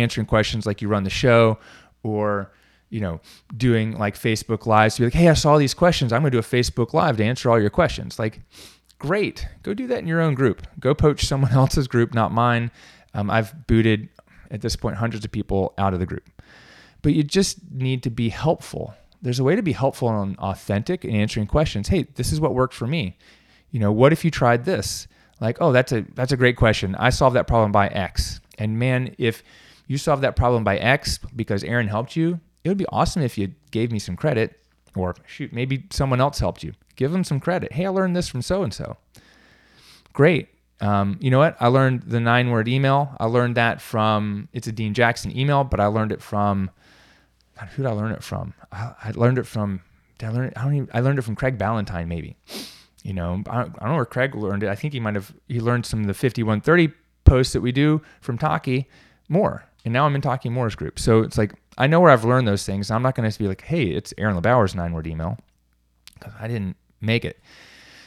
answering 0.00 0.26
questions 0.26 0.66
like 0.66 0.82
you 0.82 0.88
run 0.88 1.04
the 1.04 1.10
show 1.10 1.58
or 2.02 2.52
you 2.90 3.00
know, 3.00 3.20
doing 3.56 3.98
like 3.98 4.14
Facebook 4.14 4.66
lives 4.66 4.96
to 4.96 5.02
be 5.02 5.06
like, 5.06 5.14
hey, 5.14 5.28
I 5.28 5.34
saw 5.34 5.58
these 5.58 5.74
questions. 5.74 6.12
I'm 6.12 6.22
going 6.22 6.32
to 6.32 6.36
do 6.36 6.38
a 6.38 6.42
Facebook 6.42 6.94
live 6.94 7.16
to 7.18 7.24
answer 7.24 7.50
all 7.50 7.60
your 7.60 7.70
questions. 7.70 8.18
Like, 8.18 8.40
great. 8.98 9.46
Go 9.62 9.74
do 9.74 9.86
that 9.88 9.98
in 9.98 10.06
your 10.06 10.20
own 10.20 10.34
group. 10.34 10.66
Go 10.80 10.94
poach 10.94 11.26
someone 11.26 11.52
else's 11.52 11.88
group, 11.88 12.14
not 12.14 12.32
mine. 12.32 12.70
Um, 13.14 13.30
I've 13.30 13.66
booted 13.66 14.08
at 14.50 14.60
this 14.62 14.76
point 14.76 14.96
hundreds 14.96 15.24
of 15.24 15.32
people 15.32 15.74
out 15.76 15.92
of 15.92 16.00
the 16.00 16.06
group. 16.06 16.30
But 17.02 17.14
you 17.14 17.22
just 17.22 17.58
need 17.70 18.02
to 18.04 18.10
be 18.10 18.28
helpful. 18.30 18.94
There's 19.20 19.38
a 19.38 19.44
way 19.44 19.56
to 19.56 19.62
be 19.62 19.72
helpful 19.72 20.08
and 20.08 20.38
authentic 20.38 21.04
in 21.04 21.14
answering 21.14 21.46
questions. 21.46 21.88
Hey, 21.88 22.06
this 22.14 22.32
is 22.32 22.40
what 22.40 22.54
worked 22.54 22.74
for 22.74 22.86
me. 22.86 23.16
You 23.70 23.80
know, 23.80 23.92
what 23.92 24.12
if 24.12 24.24
you 24.24 24.30
tried 24.30 24.64
this? 24.64 25.06
Like, 25.40 25.58
oh, 25.60 25.72
that's 25.72 25.92
a 25.92 26.04
that's 26.14 26.32
a 26.32 26.36
great 26.36 26.56
question. 26.56 26.96
I 26.96 27.10
solved 27.10 27.36
that 27.36 27.46
problem 27.46 27.70
by 27.70 27.88
X. 27.88 28.40
And 28.58 28.78
man, 28.78 29.14
if 29.18 29.42
you 29.88 29.98
solved 29.98 30.22
that 30.22 30.36
problem 30.36 30.62
by 30.62 30.76
X 30.76 31.18
because 31.34 31.64
Aaron 31.64 31.88
helped 31.88 32.14
you, 32.14 32.38
it 32.62 32.68
would 32.68 32.78
be 32.78 32.86
awesome 32.90 33.22
if 33.22 33.36
you 33.36 33.54
gave 33.70 33.90
me 33.90 33.98
some 33.98 34.16
credit 34.16 34.60
or 34.94 35.14
shoot, 35.26 35.52
maybe 35.52 35.84
someone 35.90 36.20
else 36.20 36.38
helped 36.38 36.62
you. 36.62 36.74
Give 36.94 37.10
them 37.10 37.24
some 37.24 37.40
credit. 37.40 37.72
Hey, 37.72 37.86
I 37.86 37.88
learned 37.88 38.14
this 38.14 38.28
from 38.28 38.42
so 38.42 38.62
and 38.62 38.72
so. 38.72 38.96
Great. 40.12 40.48
Um, 40.80 41.18
you 41.20 41.30
know 41.30 41.38
what? 41.38 41.56
I 41.60 41.68
learned 41.68 42.02
the 42.02 42.20
nine 42.20 42.50
word 42.50 42.68
email. 42.68 43.16
I 43.18 43.26
learned 43.26 43.56
that 43.56 43.80
from, 43.80 44.48
it's 44.52 44.66
a 44.66 44.72
Dean 44.72 44.94
Jackson 44.94 45.36
email, 45.36 45.64
but 45.64 45.80
I 45.80 45.86
learned 45.86 46.12
it 46.12 46.22
from, 46.22 46.70
God, 47.58 47.68
who 47.68 47.82
did 47.82 47.88
I 47.88 47.92
learn 47.92 48.12
it 48.12 48.22
from? 48.22 48.54
I, 48.70 48.92
I 49.02 49.10
learned 49.12 49.38
it 49.38 49.46
from, 49.46 49.80
did 50.18 50.26
I 50.26 50.32
learn 50.32 50.46
it? 50.46 50.52
I 50.56 50.64
don't 50.64 50.74
even, 50.74 50.88
I 50.92 51.00
learned 51.00 51.18
it 51.18 51.22
from 51.22 51.36
Craig 51.36 51.58
Ballantyne, 51.58 52.08
maybe. 52.08 52.36
You 53.02 53.14
know, 53.14 53.42
I 53.48 53.62
don't, 53.62 53.76
I 53.78 53.80
don't 53.80 53.88
know 53.90 53.96
where 53.96 54.04
Craig 54.04 54.34
learned 54.34 54.62
it. 54.62 54.68
I 54.68 54.74
think 54.74 54.92
he 54.92 55.00
might 55.00 55.14
have, 55.14 55.32
he 55.48 55.60
learned 55.60 55.86
some 55.86 56.00
of 56.00 56.06
the 56.06 56.14
5130 56.14 56.92
posts 57.24 57.52
that 57.52 57.60
we 57.60 57.72
do 57.72 58.02
from 58.20 58.38
Taki 58.38 58.88
Moore. 59.28 59.64
And 59.88 59.94
now 59.94 60.04
I'm 60.04 60.14
in 60.14 60.20
Taki 60.20 60.50
Moore's 60.50 60.74
group. 60.74 60.98
So 60.98 61.22
it's 61.22 61.38
like, 61.38 61.54
I 61.78 61.86
know 61.86 61.98
where 61.98 62.10
I've 62.10 62.26
learned 62.26 62.46
those 62.46 62.66
things. 62.66 62.90
I'm 62.90 63.00
not 63.00 63.14
going 63.14 63.30
to 63.30 63.38
be 63.38 63.48
like, 63.48 63.62
hey, 63.62 63.84
it's 63.84 64.12
Aaron 64.18 64.38
LeBauer's 64.38 64.74
nine 64.74 64.92
word 64.92 65.06
email 65.06 65.38
because 66.12 66.34
I 66.38 66.46
didn't 66.46 66.76
make 67.00 67.24
it. 67.24 67.40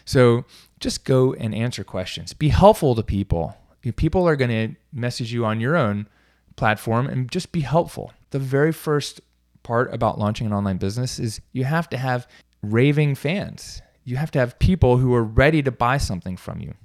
So 0.05 0.45
just 0.79 1.05
go 1.05 1.33
and 1.33 1.55
answer 1.55 1.83
questions. 1.83 2.33
Be 2.33 2.49
helpful 2.49 2.93
to 2.93 3.01
people. 3.01 3.57
People 3.95 4.27
are 4.27 4.35
going 4.35 4.51
to 4.51 4.75
message 4.93 5.33
you 5.33 5.43
on 5.43 5.59
your 5.59 5.75
own 5.75 6.07
platform 6.55 7.07
and 7.07 7.31
just 7.31 7.51
be 7.51 7.61
helpful. 7.61 8.13
The 8.29 8.37
very 8.37 8.71
first 8.71 9.19
part 9.63 9.91
about 9.91 10.19
launching 10.19 10.45
an 10.45 10.53
online 10.53 10.77
business 10.77 11.17
is 11.17 11.41
you 11.51 11.63
have 11.63 11.89
to 11.89 11.97
have 11.97 12.27
raving 12.61 13.15
fans. 13.15 13.81
You 14.03 14.17
have 14.17 14.29
to 14.29 14.39
have 14.39 14.59
people 14.59 14.97
who 14.97 15.15
are 15.15 15.23
ready 15.23 15.63
to 15.63 15.71
buy 15.71 15.97
something 15.97 16.37
from 16.37 16.61
you. 16.61 16.75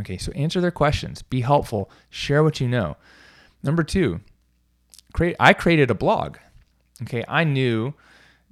Okay, 0.00 0.18
so 0.18 0.32
answer 0.32 0.60
their 0.60 0.72
questions, 0.72 1.22
be 1.22 1.42
helpful, 1.42 1.92
share 2.10 2.42
what 2.42 2.58
you 2.58 2.66
know. 2.66 2.96
Number 3.62 3.82
two, 3.82 4.20
create 5.12 5.36
I 5.40 5.52
created 5.52 5.90
a 5.90 5.94
blog. 5.94 6.36
Okay, 7.02 7.24
I 7.28 7.44
knew 7.44 7.94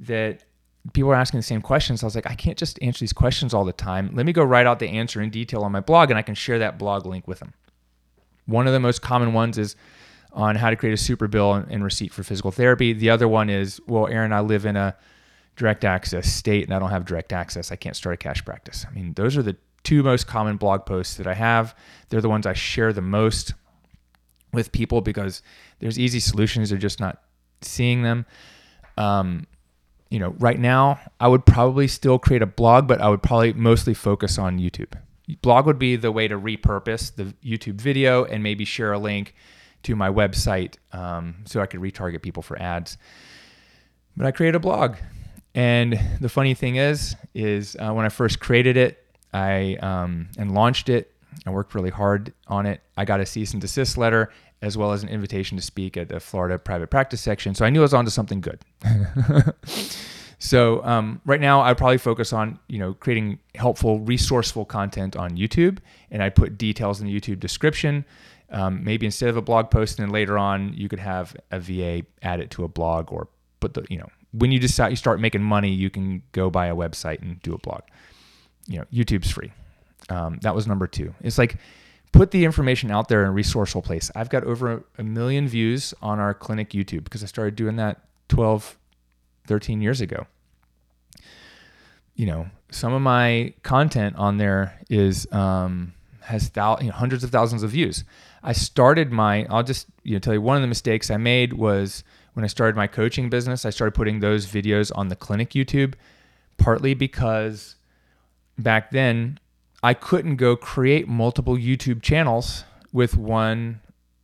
that 0.00 0.44
people 0.92 1.08
were 1.08 1.14
asking 1.14 1.38
the 1.38 1.44
same 1.44 1.62
questions. 1.62 2.02
I 2.02 2.06
was 2.06 2.14
like, 2.14 2.30
I 2.30 2.34
can't 2.34 2.58
just 2.58 2.82
answer 2.82 3.00
these 3.00 3.12
questions 3.12 3.54
all 3.54 3.64
the 3.64 3.72
time. 3.72 4.10
Let 4.12 4.26
me 4.26 4.32
go 4.32 4.42
write 4.42 4.66
out 4.66 4.78
the 4.78 4.88
answer 4.88 5.20
in 5.22 5.30
detail 5.30 5.62
on 5.62 5.72
my 5.72 5.80
blog 5.80 6.10
and 6.10 6.18
I 6.18 6.22
can 6.22 6.34
share 6.34 6.58
that 6.58 6.78
blog 6.78 7.06
link 7.06 7.26
with 7.26 7.38
them. 7.38 7.54
One 8.46 8.66
of 8.66 8.72
the 8.74 8.80
most 8.80 9.00
common 9.00 9.32
ones 9.32 9.56
is 9.56 9.76
on 10.32 10.56
how 10.56 10.68
to 10.68 10.76
create 10.76 10.92
a 10.92 10.98
super 10.98 11.28
bill 11.28 11.52
and 11.54 11.82
receipt 11.82 12.12
for 12.12 12.22
physical 12.22 12.50
therapy. 12.50 12.92
The 12.92 13.08
other 13.08 13.28
one 13.28 13.48
is, 13.48 13.80
well, 13.86 14.08
Aaron, 14.08 14.32
I 14.32 14.40
live 14.40 14.66
in 14.66 14.76
a 14.76 14.94
direct 15.56 15.84
access 15.84 16.30
state 16.30 16.64
and 16.64 16.74
I 16.74 16.78
don't 16.78 16.90
have 16.90 17.04
direct 17.06 17.32
access. 17.32 17.72
I 17.72 17.76
can't 17.76 17.96
start 17.96 18.14
a 18.14 18.16
cash 18.18 18.44
practice. 18.44 18.84
I 18.86 18.92
mean, 18.92 19.14
those 19.14 19.36
are 19.36 19.42
the 19.42 19.56
two 19.84 20.02
most 20.02 20.26
common 20.26 20.56
blog 20.56 20.84
posts 20.84 21.16
that 21.16 21.26
I 21.26 21.34
have. 21.34 21.74
They're 22.08 22.20
the 22.20 22.28
ones 22.28 22.46
I 22.46 22.52
share 22.52 22.92
the 22.92 23.00
most 23.00 23.54
with 24.54 24.72
people 24.72 25.00
because 25.00 25.42
there's 25.80 25.98
easy 25.98 26.20
solutions. 26.20 26.70
They're 26.70 26.78
just 26.78 27.00
not 27.00 27.22
seeing 27.60 28.02
them. 28.02 28.26
Um, 28.96 29.46
you 30.10 30.18
know, 30.18 30.34
right 30.38 30.58
now, 30.58 31.00
I 31.18 31.28
would 31.28 31.44
probably 31.44 31.88
still 31.88 32.18
create 32.18 32.42
a 32.42 32.46
blog, 32.46 32.86
but 32.86 33.00
I 33.00 33.08
would 33.08 33.22
probably 33.22 33.52
mostly 33.52 33.94
focus 33.94 34.38
on 34.38 34.58
YouTube. 34.58 34.92
Blog 35.42 35.66
would 35.66 35.78
be 35.78 35.96
the 35.96 36.12
way 36.12 36.28
to 36.28 36.38
repurpose 36.38 37.14
the 37.14 37.34
YouTube 37.44 37.80
video 37.80 38.24
and 38.24 38.42
maybe 38.42 38.64
share 38.64 38.92
a 38.92 38.98
link 38.98 39.34
to 39.84 39.96
my 39.96 40.08
website 40.10 40.76
um, 40.92 41.36
so 41.46 41.60
I 41.60 41.66
could 41.66 41.80
retarget 41.80 42.22
people 42.22 42.42
for 42.42 42.60
ads. 42.60 42.98
But 44.16 44.26
I 44.26 44.30
created 44.30 44.56
a 44.56 44.60
blog, 44.60 44.96
and 45.54 45.98
the 46.20 46.28
funny 46.28 46.54
thing 46.54 46.76
is, 46.76 47.16
is 47.34 47.76
uh, 47.80 47.92
when 47.92 48.04
I 48.04 48.08
first 48.08 48.38
created 48.38 48.76
it, 48.76 49.04
I 49.32 49.76
um, 49.80 50.28
and 50.38 50.54
launched 50.54 50.88
it. 50.88 51.10
I 51.46 51.50
worked 51.50 51.74
really 51.74 51.90
hard 51.90 52.32
on 52.46 52.66
it. 52.66 52.80
I 52.96 53.04
got 53.04 53.20
a 53.20 53.26
cease 53.26 53.52
and 53.52 53.60
desist 53.60 53.96
letter 53.96 54.30
as 54.62 54.78
well 54.78 54.92
as 54.92 55.02
an 55.02 55.08
invitation 55.08 55.56
to 55.58 55.62
speak 55.62 55.96
at 55.96 56.08
the 56.08 56.18
Florida 56.20 56.58
private 56.58 56.88
practice 56.88 57.20
section. 57.20 57.54
So 57.54 57.64
I 57.64 57.70
knew 57.70 57.80
I 57.80 57.82
was 57.82 57.94
onto 57.94 58.10
something 58.10 58.40
good. 58.40 58.60
so 60.38 60.82
um, 60.84 61.20
right 61.26 61.40
now, 61.40 61.60
I'd 61.60 61.76
probably 61.76 61.98
focus 61.98 62.32
on 62.32 62.58
you 62.68 62.78
know 62.78 62.94
creating 62.94 63.38
helpful, 63.54 64.00
resourceful 64.00 64.64
content 64.64 65.16
on 65.16 65.36
YouTube, 65.36 65.78
and 66.10 66.22
I'd 66.22 66.34
put 66.34 66.56
details 66.56 67.00
in 67.00 67.06
the 67.06 67.20
YouTube 67.20 67.40
description. 67.40 68.04
Um, 68.50 68.84
maybe 68.84 69.06
instead 69.06 69.28
of 69.28 69.36
a 69.36 69.42
blog 69.42 69.70
post, 69.70 69.98
and 69.98 70.06
then 70.06 70.12
later 70.12 70.38
on 70.38 70.72
you 70.74 70.88
could 70.88 71.00
have 71.00 71.36
a 71.50 71.58
VA 71.58 72.02
add 72.22 72.40
it 72.40 72.50
to 72.52 72.64
a 72.64 72.68
blog 72.68 73.12
or 73.12 73.28
put 73.60 73.74
the 73.74 73.84
you 73.90 73.98
know 73.98 74.08
when 74.32 74.50
you 74.50 74.58
decide 74.58 74.88
you 74.90 74.96
start 74.96 75.20
making 75.20 75.42
money, 75.42 75.70
you 75.70 75.90
can 75.90 76.22
go 76.32 76.50
buy 76.50 76.66
a 76.66 76.74
website 76.74 77.22
and 77.22 77.40
do 77.42 77.54
a 77.54 77.58
blog. 77.58 77.82
You 78.66 78.78
know, 78.78 78.84
YouTube's 78.92 79.30
free. 79.30 79.52
Um, 80.08 80.38
that 80.42 80.54
was 80.54 80.66
number 80.66 80.86
two. 80.86 81.14
It's 81.22 81.38
like 81.38 81.56
put 82.12 82.30
the 82.30 82.44
information 82.44 82.90
out 82.90 83.08
there 83.08 83.22
in 83.22 83.28
a 83.28 83.32
resourceful 83.32 83.82
place. 83.82 84.10
I've 84.14 84.28
got 84.30 84.44
over 84.44 84.84
a 84.98 85.02
million 85.02 85.48
views 85.48 85.92
on 86.00 86.18
our 86.20 86.32
clinic 86.32 86.70
YouTube 86.70 87.04
because 87.04 87.22
I 87.22 87.26
started 87.26 87.56
doing 87.56 87.76
that 87.76 88.00
12, 88.28 88.78
13 89.46 89.80
years 89.80 90.00
ago. 90.00 90.26
You 92.14 92.26
know, 92.26 92.46
some 92.70 92.92
of 92.92 93.02
my 93.02 93.54
content 93.62 94.16
on 94.16 94.38
there 94.38 94.78
is 94.88 95.30
um, 95.32 95.94
has 96.20 96.50
thou- 96.50 96.78
you 96.80 96.86
know, 96.86 96.92
hundreds 96.92 97.24
of 97.24 97.30
thousands 97.30 97.62
of 97.62 97.70
views. 97.70 98.04
I 98.42 98.52
started 98.52 99.10
my. 99.10 99.46
I'll 99.50 99.64
just 99.64 99.86
you 100.04 100.12
know 100.12 100.18
tell 100.20 100.34
you 100.34 100.40
one 100.40 100.56
of 100.56 100.62
the 100.62 100.68
mistakes 100.68 101.10
I 101.10 101.16
made 101.16 101.54
was 101.54 102.04
when 102.34 102.44
I 102.44 102.46
started 102.46 102.76
my 102.76 102.86
coaching 102.86 103.30
business. 103.30 103.64
I 103.64 103.70
started 103.70 103.92
putting 103.92 104.20
those 104.20 104.46
videos 104.46 104.92
on 104.94 105.08
the 105.08 105.16
clinic 105.16 105.50
YouTube, 105.50 105.94
partly 106.58 106.94
because 106.94 107.74
back 108.58 108.90
then 108.92 109.38
I 109.84 109.92
couldn't 109.92 110.36
go 110.36 110.56
create 110.56 111.06
multiple 111.08 111.58
YouTube 111.58 112.00
channels 112.00 112.64
with 112.90 113.18
one 113.18 113.82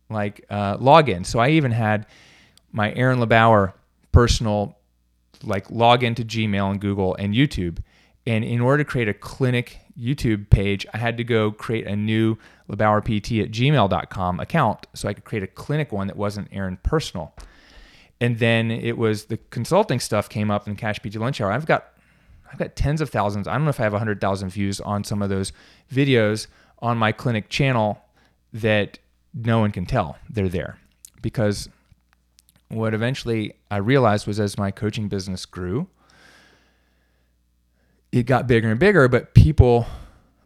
like 0.09 0.43
uh, 0.49 0.77
login. 0.77 1.23
So 1.23 1.37
I 1.37 1.49
even 1.49 1.71
had 1.71 2.07
my 2.71 2.91
Aaron 2.95 3.19
LeBauer 3.19 3.73
personal 4.11 4.79
like 5.43 5.67
login 5.67 6.15
to 6.15 6.25
Gmail 6.25 6.71
and 6.71 6.81
Google 6.81 7.13
and 7.13 7.35
YouTube. 7.35 7.77
And 8.25 8.43
in 8.43 8.59
order 8.59 8.83
to 8.83 8.89
create 8.89 9.07
a 9.07 9.13
clinic 9.13 9.79
YouTube 9.95 10.49
page, 10.49 10.87
I 10.95 10.97
had 10.97 11.15
to 11.17 11.23
go 11.23 11.51
create 11.51 11.85
a 11.85 11.95
new 11.95 12.37
LeBauerPT 12.67 13.43
at 13.43 13.51
gmail.com 13.51 14.39
account 14.39 14.87
so 14.95 15.09
I 15.09 15.13
could 15.13 15.25
create 15.25 15.43
a 15.43 15.47
clinic 15.47 15.91
one 15.91 16.07
that 16.07 16.17
wasn't 16.17 16.47
Aaron 16.51 16.79
personal. 16.81 17.35
And 18.19 18.39
then 18.39 18.71
it 18.71 18.97
was 18.97 19.25
the 19.25 19.37
consulting 19.37 19.99
stuff 19.99 20.27
came 20.27 20.49
up 20.49 20.67
in 20.67 20.75
Cash 20.75 21.01
PT 21.01 21.17
Lunch 21.17 21.39
Hour. 21.39 21.51
I've 21.51 21.67
got 21.67 21.91
I've 22.51 22.59
got 22.59 22.75
tens 22.75 23.01
of 23.01 23.09
thousands. 23.09 23.47
I 23.47 23.53
don't 23.53 23.63
know 23.63 23.69
if 23.69 23.79
I 23.79 23.83
have 23.83 23.93
100,000 23.93 24.49
views 24.49 24.81
on 24.81 25.03
some 25.03 25.21
of 25.21 25.29
those 25.29 25.53
videos 25.91 26.47
on 26.79 26.97
my 26.97 27.11
clinic 27.11 27.49
channel 27.49 28.01
that 28.53 28.99
no 29.33 29.59
one 29.59 29.71
can 29.71 29.85
tell 29.85 30.17
they're 30.29 30.49
there. 30.49 30.77
Because 31.21 31.69
what 32.67 32.93
eventually 32.93 33.53
I 33.69 33.77
realized 33.77 34.27
was 34.27 34.39
as 34.39 34.57
my 34.57 34.71
coaching 34.71 35.07
business 35.07 35.45
grew, 35.45 35.87
it 38.11 38.23
got 38.23 38.47
bigger 38.47 38.69
and 38.69 38.79
bigger, 38.79 39.07
but 39.07 39.33
people 39.33 39.85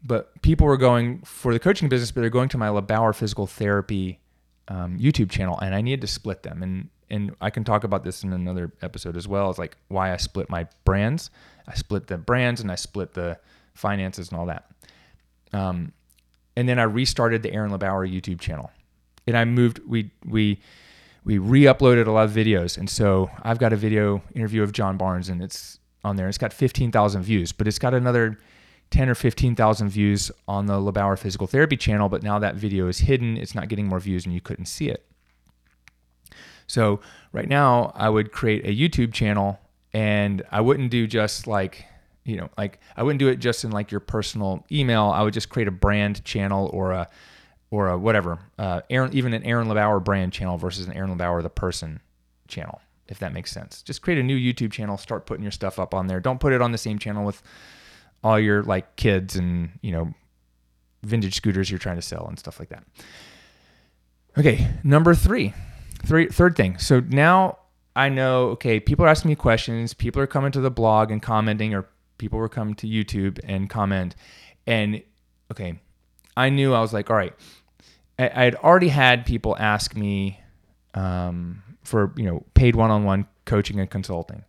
but 0.04 0.40
people 0.44 0.68
were 0.68 0.78
going 0.78 1.22
for 1.22 1.52
the 1.52 1.60
coaching 1.60 1.90
business, 1.90 2.12
but 2.12 2.22
they're 2.22 2.30
going 2.30 2.50
to 2.50 2.60
my 2.60 2.68
LeBauer 2.68 3.16
physical 3.16 3.48
therapy 3.48 4.20
um, 4.68 5.00
YouTube 5.00 5.32
channel, 5.32 5.60
and 5.60 5.74
I 5.74 5.82
needed 5.82 6.02
to 6.02 6.08
split 6.08 6.44
them. 6.44 6.62
And 6.62 6.90
and 7.10 7.36
I 7.42 7.50
can 7.50 7.64
talk 7.64 7.84
about 7.84 8.04
this 8.04 8.24
in 8.24 8.34
another 8.34 8.72
episode 8.82 9.16
as 9.16 9.28
well. 9.28 9.50
It's 9.50 9.60
like 9.60 9.78
why 9.88 10.12
I 10.12 10.18
split 10.18 10.50
my 10.50 10.68
brands. 10.84 11.30
I 11.68 11.76
split 11.76 12.08
the 12.08 12.18
brands 12.18 12.62
and 12.62 12.72
I 12.72 12.76
split 12.76 13.14
the 13.14 13.40
finances 13.74 14.30
and 14.30 14.40
all 14.40 14.46
that. 14.48 14.70
Um, 15.54 15.94
and 16.56 16.68
then 16.68 16.80
I 16.80 16.84
restarted 16.84 17.44
the 17.44 17.54
Aaron 17.54 17.72
LeBauer 17.72 18.10
YouTube 18.12 18.40
channel, 18.40 18.72
and 19.28 19.38
I 19.38 19.46
moved. 19.46 19.82
We 19.88 20.12
we 20.26 20.60
we 21.24 21.38
re-uploaded 21.38 22.08
a 22.08 22.12
lot 22.12 22.26
of 22.26 22.32
videos, 22.32 22.78
and 22.78 22.90
so 22.90 23.30
I've 23.44 23.60
got 23.60 23.74
a 23.74 23.76
video 23.76 24.22
interview 24.34 24.64
of 24.64 24.72
John 24.72 24.98
Barnes, 24.98 25.30
and 25.30 25.42
it's 25.42 25.80
on 26.04 26.16
there. 26.16 26.30
It's 26.30 26.38
got 26.38 26.54
15,000 26.54 27.24
views, 27.24 27.52
but 27.52 27.68
it's 27.68 27.80
got 27.80 27.96
another 27.96 28.38
10 28.92 29.10
or 29.10 29.16
15,000 29.16 29.90
views 29.90 30.32
on 30.48 30.68
the 30.68 30.76
LeBauer 30.76 31.18
Physical 31.18 31.48
Therapy 31.48 31.76
channel. 31.76 32.10
But 32.10 32.22
now 32.22 32.40
that 32.40 32.56
video 32.56 32.88
is 32.88 33.00
hidden; 33.00 33.38
it's 33.38 33.56
not 33.56 33.68
getting 33.68 33.88
more 33.88 34.00
views, 34.00 34.26
and 34.26 34.34
you 34.34 34.42
couldn't 34.42 34.66
see 34.66 34.90
it. 34.90 35.06
So 36.68 37.00
right 37.32 37.48
now, 37.48 37.92
I 37.96 38.10
would 38.10 38.32
create 38.32 38.66
a 38.66 38.70
YouTube 38.70 39.14
channel 39.14 39.60
and 39.94 40.44
I 40.52 40.62
wouldn't 40.62 40.92
do 40.92 41.08
just 41.08 41.48
like, 41.48 41.86
you 42.24 42.38
know, 42.38 42.50
like 42.58 42.80
I 42.98 43.04
wouldn't 43.04 43.20
do 43.20 43.28
it 43.28 43.38
just 43.38 43.64
in 43.64 43.72
like 43.72 43.92
your 43.92 44.00
personal 44.00 44.66
email. 44.72 45.04
I 45.04 45.22
would 45.22 45.34
just 45.34 45.50
create 45.50 45.68
a 45.68 45.72
brand 45.72 46.24
channel 46.26 46.70
or 46.74 46.92
a, 46.92 47.10
or 47.72 47.90
a 47.90 47.98
whatever, 47.98 48.40
uh, 48.58 48.82
Aaron, 48.90 49.14
even 49.14 49.34
an 49.34 49.44
Aaron 49.44 49.68
LeBauer 49.68 50.04
brand 50.04 50.34
channel 50.34 50.58
versus 50.58 50.88
an 50.88 50.94
Aaron 50.94 51.16
LeBauer 51.16 51.44
the 51.44 51.50
person 51.50 52.00
channel, 52.48 52.82
if 53.08 53.20
that 53.20 53.34
makes 53.34 53.52
sense. 53.52 53.82
Just 53.82 54.02
create 54.02 54.20
a 54.20 54.24
new 54.24 54.38
YouTube 54.38 54.72
channel, 54.72 54.98
start 54.98 55.26
putting 55.26 55.44
your 55.44 55.52
stuff 55.52 55.80
up 55.80 55.94
on 55.94 56.08
there. 56.08 56.20
Don't 56.20 56.40
put 56.40 56.54
it 56.54 56.62
on 56.62 56.72
the 56.72 56.78
same 56.78 57.00
channel 57.00 57.26
with 57.26 57.42
all 58.24 58.40
your 58.40 58.64
like 58.64 58.96
kids 58.96 59.36
and, 59.36 59.70
you 59.82 59.92
know, 59.92 60.14
vintage 61.04 61.36
scooters 61.36 61.70
you're 61.70 61.80
trying 61.80 61.98
to 61.98 62.02
sell 62.02 62.26
and 62.28 62.40
stuff 62.40 62.60
like 62.60 62.70
that. 62.70 62.84
Okay, 64.38 64.68
number 64.84 65.16
three, 65.16 65.54
Three, 66.06 66.28
third 66.28 66.56
thing. 66.56 66.78
So 66.78 67.00
now 67.00 67.58
I 67.96 68.10
know, 68.10 68.50
okay, 68.50 68.80
people 68.80 69.06
are 69.06 69.08
asking 69.10 69.30
me 69.30 69.36
questions, 69.36 69.94
people 69.94 70.22
are 70.22 70.28
coming 70.28 70.52
to 70.52 70.62
the 70.62 70.72
blog 70.72 71.12
and 71.12 71.22
commenting, 71.22 71.74
or 71.74 71.88
people 72.18 72.38
were 72.38 72.50
coming 72.50 72.76
to 72.76 72.88
YouTube 72.88 73.40
and 73.44 73.70
comment. 73.70 74.16
And 74.68 75.02
okay, 75.52 75.80
I 76.36 76.50
knew 76.50 76.74
I 76.74 76.82
was 76.82 76.94
like, 76.94 77.10
all 77.10 77.16
right, 77.16 77.34
I, 78.20 78.28
had 78.28 78.56
already 78.56 78.90
had 78.90 79.26
people 79.26 79.56
ask 79.58 79.96
me 79.96 80.40
um, 80.94 81.64
for, 81.84 82.14
you 82.18 82.26
know, 82.26 82.44
paid 82.54 82.76
one 82.76 82.92
on 82.92 83.04
one 83.04 83.28
coaching 83.46 83.80
and 83.80 83.90
consulting. 83.90 84.44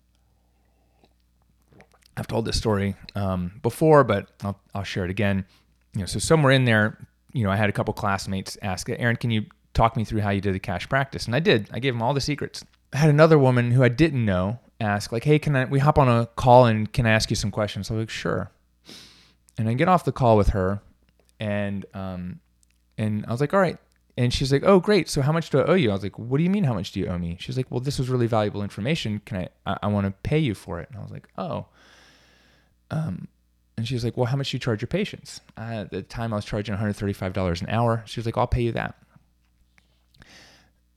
I've 2.17 2.27
told 2.27 2.47
this 2.47 2.57
story 2.57 2.97
um, 3.15 3.61
before, 3.63 4.03
but 4.05 4.31
I'll, 4.43 4.59
I'll 4.75 4.85
share 4.85 5.05
it 5.05 5.11
again. 5.11 5.45
You 5.95 6.01
know, 6.01 6.07
so 6.07 6.19
somewhere 6.19 6.53
in 6.53 6.65
there, 6.65 7.07
you 7.33 7.45
know, 7.45 7.51
I 7.51 7.57
had 7.57 7.69
a 7.69 7.73
couple 7.73 7.93
classmates 7.93 8.57
ask, 8.63 8.89
Aaron, 8.89 9.17
can 9.17 9.31
you 9.31 9.47
talk 9.77 9.97
me 9.97 10.05
through 10.05 10.21
how 10.21 10.31
you 10.31 10.41
did 10.41 10.55
the 10.55 10.59
cash 10.59 10.89
practice? 10.89 11.27
And 11.27 11.35
I 11.35 11.41
did. 11.41 11.69
I 11.73 11.79
gave 11.79 11.95
him 11.95 12.03
all 12.03 12.15
the 12.15 12.21
secrets. 12.21 12.65
I 12.93 12.99
had 12.99 13.11
another 13.11 13.39
woman 13.39 13.71
who 13.71 13.83
I 13.83 13.89
didn't 13.89 14.25
know 14.25 14.59
ask, 14.81 15.13
like, 15.13 15.25
hey, 15.25 15.39
can 15.39 15.55
I, 15.57 15.65
we 15.67 15.79
hop 15.79 15.99
on 15.99 16.09
a 16.09 16.27
call 16.27 16.67
and 16.67 16.93
can 16.93 17.07
I 17.07 17.11
ask 17.11 17.31
you 17.31 17.37
some 17.37 17.51
questions? 17.51 17.91
I 17.91 17.95
was 17.95 18.03
like, 18.03 18.11
sure. 18.11 18.51
And 19.59 19.69
I 19.69 19.75
get 19.75 19.89
off 19.89 20.05
the 20.05 20.13
call 20.13 20.37
with 20.37 20.49
her 20.49 20.81
and, 21.41 21.87
um, 21.95 22.41
and 22.99 23.25
I 23.27 23.33
was 23.33 23.41
like, 23.41 23.55
all 23.55 23.61
right. 23.61 23.79
And 24.19 24.33
she's 24.33 24.51
like, 24.51 24.63
oh, 24.65 24.81
great. 24.81 25.11
So 25.11 25.21
how 25.21 25.33
much 25.33 25.51
do 25.51 25.61
I 25.61 25.65
owe 25.65 25.75
you? 25.75 25.91
I 25.91 25.93
was 25.93 26.03
like, 26.03 26.19
what 26.19 26.39
do 26.39 26.45
you 26.45 26.49
mean? 26.51 26.65
How 26.65 26.73
much 26.73 26.93
do 26.93 27.01
you 27.01 27.07
owe 27.07 27.19
me? 27.19 27.37
She's 27.39 27.57
like, 27.57 27.71
well, 27.71 27.81
this 27.81 27.99
was 27.99 28.09
really 28.09 28.27
valuable 28.27 28.63
information. 28.63 29.21
Can 29.27 29.39
I, 29.39 29.49
I, 29.67 29.79
I 29.85 29.87
want 29.89 30.07
to 30.07 30.13
pay 30.23 30.39
you 30.39 30.55
for 30.55 30.81
it. 30.81 30.89
And 30.89 30.99
I 30.99 31.03
was 31.03 31.11
like, 31.11 31.29
oh, 31.37 31.67
um, 32.91 33.29
and 33.77 33.87
she 33.87 33.95
was 33.95 34.05
like, 34.05 34.17
well, 34.17 34.27
how 34.27 34.37
much 34.37 34.51
do 34.51 34.57
you 34.57 34.59
charge 34.59 34.81
your 34.81 34.89
patients? 34.89 35.43
Uh, 35.59 35.61
at 35.61 35.91
the 35.91 36.03
time 36.03 36.33
I 36.33 36.37
was 36.37 36.47
charging 36.47 36.75
$135 36.75 37.61
an 37.63 37.69
hour. 37.69 38.03
She 38.07 38.19
was 38.19 38.27
like, 38.27 38.39
I'll 38.39 38.47
pay 38.47 38.63
you 38.63 38.73
that. 38.73 38.95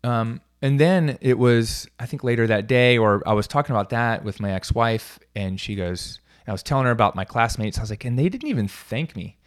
Um, 0.04 0.42
and 0.62 0.80
then 0.80 1.18
it 1.22 1.38
was, 1.38 1.88
I 2.00 2.06
think 2.06 2.24
later 2.24 2.48
that 2.48 2.68
day, 2.68 2.98
or 2.98 3.24
I 3.28 3.34
was 3.34 3.48
talking 3.48 3.76
about 3.76 3.90
that 3.90 4.24
with 4.24 4.40
my 4.40 4.52
ex 4.52 4.74
wife, 4.74 5.20
and 5.36 5.60
she 5.60 5.76
goes, 5.76 6.20
I 6.48 6.52
was 6.52 6.64
telling 6.64 6.86
her 6.86 6.92
about 6.92 7.16
my 7.16 7.26
classmates. 7.26 7.78
I 7.78 7.82
was 7.82 7.90
like, 7.90 8.06
and 8.06 8.18
they 8.18 8.28
didn't 8.28 8.50
even 8.50 8.68
thank 8.68 9.16
me. 9.16 9.38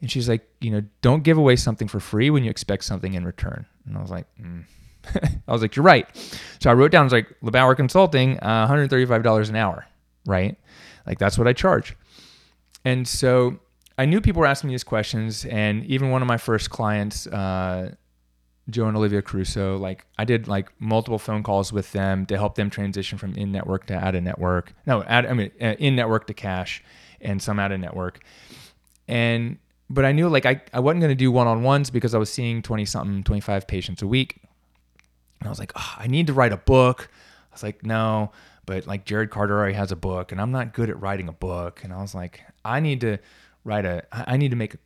And 0.00 0.10
she's 0.10 0.28
like, 0.28 0.48
you 0.60 0.70
know, 0.70 0.82
don't 1.00 1.22
give 1.22 1.38
away 1.38 1.56
something 1.56 1.88
for 1.88 2.00
free 2.00 2.30
when 2.30 2.44
you 2.44 2.50
expect 2.50 2.84
something 2.84 3.14
in 3.14 3.24
return. 3.24 3.66
And 3.86 3.96
I 3.96 4.00
was 4.00 4.10
like, 4.10 4.26
mm. 4.40 4.64
I 5.48 5.52
was 5.52 5.62
like, 5.62 5.76
you're 5.76 5.84
right. 5.84 6.06
So 6.60 6.70
I 6.70 6.74
wrote 6.74 6.90
down, 6.92 7.02
I 7.02 7.04
was 7.04 7.12
like, 7.12 7.36
LeBauer 7.42 7.76
Consulting, 7.76 8.38
uh, 8.40 8.68
$135 8.68 9.48
an 9.48 9.56
hour, 9.56 9.86
right? 10.26 10.56
Like 11.06 11.18
that's 11.18 11.36
what 11.36 11.48
I 11.48 11.52
charge. 11.52 11.96
And 12.84 13.06
so 13.06 13.58
I 13.98 14.06
knew 14.06 14.20
people 14.20 14.40
were 14.40 14.46
asking 14.46 14.68
me 14.68 14.74
these 14.74 14.84
questions, 14.84 15.44
and 15.44 15.84
even 15.86 16.10
one 16.10 16.22
of 16.22 16.28
my 16.28 16.38
first 16.38 16.70
clients, 16.70 17.26
uh, 17.26 17.94
Joe 18.70 18.86
and 18.86 18.96
Olivia 18.96 19.22
Caruso, 19.22 19.76
like 19.76 20.06
I 20.18 20.24
did 20.24 20.46
like 20.46 20.70
multiple 20.78 21.18
phone 21.18 21.42
calls 21.42 21.72
with 21.72 21.92
them 21.92 22.26
to 22.26 22.36
help 22.36 22.54
them 22.54 22.70
transition 22.70 23.18
from 23.18 23.34
in 23.34 23.50
network 23.50 23.86
to 23.86 23.94
out 23.94 24.14
of 24.14 24.22
network. 24.22 24.72
No, 24.86 25.02
I 25.02 25.32
mean 25.32 25.50
uh, 25.60 25.74
in 25.78 25.96
network 25.96 26.26
to 26.28 26.34
cash, 26.34 26.82
and 27.20 27.42
some 27.42 27.58
out 27.58 27.72
of 27.72 27.80
network. 27.80 28.24
And 29.08 29.58
but 29.88 30.04
I 30.04 30.12
knew 30.12 30.28
like 30.28 30.46
I, 30.46 30.60
I 30.72 30.80
wasn't 30.80 31.00
going 31.00 31.10
to 31.10 31.16
do 31.16 31.30
one 31.30 31.46
on 31.46 31.62
ones 31.62 31.90
because 31.90 32.14
I 32.14 32.18
was 32.18 32.32
seeing 32.32 32.62
20 32.62 32.84
something, 32.84 33.22
25 33.22 33.66
patients 33.66 34.02
a 34.02 34.06
week. 34.06 34.40
And 35.40 35.48
I 35.48 35.50
was 35.50 35.58
like, 35.58 35.72
oh, 35.76 35.94
I 35.98 36.06
need 36.06 36.28
to 36.28 36.32
write 36.32 36.52
a 36.52 36.56
book. 36.56 37.10
I 37.50 37.54
was 37.54 37.62
like, 37.62 37.84
no, 37.84 38.32
but 38.64 38.86
like 38.86 39.04
Jarod 39.04 39.30
Carter 39.30 39.58
already 39.58 39.74
has 39.74 39.92
a 39.92 39.96
book 39.96 40.32
and 40.32 40.40
I'm 40.40 40.50
not 40.50 40.72
good 40.72 40.88
at 40.88 41.00
writing 41.00 41.28
a 41.28 41.32
book. 41.32 41.82
And 41.84 41.92
I 41.92 42.00
was 42.00 42.14
like, 42.14 42.42
I 42.64 42.80
need 42.80 43.00
to 43.02 43.18
write 43.64 43.84
a, 43.84 44.04
I 44.12 44.36
need 44.36 44.50
to 44.50 44.56
make 44.56 44.74
a 44.74 44.78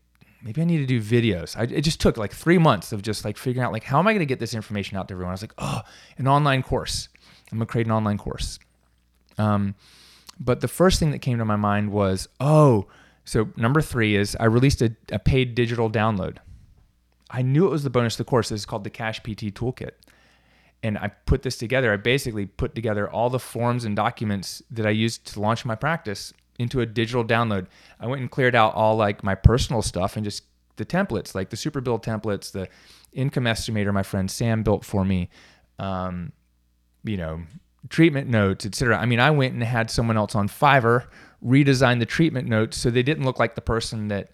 maybe 0.47 0.63
I 0.63 0.65
need 0.65 0.79
to 0.79 0.87
do 0.87 1.03
videos. 1.03 1.57
I, 1.57 1.65
it 1.65 1.81
just 1.81 2.01
took 2.01 2.17
like 2.17 2.33
three 2.33 2.57
months 2.57 2.93
of 2.93 3.03
just 3.03 3.25
like 3.25 3.37
figuring 3.37 3.67
out 3.67 3.73
like 3.73 3.83
how 3.83 3.99
am 3.99 4.07
I 4.07 4.13
going 4.13 4.21
to 4.21 4.27
get 4.27 4.39
this 4.39 4.55
information 4.55 4.97
out 4.97 5.09
to 5.09 5.15
everyone. 5.15 5.31
I 5.31 5.35
was 5.35 5.43
like, 5.43 5.55
oh, 5.59 5.81
an 6.19 6.29
online 6.29 6.63
course. 6.63 7.09
I'm 7.51 7.59
gonna 7.59 7.67
create 7.67 7.87
an 7.87 7.93
online 7.93 8.19
course. 8.19 8.59
Um, 9.39 9.75
but 10.39 10.61
the 10.61 10.69
first 10.69 11.01
thing 11.01 11.11
that 11.11 11.19
came 11.19 11.39
to 11.39 11.45
my 11.45 11.57
mind 11.57 11.91
was, 11.91 12.29
oh, 12.41 12.87
so 13.25 13.49
number 13.57 13.81
three 13.81 14.15
is 14.15 14.37
I 14.39 14.45
released 14.45 14.83
a, 14.83 14.95
a 15.11 15.19
paid 15.19 15.55
digital 15.55 15.91
download. 15.91 16.39
I 17.31 17.43
knew 17.43 17.67
it 17.67 17.71
was 17.71 17.83
the 17.83 17.91
bonus 17.91 18.15
of 18.15 18.19
the 18.19 18.31
course. 18.31 18.53
It's 18.53 18.65
called 18.65 18.85
the 18.85 18.91
Cash 18.91 19.21
PT 19.21 19.53
Toolkit. 19.53 19.93
And 20.83 20.97
I 20.99 21.09
put 21.09 21.43
this 21.43 21.57
together. 21.57 21.93
I 21.93 21.97
basically 21.97 22.47
put 22.47 22.75
together 22.75 23.11
all 23.11 23.31
the 23.31 23.41
forms 23.41 23.85
and 23.85 23.97
documents 23.97 24.63
that 24.71 24.87
I 24.87 24.91
used 24.91 25.27
to 25.33 25.41
launch 25.41 25.65
my 25.65 25.75
practice 25.75 26.33
into 26.59 26.81
a 26.81 26.87
digital 26.87 27.25
download. 27.25 27.67
I 28.01 28.07
went 28.07 28.21
and 28.21 28.31
cleared 28.31 28.55
out 28.55 28.75
all 28.75 28.97
like 28.97 29.23
my 29.23 29.35
personal 29.35 29.83
stuff 29.83 30.17
and 30.17 30.25
just 30.25 30.45
the 30.77 30.85
templates, 30.85 31.35
like 31.35 31.51
the 31.51 31.57
super 31.57 31.81
bill 31.81 31.99
templates, 31.99 32.53
the 32.53 32.69
income 33.13 33.45
estimator 33.45 33.93
my 33.93 34.03
friend 34.03 34.31
Sam 34.31 34.63
built 34.63 34.85
for 34.85 35.05
me, 35.05 35.31
um, 35.79 36.33
you 37.05 37.17
know, 37.17 37.43
treatment 37.89 38.29
notes, 38.29 38.67
etc. 38.67 38.99
I 38.99 39.07
mean, 39.07 39.21
I 39.21 39.31
went 39.31 39.55
and 39.55 39.63
had 39.63 39.91
someone 39.91 40.17
else 40.17 40.35
on 40.35 40.49
Fiverr 40.49 41.07
redesign 41.45 41.99
the 41.99 42.07
treatment 42.07 42.49
notes 42.49 42.77
so 42.77 42.91
they 42.91 43.03
didn't 43.03 43.25
look 43.25 43.39
like 43.39 43.55
the 43.55 43.61
person 43.61 44.09
that 44.09 44.31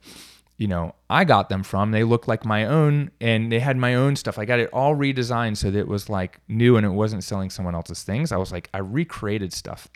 you 0.56 0.68
know 0.68 0.94
I 1.10 1.24
got 1.24 1.48
them 1.48 1.62
from. 1.62 1.90
They 1.90 2.04
looked 2.04 2.28
like 2.28 2.44
my 2.44 2.66
own, 2.66 3.10
and 3.20 3.50
they 3.50 3.60
had 3.60 3.76
my 3.76 3.94
own 3.94 4.16
stuff. 4.16 4.38
I 4.38 4.44
got 4.44 4.60
it 4.60 4.70
all 4.72 4.94
redesigned 4.94 5.56
so 5.56 5.70
that 5.70 5.78
it 5.78 5.88
was 5.88 6.08
like 6.08 6.40
new 6.48 6.76
and 6.76 6.86
it 6.86 6.90
wasn't 6.90 7.24
selling 7.24 7.50
someone 7.50 7.74
else's 7.74 8.02
things. 8.02 8.32
I 8.32 8.36
was 8.36 8.52
like, 8.52 8.68
I 8.72 8.78
recreated 8.78 9.52
stuff. 9.52 9.88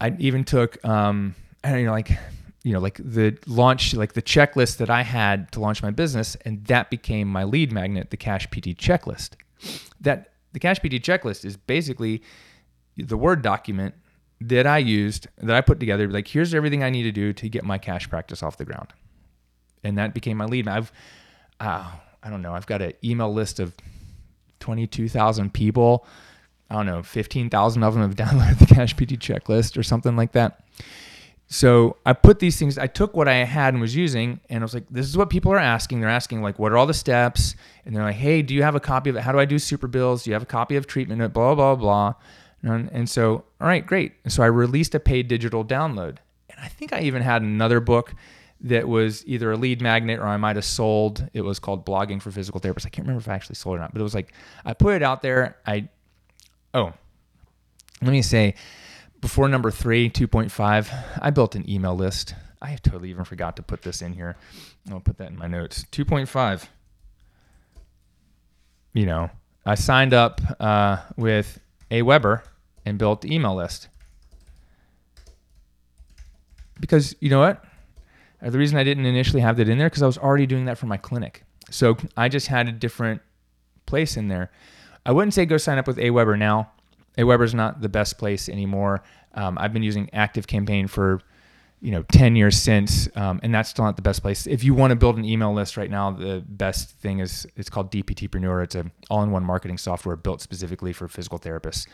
I 0.00 0.14
even 0.18 0.44
took, 0.44 0.82
um, 0.84 1.34
I 1.64 1.72
don't 1.72 1.84
know, 1.84 1.90
like, 1.92 2.10
you 2.62 2.72
know, 2.72 2.80
like 2.80 2.98
the 2.98 3.38
launch, 3.46 3.94
like 3.94 4.12
the 4.14 4.22
checklist 4.22 4.78
that 4.78 4.90
I 4.90 5.02
had 5.02 5.50
to 5.52 5.60
launch 5.60 5.82
my 5.82 5.90
business, 5.90 6.36
and 6.44 6.64
that 6.66 6.90
became 6.90 7.28
my 7.28 7.44
lead 7.44 7.72
magnet, 7.72 8.10
the 8.10 8.16
Cash 8.16 8.48
PT 8.48 8.76
checklist. 8.76 9.30
That 10.00 10.32
the 10.52 10.58
Cash 10.58 10.80
PT 10.80 11.00
checklist 11.02 11.44
is 11.44 11.56
basically 11.56 12.22
the 12.96 13.16
Word 13.16 13.42
document 13.42 13.94
that 14.40 14.66
I 14.66 14.78
used, 14.78 15.28
that 15.38 15.54
I 15.54 15.60
put 15.60 15.80
together. 15.80 16.08
Like, 16.08 16.28
here's 16.28 16.54
everything 16.54 16.82
I 16.82 16.90
need 16.90 17.04
to 17.04 17.12
do 17.12 17.32
to 17.32 17.48
get 17.48 17.64
my 17.64 17.78
cash 17.78 18.08
practice 18.10 18.42
off 18.42 18.58
the 18.58 18.64
ground, 18.64 18.92
and 19.82 19.96
that 19.96 20.12
became 20.12 20.36
my 20.36 20.44
lead. 20.44 20.68
I've, 20.68 20.92
uh, 21.60 21.90
I 22.22 22.30
don't 22.30 22.42
know, 22.42 22.52
I've 22.52 22.66
got 22.66 22.82
an 22.82 22.92
email 23.02 23.32
list 23.32 23.60
of 23.60 23.74
twenty-two 24.60 25.08
thousand 25.08 25.54
people 25.54 26.06
I 26.70 26.74
don't 26.74 26.86
know, 26.86 27.02
15,000 27.02 27.82
of 27.82 27.94
them 27.94 28.02
have 28.02 28.14
downloaded 28.16 28.58
the 28.58 28.66
Cash 28.66 28.94
PT 28.94 29.18
checklist 29.18 29.76
or 29.76 29.82
something 29.82 30.16
like 30.16 30.32
that. 30.32 30.60
So 31.48 31.96
I 32.04 32.12
put 32.12 32.40
these 32.40 32.58
things, 32.58 32.76
I 32.76 32.88
took 32.88 33.14
what 33.14 33.28
I 33.28 33.34
had 33.44 33.72
and 33.72 33.80
was 33.80 33.94
using, 33.94 34.40
and 34.50 34.62
I 34.62 34.64
was 34.64 34.74
like, 34.74 34.84
this 34.90 35.06
is 35.06 35.16
what 35.16 35.30
people 35.30 35.52
are 35.52 35.58
asking. 35.58 36.00
They're 36.00 36.10
asking, 36.10 36.42
like, 36.42 36.58
what 36.58 36.72
are 36.72 36.76
all 36.76 36.86
the 36.86 36.94
steps? 36.94 37.54
And 37.84 37.94
they're 37.94 38.02
like, 38.02 38.16
hey, 38.16 38.42
do 38.42 38.52
you 38.52 38.64
have 38.64 38.74
a 38.74 38.80
copy 38.80 39.10
of 39.10 39.16
it? 39.16 39.20
How 39.20 39.30
do 39.30 39.38
I 39.38 39.44
do 39.44 39.60
super 39.60 39.86
bills? 39.86 40.24
Do 40.24 40.30
you 40.30 40.34
have 40.34 40.42
a 40.42 40.46
copy 40.46 40.74
of 40.74 40.88
treatment? 40.88 41.32
Blah, 41.32 41.54
blah, 41.54 41.76
blah. 41.76 42.14
And, 42.62 42.90
and 42.92 43.08
so, 43.08 43.44
all 43.60 43.68
right, 43.68 43.86
great. 43.86 44.14
And 44.24 44.32
so 44.32 44.42
I 44.42 44.46
released 44.46 44.94
a 44.96 45.00
paid 45.00 45.28
digital 45.28 45.64
download. 45.64 46.18
And 46.50 46.58
I 46.60 46.66
think 46.66 46.92
I 46.92 47.00
even 47.02 47.22
had 47.22 47.42
another 47.42 47.78
book 47.78 48.14
that 48.62 48.88
was 48.88 49.24
either 49.26 49.52
a 49.52 49.56
lead 49.56 49.80
magnet 49.80 50.18
or 50.18 50.26
I 50.26 50.36
might 50.38 50.56
have 50.56 50.64
sold. 50.64 51.28
It 51.32 51.42
was 51.42 51.58
called 51.58 51.86
Blogging 51.86 52.20
for 52.20 52.32
Physical 52.32 52.60
Therapists. 52.60 52.86
I 52.86 52.88
can't 52.88 53.06
remember 53.06 53.20
if 53.20 53.28
I 53.28 53.34
actually 53.34 53.56
sold 53.56 53.74
it 53.74 53.78
or 53.78 53.80
not, 53.82 53.92
but 53.92 54.00
it 54.00 54.02
was 54.02 54.14
like 54.14 54.32
I 54.64 54.72
put 54.72 54.94
it 54.94 55.02
out 55.02 55.22
there. 55.22 55.58
I 55.66 55.88
Oh, 56.74 56.92
let 58.02 58.10
me 58.10 58.22
say 58.22 58.54
before 59.20 59.48
number 59.48 59.70
three, 59.70 60.08
2.5, 60.10 61.18
I 61.20 61.30
built 61.30 61.54
an 61.54 61.68
email 61.68 61.94
list. 61.94 62.34
I 62.60 62.76
totally 62.76 63.10
even 63.10 63.24
forgot 63.24 63.56
to 63.56 63.62
put 63.62 63.82
this 63.82 64.02
in 64.02 64.12
here. 64.12 64.36
I'll 64.90 65.00
put 65.00 65.18
that 65.18 65.30
in 65.30 65.36
my 65.36 65.46
notes. 65.46 65.84
2.5. 65.92 66.68
You 68.92 69.06
know, 69.06 69.30
I 69.64 69.74
signed 69.74 70.14
up 70.14 70.40
uh, 70.60 70.98
with 71.16 71.60
Aweber 71.90 72.42
and 72.84 72.98
built 72.98 73.20
the 73.22 73.34
email 73.34 73.54
list. 73.54 73.88
Because 76.78 77.14
you 77.20 77.30
know 77.30 77.40
what? 77.40 77.64
Uh, 78.42 78.50
the 78.50 78.58
reason 78.58 78.78
I 78.78 78.84
didn't 78.84 79.06
initially 79.06 79.40
have 79.40 79.56
that 79.56 79.68
in 79.68 79.78
there 79.78 79.88
because 79.88 80.02
I 80.02 80.06
was 80.06 80.18
already 80.18 80.46
doing 80.46 80.66
that 80.66 80.78
for 80.78 80.86
my 80.86 80.96
clinic. 80.96 81.42
So 81.70 81.96
I 82.16 82.28
just 82.28 82.46
had 82.46 82.68
a 82.68 82.72
different 82.72 83.22
place 83.86 84.16
in 84.16 84.28
there. 84.28 84.50
I 85.06 85.12
wouldn't 85.12 85.32
say 85.32 85.46
go 85.46 85.56
sign 85.56 85.78
up 85.78 85.86
with 85.86 85.96
Aweber 85.96 86.36
now. 86.38 86.72
Aweber's 87.16 87.54
not 87.54 87.80
the 87.80 87.88
best 87.88 88.18
place 88.18 88.48
anymore. 88.48 89.02
Um, 89.34 89.56
I've 89.58 89.72
been 89.72 89.84
using 89.84 90.10
Active 90.12 90.46
Campaign 90.46 90.88
for 90.88 91.20
you 91.80 91.92
know 91.92 92.02
10 92.10 92.36
years 92.36 92.58
since 92.58 93.06
um, 93.16 93.38
and 93.42 93.54
that's 93.54 93.68
still 93.68 93.84
not 93.84 93.96
the 93.96 94.02
best 94.02 94.20
place. 94.20 94.46
If 94.46 94.64
you 94.64 94.74
want 94.74 94.90
to 94.90 94.96
build 94.96 95.16
an 95.16 95.24
email 95.24 95.52
list 95.52 95.76
right 95.76 95.90
now 95.90 96.10
the 96.10 96.42
best 96.46 96.90
thing 96.90 97.20
is 97.20 97.46
it's 97.54 97.68
called 97.68 97.92
dptpreneur 97.92 98.64
it's 98.64 98.74
an 98.74 98.90
all-in-one 99.10 99.44
marketing 99.44 99.76
software 99.76 100.16
built 100.16 100.40
specifically 100.40 100.92
for 100.92 101.06
physical 101.06 101.38
therapists. 101.38 101.86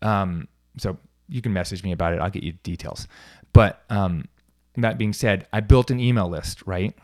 Um, 0.00 0.48
so 0.78 0.96
you 1.28 1.42
can 1.42 1.52
message 1.52 1.82
me 1.82 1.90
about 1.92 2.14
it. 2.14 2.20
I'll 2.20 2.30
get 2.30 2.44
you 2.44 2.52
details. 2.62 3.08
But 3.52 3.82
um, 3.90 4.28
that 4.76 4.98
being 4.98 5.12
said 5.12 5.46
i 5.52 5.60
built 5.60 5.90
an 5.90 6.00
email 6.00 6.28
list 6.28 6.62
right? 6.66 6.94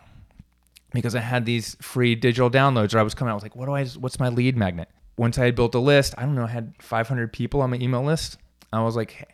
Because 0.93 1.15
i 1.15 1.21
had 1.21 1.45
these 1.45 1.77
free 1.81 2.15
digital 2.15 2.51
downloads 2.51 2.95
or 2.95 2.99
i 2.99 3.03
was 3.03 3.15
coming 3.15 3.33
out 3.33 3.37
with 3.37 3.43
like 3.45 3.57
what 3.57 3.67
do 3.67 3.73
i 3.73 3.85
what's 3.85 4.21
my 4.21 4.29
lead 4.29 4.57
magnet 4.57 4.89
once 5.17 5.39
I 5.39 5.45
had 5.45 5.55
built 5.55 5.75
a 5.75 5.79
list, 5.79 6.15
I 6.17 6.23
don't 6.23 6.35
know, 6.35 6.45
I 6.45 6.49
had 6.49 6.75
500 6.81 7.33
people 7.33 7.61
on 7.61 7.71
my 7.71 7.77
email 7.77 8.03
list. 8.03 8.39
I 8.73 8.83
was 8.83 8.97
like, 8.97 9.29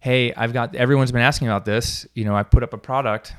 hey, 0.00 0.32
I've 0.34 0.52
got 0.52 0.74
everyone's 0.74 1.12
been 1.12 1.20
asking 1.20 1.48
about 1.48 1.64
this. 1.64 2.06
You 2.14 2.24
know, 2.24 2.34
I 2.34 2.42
put 2.42 2.62
up 2.62 2.72
a 2.72 2.78
product, 2.78 3.34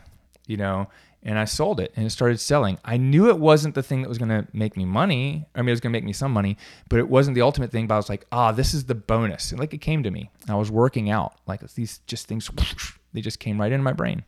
you 0.48 0.58
know, 0.58 0.88
and 1.24 1.38
I 1.38 1.46
sold 1.46 1.80
it 1.80 1.92
and 1.96 2.06
it 2.06 2.12
started 2.12 2.40
selling. 2.40 2.78
I 2.86 2.98
knew 2.98 3.30
it 3.30 3.38
wasn't 3.38 3.76
the 3.76 3.84
thing 3.84 4.02
that 4.02 4.10
was 4.10 4.18
going 4.18 4.30
to 4.30 4.48
make 4.54 4.78
me 4.78 4.86
money. 4.86 5.46
I 5.56 5.62
mean, 5.62 5.70
it 5.70 5.72
was 5.72 5.82
going 5.82 5.92
to 5.92 5.98
make 5.98 6.04
me 6.04 6.14
some 6.14 6.32
money, 6.32 6.58
but 6.90 7.00
it 7.00 7.10
wasn't 7.10 7.36
the 7.36 7.42
ultimate 7.42 7.72
thing. 7.72 7.88
But 7.88 7.96
I 7.96 7.98
was 7.98 8.10
like, 8.10 8.26
ah, 8.32 8.52
this 8.52 8.74
is 8.74 8.86
the 8.86 8.96
bonus. 8.96 9.52
And 9.52 9.60
like 9.60 9.74
it 9.74 9.82
came 9.82 10.04
to 10.04 10.12
me. 10.12 10.30
I 10.48 10.56
was 10.56 10.72
working 10.72 11.10
out 11.10 11.34
like 11.48 11.62
these 11.74 12.00
just 12.08 12.28
things, 12.28 12.50
they 13.14 13.22
just 13.22 13.40
came 13.40 13.60
right 13.60 13.72
into 13.72 13.84
my 13.84 13.94
brain. 13.94 14.24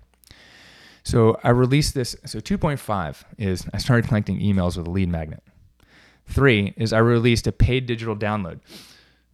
So 1.04 1.40
I 1.44 1.50
released 1.50 1.94
this. 1.94 2.16
So 2.26 2.40
2.5 2.40 3.24
is 3.38 3.68
I 3.74 3.78
started 3.78 4.08
collecting 4.08 4.40
emails 4.40 4.78
with 4.78 4.88
a 4.88 4.92
lead 4.92 5.10
magnet. 5.10 5.44
Three 6.28 6.74
is 6.78 6.94
I 6.94 7.00
released 7.00 7.48
a 7.48 7.52
paid 7.52 7.86
digital 7.86 8.16
download. 8.16 8.60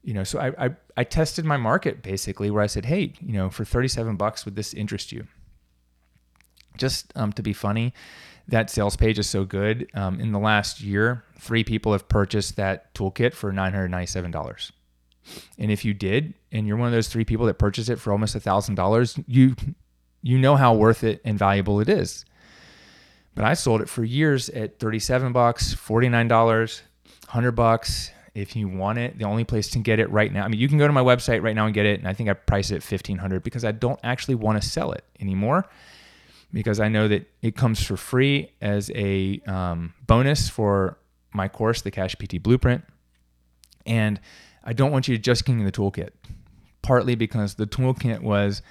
You 0.04 0.14
know, 0.14 0.24
so 0.24 0.40
I, 0.40 0.66
I, 0.66 0.70
I 0.98 1.04
tested 1.04 1.46
my 1.46 1.58
market 1.58 2.02
basically 2.02 2.50
where 2.50 2.64
I 2.64 2.68
said, 2.68 2.86
hey, 2.86 3.14
you 3.20 3.34
know, 3.34 3.50
for 3.50 3.66
37 3.66 4.16
bucks, 4.16 4.46
would 4.46 4.56
this 4.56 4.74
interest 4.74 5.12
you? 5.12 5.28
just 6.80 7.12
um, 7.16 7.32
to 7.34 7.44
be 7.44 7.54
funny, 7.54 7.94
that 8.48 8.72
sales 8.72 8.96
page 8.96 9.20
is 9.20 9.30
so 9.30 9.46
good. 9.46 9.90
Um, 9.94 10.20
in 10.20 10.32
the 10.32 10.40
last 10.40 10.82
year, 10.82 11.24
three 11.38 11.64
people 11.64 11.92
have 11.92 12.10
purchased 12.10 12.56
that 12.56 12.94
toolkit 12.96 13.34
for 13.36 13.52
$997. 13.52 14.72
And 15.60 15.72
if 15.72 15.86
you 15.86 15.94
did, 15.94 16.34
and 16.52 16.66
you're 16.66 16.78
one 16.78 16.88
of 16.88 16.94
those 16.94 17.10
three 17.10 17.26
people 17.26 17.46
that 17.46 17.60
purchased 17.60 17.90
it 17.90 17.98
for 17.98 18.12
almost 18.12 18.36
$1,000, 18.36 19.24
you 19.28 19.56
you 20.22 20.38
know 20.38 20.58
how 20.58 20.74
worth 20.74 21.06
it 21.06 21.22
and 21.24 21.40
valuable 21.40 21.80
it 21.80 21.88
is. 21.88 22.26
But 23.40 23.48
I 23.48 23.54
sold 23.54 23.80
it 23.80 23.88
for 23.88 24.04
years 24.04 24.50
at 24.50 24.80
37 24.80 25.32
bucks, 25.32 25.74
$49, 25.74 26.30
100 26.30 27.52
bucks. 27.54 28.12
If 28.36 28.54
you 28.54 28.68
want 28.68 29.00
it, 29.00 29.18
the 29.18 29.24
only 29.24 29.46
place 29.46 29.70
to 29.70 29.80
get 29.80 29.98
it 29.98 30.12
right 30.12 30.30
now, 30.30 30.44
I 30.44 30.50
mean, 30.50 30.60
you 30.60 30.68
can 30.68 30.78
go 30.78 30.86
to 30.86 30.92
my 30.92 31.02
website 31.02 31.42
right 31.42 31.56
now 31.56 31.66
and 31.66 31.74
get 31.74 31.86
it. 31.86 32.00
And 32.00 32.08
I 32.10 32.14
think 32.14 32.28
I 32.28 32.34
priced 32.34 32.72
it 32.72 32.76
at 32.76 32.92
1500 32.92 33.42
because 33.42 33.64
I 33.64 33.72
don't 33.72 33.98
actually 34.04 34.36
want 34.36 34.62
to 34.62 34.68
sell 34.68 34.92
it 34.92 35.06
anymore 35.22 35.70
because 36.52 36.82
I 36.82 36.90
know 36.90 37.08
that 37.08 37.32
it 37.42 37.56
comes 37.56 37.82
for 37.82 37.96
free 37.96 38.52
as 38.60 38.92
a 38.94 39.40
um, 39.48 39.94
bonus 40.06 40.50
for 40.50 40.98
my 41.34 41.48
course, 41.48 41.82
the 41.82 41.92
Cash 41.92 42.16
PT 42.16 42.44
Blueprint. 42.44 42.84
And 43.86 44.20
I 44.66 44.74
don't 44.74 44.92
want 44.92 45.08
you 45.08 45.16
to 45.16 45.22
just 45.22 45.46
king 45.46 45.64
the 45.64 45.72
toolkit, 45.72 46.10
partly 46.82 47.16
because 47.16 47.54
the 47.54 47.68
toolkit 47.68 48.20
was 48.20 48.62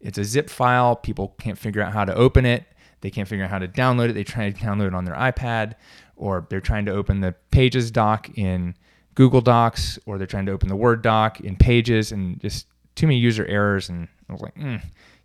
it's 0.00 0.18
a 0.18 0.24
zip 0.24 0.50
file. 0.50 0.96
People 0.96 1.36
can't 1.38 1.56
figure 1.56 1.80
out 1.80 1.92
how 1.92 2.04
to 2.04 2.12
open 2.12 2.44
it. 2.44 2.64
They 3.00 3.10
can't 3.10 3.28
figure 3.28 3.44
out 3.44 3.50
how 3.50 3.58
to 3.58 3.68
download 3.68 4.10
it. 4.10 4.14
They 4.14 4.24
try 4.24 4.50
to 4.50 4.58
download 4.58 4.88
it 4.88 4.94
on 4.94 5.04
their 5.04 5.14
iPad, 5.14 5.74
or 6.16 6.46
they're 6.48 6.60
trying 6.60 6.86
to 6.86 6.92
open 6.92 7.20
the 7.20 7.34
Pages 7.50 7.90
doc 7.90 8.30
in 8.36 8.74
Google 9.14 9.40
Docs, 9.40 9.98
or 10.06 10.18
they're 10.18 10.26
trying 10.26 10.46
to 10.46 10.52
open 10.52 10.68
the 10.68 10.76
Word 10.76 11.02
doc 11.02 11.40
in 11.40 11.56
Pages, 11.56 12.12
and 12.12 12.40
just 12.40 12.66
too 12.94 13.06
many 13.06 13.18
user 13.18 13.44
errors. 13.46 13.88
And 13.88 14.08
I 14.28 14.32
was 14.32 14.42
like, 14.42 14.54
mm, 14.54 14.82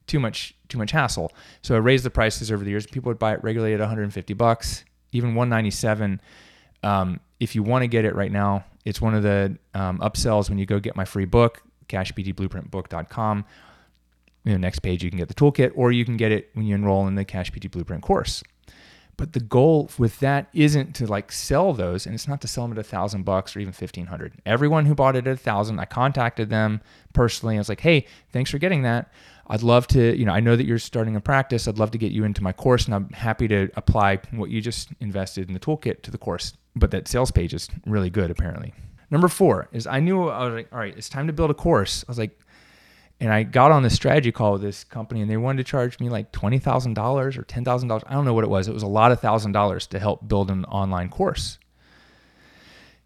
too 0.07 0.19
much 0.19 0.55
too 0.67 0.77
much 0.77 0.91
hassle. 0.91 1.31
So 1.62 1.75
I 1.75 1.79
raised 1.79 2.05
the 2.05 2.10
prices 2.10 2.51
over 2.51 2.63
the 2.63 2.69
years. 2.69 2.86
People 2.88 3.10
would 3.10 3.19
buy 3.19 3.34
it 3.34 3.43
regularly 3.43 3.73
at 3.73 3.79
150 3.79 4.34
bucks, 4.34 4.86
even 5.12 5.36
197. 5.36 6.21
Um, 6.84 7.19
if 7.39 7.55
you 7.55 7.63
want 7.63 7.84
to 7.84 7.88
get 7.88 8.05
it 8.05 8.15
right 8.15 8.31
now, 8.31 8.63
it's 8.86 9.01
one 9.01 9.13
of 9.13 9.23
the 9.23 9.57
um, 9.73 9.99
upsells 9.99 10.49
when 10.49 10.57
you 10.57 10.65
go 10.65 10.79
get 10.79 10.95
my 10.95 11.05
free 11.05 11.25
book, 11.25 11.62
cashptblueprintbook.com. 11.89 13.45
You 14.43 14.54
know, 14.54 14.58
next 14.58 14.80
page 14.80 15.04
you 15.04 15.10
can 15.10 15.19
get 15.19 15.27
the 15.27 15.34
toolkit, 15.34 15.71
or 15.75 15.91
you 15.91 16.06
can 16.06 16.17
get 16.17 16.32
it 16.32 16.49
when 16.54 16.65
you 16.65 16.75
enroll 16.75 17.08
in 17.08 17.15
the 17.15 17.25
Cash 17.25 17.51
PT 17.51 17.69
Blueprint 17.69 18.01
course. 18.01 18.43
But 19.17 19.34
the 19.34 19.39
goal 19.39 19.91
with 19.99 20.19
that 20.19 20.47
isn't 20.54 20.95
to 20.95 21.06
like 21.06 21.32
sell 21.32 21.73
those, 21.73 22.08
and 22.08 22.15
it's 22.15 22.27
not 22.27 22.41
to 22.41 22.47
sell 22.47 22.63
them 22.63 22.71
at 22.71 22.80
a 22.80 22.88
thousand 22.88 23.23
bucks 23.23 23.56
or 23.56 23.60
even 23.60 23.73
fifteen 23.73 24.08
hundred. 24.08 24.34
Everyone 24.45 24.88
who 24.88 24.95
bought 24.95 25.15
it 25.15 25.27
at 25.27 25.34
a 25.34 25.38
thousand, 25.38 25.80
I 25.80 25.86
contacted 25.86 26.49
them 26.49 26.82
personally. 27.13 27.56
I 27.56 27.60
was 27.60 27.69
like, 27.69 27.82
"Hey, 27.82 28.08
thanks 28.32 28.49
for 28.49 28.58
getting 28.58 28.82
that. 28.82 29.12
I'd 29.47 29.63
love 29.63 29.86
to, 29.88 30.17
you 30.17 30.25
know, 30.25 30.32
I 30.32 30.39
know 30.39 30.56
that 30.56 30.65
you're 30.65 30.80
starting 30.80 31.15
a 31.17 31.21
practice. 31.21 31.67
I'd 31.67 31.77
love 31.77 31.91
to 31.91 31.97
get 31.97 32.13
you 32.13 32.23
into 32.23 32.41
my 32.41 32.54
course, 32.54 32.86
and 32.86 32.95
I'm 32.95 33.10
happy 33.10 33.49
to 33.49 33.69
apply 33.75 34.19
what 34.32 34.49
you 34.49 34.62
just 34.62 34.89
invested 35.01 35.49
in 35.49 35.54
the 35.54 35.60
toolkit 35.60 36.04
to 36.04 36.12
the 36.12 36.17
course. 36.17 36.54
But 36.75 36.91
that 36.91 37.08
sales 37.10 37.32
page 37.32 37.54
is 37.54 37.67
really 37.86 38.10
good, 38.10 38.32
apparently. 38.32 38.73
Number 39.10 39.27
four 39.27 39.67
is 39.73 39.86
I 39.88 39.99
knew 39.99 40.30
I 40.30 40.45
was 40.45 40.54
like, 40.54 40.69
all 40.71 40.80
right, 40.80 40.97
it's 40.97 41.10
time 41.10 41.27
to 41.27 41.34
build 41.34 41.51
a 41.51 41.54
course. 41.54 42.06
I 42.08 42.12
was 42.12 42.17
like, 42.17 42.39
and 43.21 43.31
I 43.31 43.43
got 43.43 43.71
on 43.71 43.84
this 43.84 43.93
strategy 43.93 44.31
call 44.31 44.53
with 44.53 44.63
this 44.63 44.84
company, 44.84 45.21
and 45.21 45.29
they 45.29 45.38
wanted 45.38 45.63
to 45.63 45.69
charge 45.69 45.99
me 45.99 46.10
like 46.10 46.31
twenty 46.31 46.57
thousand 46.57 46.95
dollars 46.95 47.38
or 47.38 47.43
ten 47.43 47.63
thousand 47.63 47.88
dollars. 47.88 48.03
I 48.07 48.13
don't 48.13 48.25
know 48.25 48.34
what 48.34 48.43
it 48.43 48.49
was. 48.49 48.67
It 48.67 48.73
was 48.73 48.81
a 48.81 48.88
lot 48.88 49.12
of 49.12 49.19
thousand 49.21 49.51
dollars 49.51 49.86
to 49.88 49.99
help 49.99 50.27
build 50.27 50.49
an 50.49 50.65
online 50.65 51.10
course. 51.10 51.60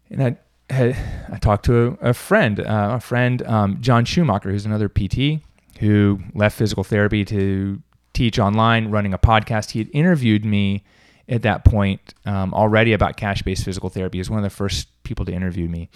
And 0.08 0.22
I 0.22 0.38
had 0.72 0.96
I 1.30 1.36
talked 1.36 1.66
to 1.66 1.98
a, 2.00 2.14
friend, 2.14 2.60
uh, 2.60 2.94
a 2.96 3.00
friend 3.00 3.42
um, 3.42 3.80
John 3.82 4.06
Schumacher, 4.06 4.50
who's 4.50 4.64
another 4.64 4.88
PT 4.88 5.42
who 5.80 6.20
left 6.32 6.56
physical 6.56 6.82
therapy 6.82 7.22
to 7.26 7.82
teach 8.14 8.38
online, 8.38 8.90
running 8.90 9.12
a 9.12 9.18
podcast. 9.18 9.72
He 9.72 9.80
had 9.80 9.90
interviewed 9.92 10.46
me 10.46 10.82
at 11.28 11.42
that 11.42 11.66
point 11.66 12.14
um, 12.24 12.54
already 12.54 12.94
about 12.94 13.18
cash 13.18 13.42
based 13.42 13.64
physical 13.64 13.90
therapy. 13.90 14.16
He 14.16 14.20
was 14.20 14.30
one 14.30 14.38
of 14.38 14.44
the 14.44 14.50
first 14.50 14.88
people 15.02 15.26
to 15.26 15.32
interview 15.32 15.68
me. 15.68 15.90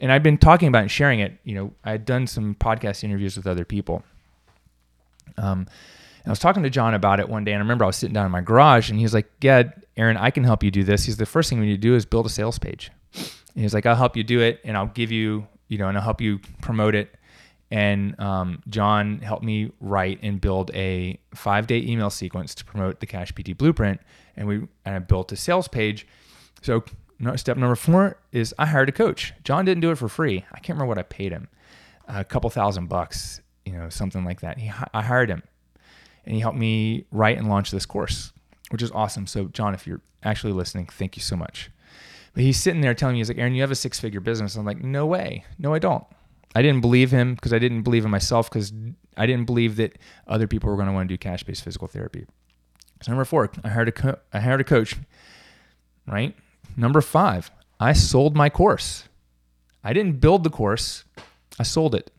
And 0.00 0.10
I'd 0.10 0.22
been 0.22 0.38
talking 0.38 0.68
about 0.68 0.82
and 0.82 0.90
sharing 0.90 1.20
it. 1.20 1.38
You 1.44 1.54
know, 1.54 1.72
I 1.84 1.92
had 1.92 2.04
done 2.04 2.26
some 2.26 2.54
podcast 2.54 3.04
interviews 3.04 3.36
with 3.36 3.46
other 3.46 3.64
people. 3.64 4.02
Um, 5.36 5.66
I 6.26 6.30
was 6.30 6.38
talking 6.38 6.62
to 6.62 6.70
John 6.70 6.94
about 6.94 7.20
it 7.20 7.28
one 7.28 7.44
day, 7.44 7.52
and 7.52 7.58
I 7.58 7.62
remember 7.62 7.84
I 7.84 7.88
was 7.88 7.96
sitting 7.96 8.14
down 8.14 8.24
in 8.24 8.32
my 8.32 8.40
garage, 8.40 8.88
and 8.88 8.98
he 8.98 9.04
was 9.04 9.12
like, 9.12 9.30
"Yeah, 9.42 9.64
Aaron, 9.96 10.16
I 10.16 10.30
can 10.30 10.44
help 10.44 10.62
you 10.62 10.70
do 10.70 10.82
this." 10.82 11.04
He's 11.04 11.18
the 11.18 11.26
first 11.26 11.50
thing 11.50 11.60
we 11.60 11.66
need 11.66 11.72
to 11.72 11.78
do 11.78 11.94
is 11.94 12.06
build 12.06 12.26
a 12.26 12.30
sales 12.30 12.58
page. 12.58 12.90
And 13.14 13.62
he's 13.62 13.74
like, 13.74 13.84
"I'll 13.84 13.94
help 13.96 14.16
you 14.16 14.24
do 14.24 14.40
it, 14.40 14.60
and 14.64 14.76
I'll 14.76 14.86
give 14.86 15.12
you, 15.12 15.46
you 15.68 15.76
know, 15.76 15.88
and 15.88 15.98
I'll 15.98 16.04
help 16.04 16.20
you 16.20 16.40
promote 16.62 16.94
it." 16.94 17.14
And 17.70 18.18
um, 18.20 18.62
John 18.68 19.18
helped 19.18 19.44
me 19.44 19.72
write 19.80 20.20
and 20.22 20.40
build 20.40 20.70
a 20.74 21.18
five 21.34 21.66
day 21.66 21.78
email 21.78 22.08
sequence 22.08 22.54
to 22.56 22.64
promote 22.64 23.00
the 23.00 23.06
Cash 23.06 23.32
PT 23.32 23.56
Blueprint. 23.56 24.00
And 24.36 24.48
we 24.48 24.56
and 24.84 24.94
I 24.94 24.98
built 25.00 25.30
a 25.32 25.36
sales 25.36 25.68
page. 25.68 26.06
So 26.62 26.84
step 27.36 27.56
number 27.56 27.76
four 27.76 28.16
is 28.32 28.54
I 28.58 28.66
hired 28.66 28.88
a 28.88 28.92
coach. 28.92 29.32
John 29.44 29.64
didn't 29.64 29.80
do 29.80 29.90
it 29.90 29.98
for 29.98 30.08
free. 30.08 30.44
I 30.52 30.58
can't 30.58 30.76
remember 30.76 30.86
what 30.86 30.98
I 30.98 31.02
paid 31.02 31.32
him, 31.32 31.48
a 32.08 32.24
couple 32.24 32.50
thousand 32.50 32.88
bucks, 32.88 33.40
you 33.64 33.72
know, 33.72 33.88
something 33.88 34.24
like 34.24 34.40
that. 34.40 34.58
He, 34.58 34.70
I 34.92 35.02
hired 35.02 35.30
him, 35.30 35.42
and 36.24 36.34
he 36.34 36.40
helped 36.40 36.58
me 36.58 37.06
write 37.10 37.38
and 37.38 37.48
launch 37.48 37.70
this 37.70 37.86
course, 37.86 38.32
which 38.70 38.82
is 38.82 38.90
awesome. 38.90 39.26
So 39.26 39.46
John, 39.46 39.74
if 39.74 39.86
you're 39.86 40.00
actually 40.22 40.52
listening, 40.52 40.86
thank 40.86 41.16
you 41.16 41.22
so 41.22 41.36
much. 41.36 41.70
But 42.34 42.42
he's 42.42 42.60
sitting 42.60 42.80
there 42.80 42.94
telling 42.94 43.14
me, 43.14 43.20
he's 43.20 43.28
like, 43.28 43.38
Aaron, 43.38 43.54
you 43.54 43.60
have 43.60 43.70
a 43.70 43.76
six 43.76 44.00
figure 44.00 44.20
business. 44.20 44.56
I'm 44.56 44.64
like, 44.64 44.82
no 44.82 45.06
way, 45.06 45.44
no, 45.58 45.72
I 45.72 45.78
don't. 45.78 46.04
I 46.54 46.62
didn't 46.62 46.80
believe 46.80 47.10
him 47.10 47.34
because 47.34 47.52
I 47.52 47.58
didn't 47.58 47.82
believe 47.82 48.04
in 48.04 48.10
myself 48.10 48.48
because 48.48 48.72
I 49.16 49.26
didn't 49.26 49.46
believe 49.46 49.76
that 49.76 49.98
other 50.26 50.46
people 50.46 50.70
were 50.70 50.76
going 50.76 50.88
to 50.88 50.92
want 50.92 51.08
to 51.08 51.12
do 51.12 51.18
cash 51.18 51.42
based 51.42 51.62
physical 51.62 51.88
therapy. 51.88 52.26
So 53.02 53.12
number 53.12 53.24
four, 53.24 53.50
I 53.62 53.68
hired 53.68 53.88
a 53.88 53.92
co- 53.92 54.18
I 54.32 54.40
hired 54.40 54.60
a 54.60 54.64
coach. 54.64 54.96
Right. 56.06 56.36
Number 56.76 57.00
five, 57.00 57.50
I 57.78 57.92
sold 57.92 58.36
my 58.36 58.50
course. 58.50 59.08
I 59.82 59.92
didn't 59.92 60.20
build 60.20 60.44
the 60.44 60.50
course. 60.50 61.04
I 61.58 61.62
sold 61.62 61.94
it. 61.94 62.10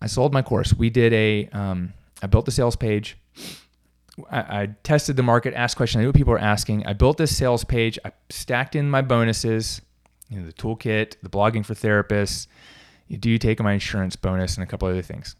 I 0.00 0.06
sold 0.06 0.32
my 0.32 0.42
course. 0.42 0.74
We 0.74 0.90
did 0.90 1.12
a. 1.12 1.48
Um, 1.48 1.94
I 2.22 2.26
built 2.26 2.44
the 2.44 2.50
sales 2.50 2.76
page. 2.76 3.16
I, 4.30 4.62
I, 4.62 4.68
tested 4.82 5.16
the 5.16 5.22
market, 5.22 5.54
asked 5.54 5.76
questions. 5.76 6.00
I 6.00 6.02
knew 6.02 6.08
what 6.08 6.16
people 6.16 6.32
were 6.32 6.38
asking. 6.38 6.86
I 6.86 6.92
built 6.92 7.16
this 7.16 7.34
sales 7.36 7.64
page. 7.64 7.98
I 8.04 8.12
stacked 8.28 8.76
in 8.76 8.90
my 8.90 9.00
bonuses, 9.00 9.80
you 10.28 10.38
know, 10.38 10.46
the 10.46 10.52
toolkit, 10.52 11.14
the 11.22 11.30
blogging 11.30 11.64
for 11.64 11.74
therapists, 11.74 12.46
do 13.18 13.30
you 13.30 13.38
take 13.38 13.60
my 13.60 13.72
insurance 13.72 14.16
bonus 14.16 14.56
and 14.56 14.64
a 14.64 14.66
couple 14.66 14.88
other 14.88 15.02
things. 15.02 15.36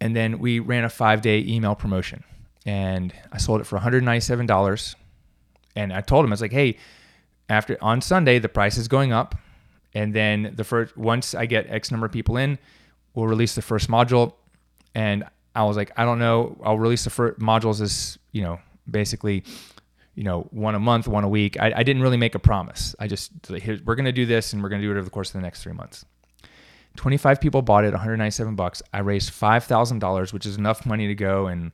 And 0.00 0.14
then 0.14 0.38
we 0.38 0.58
ran 0.58 0.84
a 0.84 0.88
five 0.88 1.22
day 1.22 1.38
email 1.46 1.74
promotion 1.74 2.24
and 2.66 3.14
I 3.32 3.38
sold 3.38 3.60
it 3.60 3.64
for 3.64 3.78
$197. 3.78 4.94
And 5.76 5.92
I 5.92 6.00
told 6.00 6.24
him, 6.24 6.32
I 6.32 6.34
was 6.34 6.40
like, 6.40 6.52
hey, 6.52 6.78
after 7.48 7.78
on 7.80 8.00
Sunday, 8.00 8.38
the 8.38 8.48
price 8.48 8.76
is 8.76 8.88
going 8.88 9.12
up. 9.12 9.36
And 9.94 10.12
then 10.12 10.52
the 10.56 10.64
first, 10.64 10.96
once 10.96 11.34
I 11.34 11.46
get 11.46 11.70
X 11.70 11.90
number 11.90 12.06
of 12.06 12.12
people 12.12 12.36
in, 12.36 12.58
we'll 13.14 13.28
release 13.28 13.54
the 13.54 13.62
first 13.62 13.88
module. 13.88 14.34
And 14.94 15.24
I 15.54 15.64
was 15.64 15.76
like, 15.76 15.92
I 15.96 16.04
don't 16.04 16.18
know. 16.18 16.58
I'll 16.64 16.78
release 16.78 17.04
the 17.04 17.10
first 17.10 17.38
modules 17.38 17.80
as, 17.80 18.18
you 18.32 18.42
know, 18.42 18.58
basically 18.90 19.44
you 20.16 20.24
know, 20.24 20.48
one 20.50 20.74
a 20.74 20.80
month, 20.80 21.06
one 21.06 21.24
a 21.24 21.28
week. 21.28 21.60
I, 21.60 21.72
I 21.76 21.82
didn't 21.82 22.02
really 22.02 22.16
make 22.16 22.34
a 22.34 22.38
promise. 22.38 22.96
I 22.98 23.06
just, 23.06 23.30
we're 23.50 23.94
going 23.94 24.06
to 24.06 24.12
do 24.12 24.24
this 24.24 24.52
and 24.52 24.62
we're 24.62 24.70
going 24.70 24.80
to 24.80 24.88
do 24.88 24.90
it 24.90 24.96
over 24.96 25.04
the 25.04 25.10
course 25.10 25.28
of 25.28 25.34
the 25.34 25.42
next 25.42 25.62
three 25.62 25.74
months. 25.74 26.04
25 26.96 27.38
people 27.38 27.60
bought 27.60 27.84
it, 27.84 27.92
197 27.92 28.56
bucks. 28.56 28.82
I 28.94 29.00
raised 29.00 29.30
$5,000, 29.30 30.32
which 30.32 30.46
is 30.46 30.56
enough 30.56 30.86
money 30.86 31.06
to 31.06 31.14
go 31.14 31.46
and, 31.46 31.72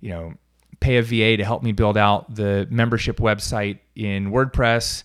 you 0.00 0.08
know, 0.08 0.32
pay 0.80 0.96
a 0.96 1.02
VA 1.02 1.36
to 1.36 1.44
help 1.44 1.62
me 1.62 1.72
build 1.72 1.96
out 1.96 2.34
the 2.34 2.66
membership 2.70 3.18
website 3.18 3.78
in 3.94 4.30
WordPress, 4.30 5.04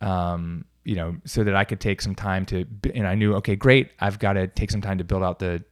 um, 0.00 0.64
you 0.84 0.96
know, 0.96 1.16
so 1.24 1.44
that 1.44 1.54
I 1.54 1.64
could 1.64 1.80
take 1.80 2.00
some 2.00 2.14
time 2.14 2.46
to, 2.46 2.64
and 2.94 3.06
I 3.06 3.14
knew, 3.14 3.34
okay, 3.36 3.56
great, 3.56 3.90
I've 4.00 4.18
got 4.18 4.34
to 4.34 4.46
take 4.46 4.70
some 4.70 4.80
time 4.80 4.98
to 4.98 5.04
build 5.04 5.22
out 5.22 5.38
the 5.38 5.62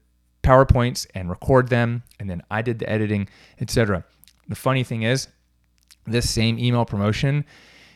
PowerPoints 0.43 1.07
and 1.15 1.31
record 1.31 1.69
them. 1.69 2.03
And 2.21 2.29
then 2.29 2.43
I 2.51 2.63
did 2.63 2.79
the 2.79 2.89
editing, 2.89 3.29
etc. 3.61 4.05
The 4.49 4.55
funny 4.55 4.85
thing 4.85 5.03
is, 5.03 5.29
this 6.07 6.29
same 6.29 6.59
email 6.59 6.85
promotion 6.85 7.45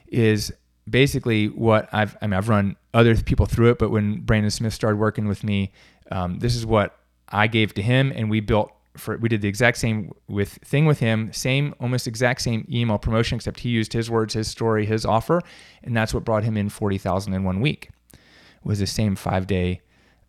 is 0.09 0.53
basically 0.89 1.49
what 1.49 1.89
I've 1.93 2.17
I 2.21 2.27
mean 2.27 2.35
I've 2.35 2.49
run 2.49 2.77
other 2.95 3.17
people 3.17 3.47
through 3.47 3.71
it, 3.71 3.79
but 3.79 3.91
when 3.91 4.21
Brandon 4.21 4.51
Smith 4.51 4.75
started 4.75 4.99
working 4.99 5.27
with 5.29 5.45
me, 5.45 5.73
um, 6.11 6.39
this 6.39 6.55
is 6.55 6.67
what 6.67 6.99
I 7.29 7.47
gave 7.47 7.73
to 7.75 7.83
him, 7.83 8.13
and 8.15 8.29
we 8.31 8.41
built 8.41 8.73
for 8.97 9.17
we 9.17 9.29
did 9.29 9.41
the 9.41 9.49
exact 9.49 9.79
same 9.79 10.11
with 10.29 10.53
thing 10.65 10.87
with 10.87 10.99
him, 10.99 11.33
same 11.33 11.75
almost 11.81 12.07
exact 12.07 12.43
same 12.43 12.67
email 12.71 12.99
promotion, 12.99 13.37
except 13.37 13.61
he 13.61 13.71
used 13.71 13.93
his 13.93 14.11
words, 14.11 14.35
his 14.35 14.49
story, 14.49 14.87
his 14.87 15.05
offer, 15.05 15.41
and 15.83 15.97
that's 15.97 16.13
what 16.13 16.25
brought 16.25 16.45
him 16.45 16.57
in 16.57 16.69
forty 16.69 16.99
thousand 16.99 17.35
in 17.35 17.45
one 17.45 17.61
week. 17.61 17.91
It 18.13 18.19
Was 18.65 18.79
the 18.79 18.87
same 18.87 19.17
five 19.17 19.47
day 19.47 19.81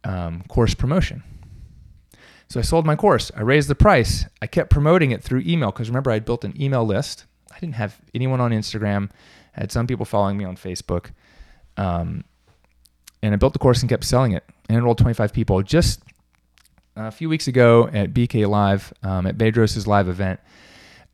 um, 0.03 0.43
course 0.47 0.73
promotion. 0.73 1.23
So 2.47 2.59
I 2.59 2.63
sold 2.63 2.85
my 2.85 2.95
course. 2.95 3.31
I 3.35 3.41
raised 3.41 3.67
the 3.67 3.75
price. 3.75 4.25
I 4.41 4.47
kept 4.47 4.69
promoting 4.69 5.11
it 5.11 5.23
through 5.23 5.41
email 5.45 5.71
because 5.71 5.89
remember 5.89 6.11
I 6.11 6.19
built 6.19 6.43
an 6.43 6.59
email 6.61 6.85
list. 6.85 7.25
I 7.51 7.59
didn't 7.59 7.75
have 7.75 7.99
anyone 8.13 8.39
on 8.41 8.51
Instagram. 8.51 9.09
I 9.55 9.61
had 9.61 9.71
some 9.71 9.87
people 9.87 10.05
following 10.05 10.37
me 10.37 10.45
on 10.45 10.55
Facebook. 10.55 11.11
Um, 11.77 12.23
and 13.21 13.33
I 13.33 13.37
built 13.37 13.53
the 13.53 13.59
course 13.59 13.81
and 13.81 13.89
kept 13.89 14.03
selling 14.03 14.33
it 14.33 14.43
and 14.67 14.77
enrolled 14.77 14.97
25 14.97 15.33
people. 15.33 15.61
Just 15.63 16.01
a 16.95 17.11
few 17.11 17.29
weeks 17.29 17.47
ago 17.47 17.89
at 17.91 18.13
BK 18.13 18.47
Live, 18.47 18.93
um, 19.03 19.25
at 19.25 19.37
Bedros' 19.37 19.87
live 19.87 20.07
event, 20.07 20.39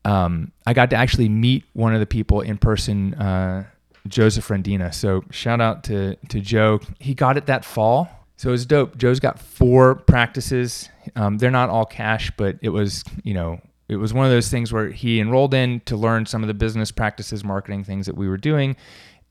um, 0.04 0.52
I 0.66 0.72
got 0.72 0.90
to 0.90 0.96
actually 0.96 1.28
meet 1.28 1.64
one 1.72 1.94
of 1.94 2.00
the 2.00 2.06
people 2.06 2.40
in 2.40 2.58
person, 2.58 3.14
uh, 3.14 3.64
Joseph 4.08 4.48
Rendina. 4.48 4.92
So 4.92 5.24
shout 5.30 5.60
out 5.60 5.84
to, 5.84 6.16
to 6.28 6.40
Joe. 6.40 6.80
He 6.98 7.14
got 7.14 7.36
it 7.36 7.46
that 7.46 7.64
fall. 7.64 8.08
So 8.36 8.48
it 8.48 8.52
was 8.52 8.64
dope. 8.64 8.96
Joe's 8.96 9.20
got 9.20 9.38
four 9.38 9.96
practices. 9.96 10.88
Um, 11.14 11.36
they're 11.36 11.50
not 11.50 11.68
all 11.68 11.84
cash, 11.84 12.32
but 12.38 12.56
it 12.62 12.70
was, 12.70 13.04
you 13.22 13.34
know, 13.34 13.60
it 13.88 13.96
was 13.96 14.14
one 14.14 14.24
of 14.24 14.32
those 14.32 14.48
things 14.48 14.72
where 14.72 14.88
he 14.88 15.20
enrolled 15.20 15.52
in 15.52 15.80
to 15.80 15.96
learn 15.96 16.24
some 16.24 16.42
of 16.42 16.48
the 16.48 16.54
business 16.54 16.90
practices, 16.90 17.44
marketing 17.44 17.84
things 17.84 18.06
that 18.06 18.16
we 18.16 18.28
were 18.28 18.38
doing. 18.38 18.76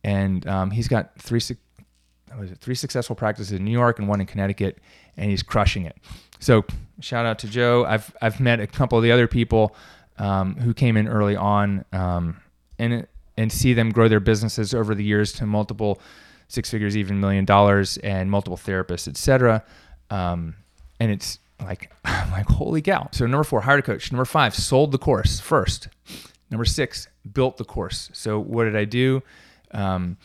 And 0.04 0.46
um, 0.48 0.70
he's 0.70 0.88
got 0.88 1.18
three, 1.18 1.40
it, 1.40 2.58
three 2.60 2.76
successful 2.76 3.16
practices 3.16 3.54
in 3.54 3.66
New 3.66 3.72
York 3.72 3.98
and 3.98 4.08
one 4.08 4.22
in 4.22 4.28
Connecticut, 4.28 4.78
and 5.18 5.32
he's 5.32 5.42
crushing 5.42 5.86
it. 5.86 5.98
So 6.40 6.66
shout 7.00 7.26
out 7.26 7.40
to 7.40 7.48
Joe. 7.48 7.86
I've 7.86 8.16
I've 8.22 8.40
met 8.40 8.60
a 8.60 8.68
couple 8.68 8.98
of 8.98 9.04
the 9.04 9.12
other 9.12 9.28
people 9.28 9.76
um, 10.18 10.56
who 10.56 10.74
came 10.74 10.98
in 10.98 11.08
early 11.08 11.36
on, 11.36 11.86
um, 11.94 12.42
and 12.78 13.08
and 13.38 13.52
see 13.52 13.74
them 13.74 13.92
grow 13.92 14.08
their 14.08 14.20
businesses 14.20 14.74
over 14.74 14.96
the 14.96 15.04
years 15.04 15.32
to 15.34 15.46
multiple 15.46 16.02
six 16.48 16.70
figures, 16.70 16.98
even 16.98 17.20
million 17.20 17.46
dollars, 17.46 17.98
and 17.98 18.30
multiple 18.30 18.58
therapists, 18.58 19.08
etc. 19.08 19.64
Um, 20.10 20.56
and 21.00 21.12
it's 21.12 21.40
like 21.62 21.92
I'm 22.06 22.32
like 22.32 22.48
holy 22.48 22.82
cow. 22.82 23.10
So 23.12 23.26
number 23.26 23.44
four, 23.44 23.62
hired 23.62 23.80
a 23.80 23.84
coach. 23.84 24.12
Number 24.12 24.26
five, 24.26 24.56
sold 24.56 24.92
the 24.92 24.98
course 24.98 25.40
first. 25.40 25.90
Number 26.52 26.66
six, 26.66 27.08
built 27.32 27.58
the 27.58 27.66
course. 27.66 28.10
So 28.14 28.40
what 28.40 28.64
did 28.64 28.76
I 28.76 28.86
do? 28.86 29.22
Um, 29.72 30.18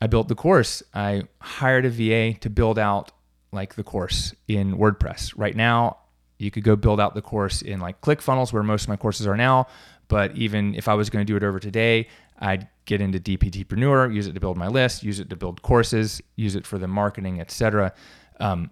I 0.00 0.06
built 0.06 0.28
the 0.28 0.34
course. 0.34 0.82
I 0.92 1.22
hired 1.40 1.86
a 1.86 1.90
VA 1.90 2.38
to 2.40 2.50
build 2.50 2.78
out 2.78 3.12
like 3.52 3.74
the 3.74 3.82
course 3.82 4.34
in 4.48 4.76
WordPress. 4.76 5.32
Right 5.36 5.56
now, 5.56 5.98
you 6.38 6.50
could 6.50 6.64
go 6.64 6.76
build 6.76 7.00
out 7.00 7.14
the 7.14 7.22
course 7.22 7.62
in 7.62 7.80
like 7.80 8.00
ClickFunnels, 8.00 8.52
where 8.52 8.62
most 8.62 8.84
of 8.84 8.88
my 8.88 8.96
courses 8.96 9.26
are 9.26 9.36
now. 9.36 9.66
But 10.08 10.36
even 10.36 10.74
if 10.74 10.88
I 10.88 10.94
was 10.94 11.10
going 11.10 11.24
to 11.26 11.30
do 11.30 11.36
it 11.36 11.42
over 11.42 11.58
today, 11.58 12.08
I'd 12.38 12.68
get 12.84 13.00
into 13.00 13.18
DPTpreneur, 13.18 14.14
use 14.14 14.26
it 14.26 14.34
to 14.34 14.40
build 14.40 14.56
my 14.56 14.68
list, 14.68 15.02
use 15.02 15.18
it 15.18 15.30
to 15.30 15.36
build 15.36 15.62
courses, 15.62 16.20
use 16.36 16.54
it 16.54 16.66
for 16.66 16.78
the 16.78 16.86
marketing, 16.86 17.40
etc. 17.40 17.92
Um, 18.38 18.70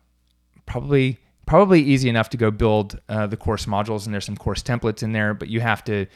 probably 0.66 1.18
probably 1.46 1.82
easy 1.82 2.08
enough 2.08 2.30
to 2.30 2.36
go 2.36 2.50
build 2.50 2.98
uh, 3.08 3.26
the 3.26 3.36
course 3.36 3.66
modules, 3.66 4.06
and 4.06 4.14
there's 4.14 4.24
some 4.24 4.36
course 4.36 4.62
templates 4.62 5.02
in 5.02 5.12
there, 5.12 5.34
but 5.34 5.48
you 5.48 5.60
have 5.60 5.84
to 5.84 6.06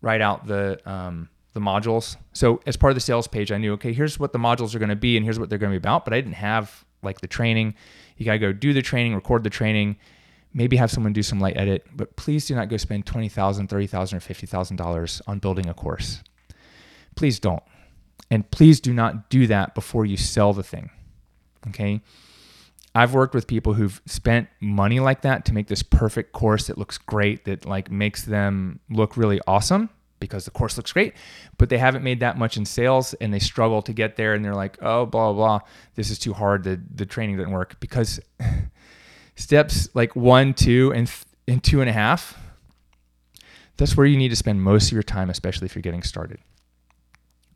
write 0.00 0.20
out 0.20 0.46
the 0.46 0.80
um, 0.90 1.28
the 1.52 1.60
modules. 1.60 2.16
So 2.32 2.60
as 2.66 2.76
part 2.76 2.90
of 2.90 2.94
the 2.94 3.00
sales 3.00 3.26
page, 3.26 3.50
I 3.50 3.58
knew, 3.58 3.72
okay, 3.74 3.92
here's 3.92 4.18
what 4.18 4.32
the 4.32 4.38
modules 4.38 4.74
are 4.74 4.78
going 4.78 4.90
to 4.90 4.96
be 4.96 5.16
and 5.16 5.24
here's 5.24 5.38
what 5.38 5.48
they're 5.48 5.58
going 5.58 5.72
to 5.72 5.78
be 5.78 5.82
about, 5.82 6.04
but 6.04 6.12
I 6.12 6.18
didn't 6.20 6.34
have 6.34 6.84
like 7.06 7.22
the 7.22 7.26
training. 7.26 7.74
You 8.18 8.26
got 8.26 8.32
to 8.32 8.38
go 8.38 8.52
do 8.52 8.74
the 8.74 8.82
training, 8.82 9.14
record 9.14 9.44
the 9.44 9.50
training, 9.50 9.96
maybe 10.52 10.76
have 10.76 10.90
someone 10.90 11.12
do 11.12 11.22
some 11.22 11.40
light 11.40 11.56
edit, 11.56 11.86
but 11.94 12.16
please 12.16 12.46
do 12.46 12.54
not 12.54 12.68
go 12.68 12.76
spend 12.76 13.06
$20,000, 13.06 13.68
$30,000 13.68 14.12
or 14.12 14.18
$50,000 14.18 15.22
on 15.26 15.38
building 15.38 15.68
a 15.68 15.74
course. 15.74 16.22
Please 17.14 17.40
don't. 17.40 17.62
And 18.30 18.50
please 18.50 18.80
do 18.80 18.92
not 18.92 19.30
do 19.30 19.46
that 19.46 19.74
before 19.74 20.04
you 20.04 20.16
sell 20.16 20.52
the 20.52 20.62
thing. 20.62 20.90
Okay? 21.68 22.02
I've 22.94 23.14
worked 23.14 23.34
with 23.34 23.46
people 23.46 23.74
who've 23.74 24.00
spent 24.06 24.48
money 24.60 25.00
like 25.00 25.22
that 25.22 25.44
to 25.46 25.54
make 25.54 25.68
this 25.68 25.82
perfect 25.82 26.32
course 26.32 26.66
that 26.66 26.78
looks 26.78 26.98
great, 26.98 27.44
that 27.44 27.66
like 27.66 27.90
makes 27.90 28.24
them 28.24 28.80
look 28.90 29.16
really 29.16 29.40
awesome 29.46 29.90
because 30.20 30.44
the 30.44 30.50
course 30.50 30.76
looks 30.76 30.92
great, 30.92 31.14
but 31.58 31.68
they 31.68 31.78
haven't 31.78 32.02
made 32.02 32.20
that 32.20 32.38
much 32.38 32.56
in 32.56 32.64
sales 32.64 33.14
and 33.14 33.32
they 33.32 33.38
struggle 33.38 33.82
to 33.82 33.92
get 33.92 34.16
there 34.16 34.34
and 34.34 34.44
they're 34.44 34.54
like, 34.54 34.78
oh, 34.82 35.06
blah, 35.06 35.32
blah, 35.32 35.58
blah. 35.58 35.68
This 35.94 36.10
is 36.10 36.18
too 36.18 36.32
hard. 36.32 36.64
The, 36.64 36.80
the 36.94 37.06
training 37.06 37.36
didn't 37.36 37.52
work 37.52 37.78
because 37.80 38.20
steps 39.36 39.88
like 39.94 40.16
one, 40.16 40.54
two, 40.54 40.92
and, 40.94 41.06
th- 41.06 41.24
and 41.46 41.62
two 41.62 41.80
and 41.80 41.90
a 41.90 41.92
half, 41.92 42.38
that's 43.76 43.96
where 43.96 44.06
you 44.06 44.16
need 44.16 44.30
to 44.30 44.36
spend 44.36 44.62
most 44.62 44.86
of 44.86 44.92
your 44.92 45.02
time, 45.02 45.30
especially 45.30 45.66
if 45.66 45.74
you're 45.74 45.82
getting 45.82 46.02
started. 46.02 46.38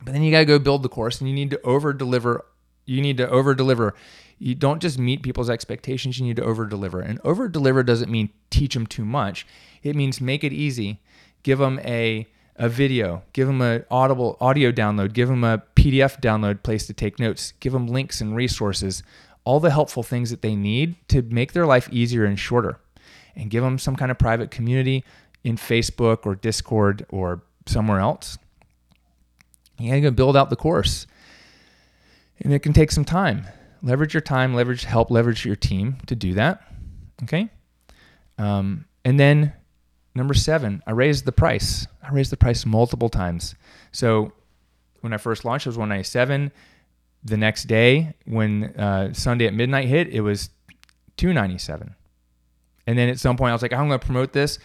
But 0.02 0.12
then 0.12 0.22
you 0.22 0.30
got 0.30 0.40
to 0.40 0.44
go 0.44 0.58
build 0.58 0.82
the 0.82 0.88
course 0.88 1.20
and 1.20 1.28
you 1.28 1.34
need 1.34 1.50
to 1.50 1.60
over 1.62 1.92
deliver. 1.92 2.44
You 2.86 3.00
need 3.00 3.16
to 3.18 3.28
over 3.28 3.54
deliver. 3.54 3.94
You 4.38 4.54
don't 4.54 4.80
just 4.80 4.98
meet 4.98 5.22
people's 5.22 5.50
expectations, 5.50 6.18
you 6.18 6.24
need 6.26 6.36
to 6.36 6.44
over 6.44 6.66
deliver. 6.66 7.00
And 7.00 7.20
over 7.24 7.46
deliver 7.48 7.82
doesn't 7.82 8.10
mean 8.10 8.30
teach 8.48 8.72
them 8.72 8.86
too 8.86 9.04
much, 9.04 9.46
it 9.82 9.94
means 9.94 10.20
make 10.20 10.42
it 10.42 10.52
easy. 10.52 11.00
Give 11.42 11.58
them 11.58 11.78
a 11.84 12.26
a 12.60 12.68
video, 12.68 13.22
give 13.32 13.46
them 13.46 13.62
an 13.62 13.86
audible 13.90 14.36
audio 14.38 14.70
download, 14.70 15.14
give 15.14 15.28
them 15.28 15.42
a 15.42 15.62
PDF 15.74 16.20
download 16.20 16.62
place 16.62 16.86
to 16.86 16.92
take 16.92 17.18
notes, 17.18 17.54
give 17.58 17.72
them 17.72 17.86
links 17.86 18.20
and 18.20 18.36
resources, 18.36 19.02
all 19.44 19.60
the 19.60 19.70
helpful 19.70 20.02
things 20.02 20.28
that 20.28 20.42
they 20.42 20.54
need 20.54 20.94
to 21.08 21.22
make 21.22 21.54
their 21.54 21.64
life 21.64 21.88
easier 21.90 22.26
and 22.26 22.38
shorter. 22.38 22.78
And 23.34 23.48
give 23.48 23.62
them 23.62 23.78
some 23.78 23.96
kind 23.96 24.10
of 24.10 24.18
private 24.18 24.50
community 24.50 25.04
in 25.42 25.56
Facebook 25.56 26.26
or 26.26 26.34
Discord 26.34 27.06
or 27.08 27.40
somewhere 27.64 28.00
else. 28.00 28.36
You 29.78 29.98
gotta 29.98 30.12
build 30.12 30.36
out 30.36 30.50
the 30.50 30.56
course. 30.56 31.06
And 32.40 32.52
it 32.52 32.58
can 32.58 32.74
take 32.74 32.90
some 32.90 33.06
time. 33.06 33.46
Leverage 33.82 34.12
your 34.12 34.20
time, 34.20 34.52
leverage 34.52 34.84
help, 34.84 35.10
leverage 35.10 35.46
your 35.46 35.56
team 35.56 35.96
to 36.08 36.14
do 36.14 36.34
that. 36.34 36.62
Okay. 37.22 37.48
Um, 38.36 38.84
and 39.02 39.18
then 39.18 39.54
Number 40.14 40.34
seven, 40.34 40.82
I 40.86 40.92
raised 40.92 41.24
the 41.24 41.32
price. 41.32 41.86
I 42.02 42.12
raised 42.12 42.32
the 42.32 42.36
price 42.36 42.66
multiple 42.66 43.08
times. 43.08 43.54
So 43.92 44.32
when 45.00 45.12
I 45.12 45.18
first 45.18 45.44
launched, 45.44 45.66
it 45.66 45.70
was 45.70 45.78
197. 45.78 46.52
The 47.22 47.36
next 47.36 47.64
day, 47.64 48.14
when 48.24 48.64
uh, 48.76 49.12
Sunday 49.12 49.46
at 49.46 49.54
midnight 49.54 49.88
hit, 49.88 50.08
it 50.08 50.22
was 50.22 50.50
297. 51.16 51.94
And 52.86 52.98
then 52.98 53.08
at 53.08 53.18
some 53.20 53.36
point, 53.36 53.50
I 53.50 53.52
was 53.52 53.62
like, 53.62 53.72
I'm 53.72 53.88
going 53.88 54.00
to 54.00 54.04
promote 54.04 54.32
this. 54.32 54.58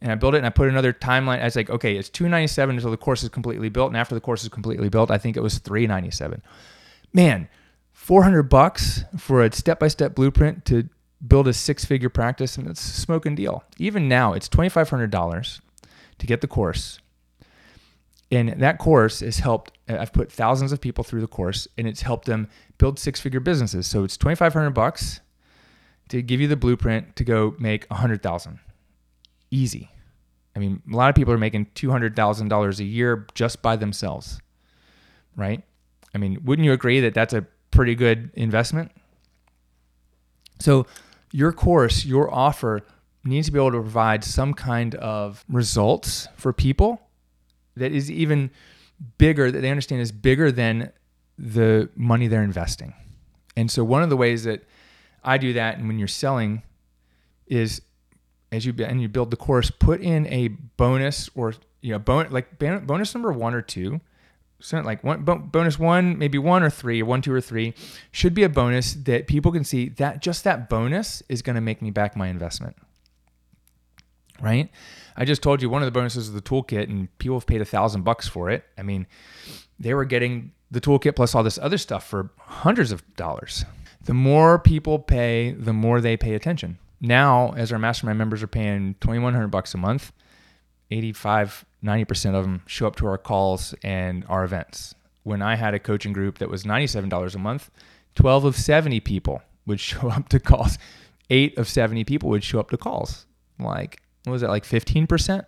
And 0.00 0.10
I 0.10 0.14
built 0.16 0.34
it 0.34 0.38
and 0.38 0.46
I 0.46 0.50
put 0.50 0.68
another 0.68 0.92
timeline. 0.92 1.40
I 1.40 1.44
was 1.44 1.56
like, 1.56 1.70
okay, 1.70 1.96
it's 1.96 2.08
297 2.08 2.76
until 2.76 2.90
the 2.90 2.96
course 2.96 3.22
is 3.22 3.28
completely 3.28 3.68
built. 3.68 3.88
And 3.88 3.96
after 3.96 4.14
the 4.14 4.20
course 4.20 4.42
is 4.42 4.48
completely 4.48 4.88
built, 4.88 5.10
I 5.10 5.18
think 5.18 5.36
it 5.36 5.42
was 5.42 5.58
397. 5.58 6.42
Man, 7.12 7.48
400 7.92 8.44
bucks 8.44 9.04
for 9.16 9.42
a 9.42 9.52
step 9.52 9.78
by 9.78 9.88
step 9.88 10.14
blueprint 10.14 10.64
to 10.66 10.88
build 11.26 11.48
a 11.48 11.52
six 11.52 11.84
figure 11.84 12.08
practice 12.08 12.56
and 12.56 12.68
it's 12.68 12.84
a 12.84 13.00
smoking 13.00 13.34
deal. 13.34 13.64
Even 13.78 14.08
now, 14.08 14.32
it's 14.32 14.48
$2,500 14.48 15.60
to 16.18 16.26
get 16.26 16.40
the 16.40 16.46
course. 16.46 16.98
And 18.30 18.48
that 18.60 18.78
course 18.78 19.20
has 19.20 19.38
helped, 19.38 19.72
uh, 19.88 19.98
I've 19.98 20.12
put 20.12 20.32
thousands 20.32 20.72
of 20.72 20.80
people 20.80 21.04
through 21.04 21.20
the 21.20 21.26
course 21.26 21.68
and 21.76 21.86
it's 21.86 22.02
helped 22.02 22.24
them 22.24 22.48
build 22.78 22.98
six 22.98 23.20
figure 23.20 23.40
businesses. 23.40 23.86
So 23.86 24.04
it's 24.04 24.16
2,500 24.16 24.70
bucks 24.70 25.20
to 26.08 26.22
give 26.22 26.40
you 26.40 26.48
the 26.48 26.56
blueprint 26.56 27.14
to 27.16 27.24
go 27.24 27.54
make 27.58 27.86
100,000. 27.86 28.58
Easy. 29.50 29.90
I 30.56 30.58
mean, 30.58 30.82
a 30.90 30.96
lot 30.96 31.08
of 31.08 31.14
people 31.14 31.32
are 31.32 31.38
making 31.38 31.66
$200,000 31.74 32.78
a 32.78 32.84
year 32.84 33.26
just 33.34 33.62
by 33.62 33.76
themselves, 33.76 34.40
right? 35.36 35.62
I 36.14 36.18
mean, 36.18 36.38
wouldn't 36.44 36.64
you 36.64 36.72
agree 36.72 37.00
that 37.00 37.14
that's 37.14 37.32
a 37.32 37.46
pretty 37.70 37.94
good 37.94 38.30
investment? 38.34 38.92
So 40.58 40.86
your 41.32 41.52
course, 41.52 42.04
your 42.04 42.32
offer 42.32 42.82
needs 43.24 43.46
to 43.46 43.52
be 43.52 43.58
able 43.58 43.72
to 43.72 43.80
provide 43.80 44.22
some 44.22 44.54
kind 44.54 44.94
of 44.96 45.44
results 45.48 46.28
for 46.36 46.52
people 46.52 47.00
that 47.76 47.92
is 47.92 48.10
even 48.10 48.50
bigger, 49.18 49.50
that 49.50 49.60
they 49.60 49.70
understand 49.70 50.00
is 50.00 50.12
bigger 50.12 50.52
than 50.52 50.92
the 51.38 51.88
money 51.96 52.28
they're 52.28 52.42
investing. 52.42 52.94
And 53.56 53.70
so 53.70 53.82
one 53.82 54.02
of 54.02 54.10
the 54.10 54.16
ways 54.16 54.44
that 54.44 54.64
I 55.24 55.38
do 55.38 55.54
that, 55.54 55.78
and 55.78 55.88
when 55.88 55.98
you're 55.98 56.08
selling, 56.08 56.62
is 57.46 57.82
as 58.50 58.66
you 58.66 58.74
and 58.78 59.00
you 59.00 59.08
build 59.08 59.30
the 59.30 59.36
course, 59.36 59.70
put 59.70 60.00
in 60.00 60.26
a 60.26 60.48
bonus 60.48 61.30
or 61.34 61.54
you 61.80 61.92
know, 61.92 61.98
bon- 61.98 62.30
like 62.30 62.58
bonus 62.58 63.14
number 63.14 63.32
one 63.32 63.54
or 63.54 63.62
two 63.62 64.00
like 64.70 65.02
one 65.02 65.22
bonus 65.24 65.78
one, 65.78 66.18
maybe 66.18 66.38
one 66.38 66.62
or 66.62 66.70
three, 66.70 67.02
one, 67.02 67.22
two 67.22 67.32
or 67.32 67.40
three, 67.40 67.74
should 68.10 68.34
be 68.34 68.42
a 68.42 68.48
bonus 68.48 68.94
that 68.94 69.26
people 69.26 69.52
can 69.52 69.64
see 69.64 69.88
that 69.90 70.22
just 70.22 70.44
that 70.44 70.68
bonus 70.68 71.22
is 71.28 71.42
going 71.42 71.54
to 71.54 71.60
make 71.60 71.82
me 71.82 71.90
back 71.90 72.16
my 72.16 72.28
investment. 72.28 72.76
Right? 74.40 74.70
I 75.16 75.24
just 75.24 75.42
told 75.42 75.62
you 75.62 75.68
one 75.68 75.82
of 75.82 75.86
the 75.86 75.92
bonuses 75.92 76.28
is 76.28 76.32
the 76.32 76.40
toolkit, 76.40 76.88
and 76.88 77.16
people 77.18 77.36
have 77.36 77.46
paid 77.46 77.60
a 77.60 77.66
thousand 77.66 78.02
bucks 78.02 78.26
for 78.26 78.50
it. 78.50 78.64
I 78.78 78.82
mean, 78.82 79.06
they 79.78 79.94
were 79.94 80.04
getting 80.04 80.52
the 80.70 80.80
toolkit 80.80 81.14
plus 81.14 81.34
all 81.34 81.42
this 81.42 81.58
other 81.58 81.78
stuff 81.78 82.06
for 82.06 82.30
hundreds 82.38 82.92
of 82.92 83.02
dollars. 83.14 83.64
The 84.04 84.14
more 84.14 84.58
people 84.58 84.98
pay, 84.98 85.52
the 85.52 85.72
more 85.72 86.00
they 86.00 86.16
pay 86.16 86.34
attention. 86.34 86.78
now, 87.00 87.52
as 87.56 87.72
our 87.72 87.78
mastermind 87.78 88.18
members 88.18 88.42
are 88.42 88.48
paying 88.48 88.94
2100 89.00 89.48
bucks 89.48 89.74
a 89.74 89.78
month, 89.78 90.12
85, 90.90 91.64
90% 91.84 92.34
of 92.34 92.44
them 92.44 92.62
show 92.66 92.86
up 92.86 92.96
to 92.96 93.06
our 93.06 93.18
calls 93.18 93.74
and 93.82 94.24
our 94.28 94.44
events. 94.44 94.94
When 95.24 95.42
I 95.42 95.56
had 95.56 95.74
a 95.74 95.78
coaching 95.78 96.12
group 96.12 96.38
that 96.38 96.48
was 96.48 96.64
$97 96.64 97.34
a 97.34 97.38
month, 97.38 97.70
12 98.14 98.44
of 98.44 98.56
70 98.56 99.00
people 99.00 99.42
would 99.66 99.80
show 99.88 100.08
up 100.08 100.28
to 100.30 100.40
calls. 100.40 100.78
Eight 101.30 101.56
of 101.56 101.68
70 101.68 102.04
people 102.04 102.28
would 102.30 102.44
show 102.44 102.60
up 102.60 102.70
to 102.70 102.76
calls. 102.76 103.26
Like, 103.58 104.02
what 104.24 104.32
was 104.32 104.42
it, 104.42 104.48
like 104.48 104.64
15%? 104.64 105.44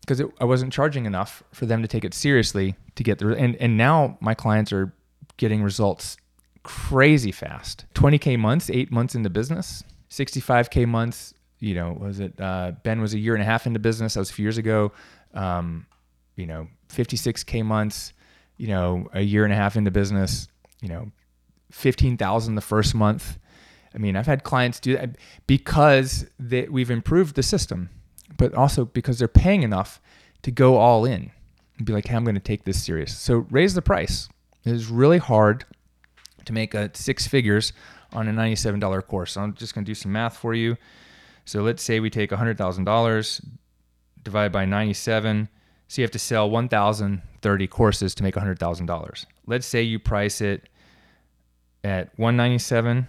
Because 0.00 0.22
I 0.40 0.44
wasn't 0.44 0.72
charging 0.72 1.06
enough 1.06 1.42
for 1.52 1.64
them 1.64 1.80
to 1.80 1.88
take 1.88 2.04
it 2.04 2.12
seriously 2.12 2.74
to 2.96 3.02
get 3.02 3.18
the, 3.18 3.34
and, 3.34 3.56
and 3.56 3.76
now 3.76 4.18
my 4.20 4.34
clients 4.34 4.72
are 4.72 4.92
getting 5.36 5.62
results 5.62 6.16
crazy 6.62 7.30
fast. 7.30 7.84
20K 7.94 8.38
months, 8.38 8.68
eight 8.70 8.90
months 8.90 9.14
into 9.14 9.30
business, 9.30 9.84
65K 10.10 10.86
months, 10.86 11.34
you 11.64 11.74
know, 11.74 11.96
was 11.98 12.20
it, 12.20 12.38
uh, 12.38 12.72
Ben 12.82 13.00
was 13.00 13.14
a 13.14 13.18
year 13.18 13.34
and 13.34 13.42
a 13.42 13.46
half 13.46 13.66
into 13.66 13.80
business. 13.80 14.14
That 14.14 14.20
was 14.20 14.30
a 14.30 14.34
few 14.34 14.42
years 14.42 14.58
ago. 14.58 14.92
Um, 15.32 15.86
you 16.36 16.46
know, 16.46 16.68
56K 16.90 17.64
months, 17.64 18.12
you 18.58 18.68
know, 18.68 19.08
a 19.14 19.22
year 19.22 19.44
and 19.44 19.52
a 19.52 19.56
half 19.56 19.76
into 19.76 19.90
business, 19.90 20.48
you 20.82 20.88
know, 20.88 21.10
15,000 21.70 22.54
the 22.54 22.60
first 22.60 22.94
month. 22.94 23.38
I 23.94 23.98
mean, 23.98 24.14
I've 24.16 24.26
had 24.26 24.44
clients 24.44 24.78
do 24.78 24.96
that 24.96 25.16
because 25.46 26.26
we've 26.68 26.90
improved 26.90 27.34
the 27.34 27.42
system, 27.42 27.88
but 28.36 28.52
also 28.54 28.84
because 28.84 29.18
they're 29.18 29.28
paying 29.28 29.62
enough 29.62 30.00
to 30.42 30.50
go 30.50 30.76
all 30.76 31.04
in 31.04 31.30
and 31.78 31.86
be 31.86 31.92
like, 31.92 32.08
hey, 32.08 32.16
I'm 32.16 32.24
going 32.24 32.34
to 32.34 32.40
take 32.40 32.64
this 32.64 32.82
serious. 32.84 33.16
So 33.16 33.46
raise 33.50 33.74
the 33.74 33.82
price. 33.82 34.28
It 34.64 34.72
is 34.72 34.88
really 34.88 35.18
hard 35.18 35.64
to 36.44 36.52
make 36.52 36.74
a 36.74 36.90
six 36.94 37.26
figures 37.26 37.72
on 38.12 38.28
a 38.28 38.32
$97 38.32 39.06
course. 39.06 39.32
So 39.32 39.40
I'm 39.40 39.54
just 39.54 39.74
going 39.74 39.84
to 39.84 39.90
do 39.90 39.94
some 39.94 40.12
math 40.12 40.36
for 40.36 40.52
you. 40.52 40.76
So 41.44 41.62
let's 41.62 41.82
say 41.82 42.00
we 42.00 42.10
take 42.10 42.30
$100,000 42.30 43.46
divided 44.22 44.52
by 44.52 44.64
97. 44.64 45.48
So 45.88 46.00
you 46.00 46.04
have 46.04 46.10
to 46.12 46.18
sell 46.18 46.48
1,030 46.48 47.66
courses 47.66 48.14
to 48.14 48.22
make 48.22 48.34
$100,000. 48.34 49.26
Let's 49.46 49.66
say 49.66 49.82
you 49.82 49.98
price 49.98 50.40
it 50.40 50.68
at 51.82 52.18
197 52.18 53.06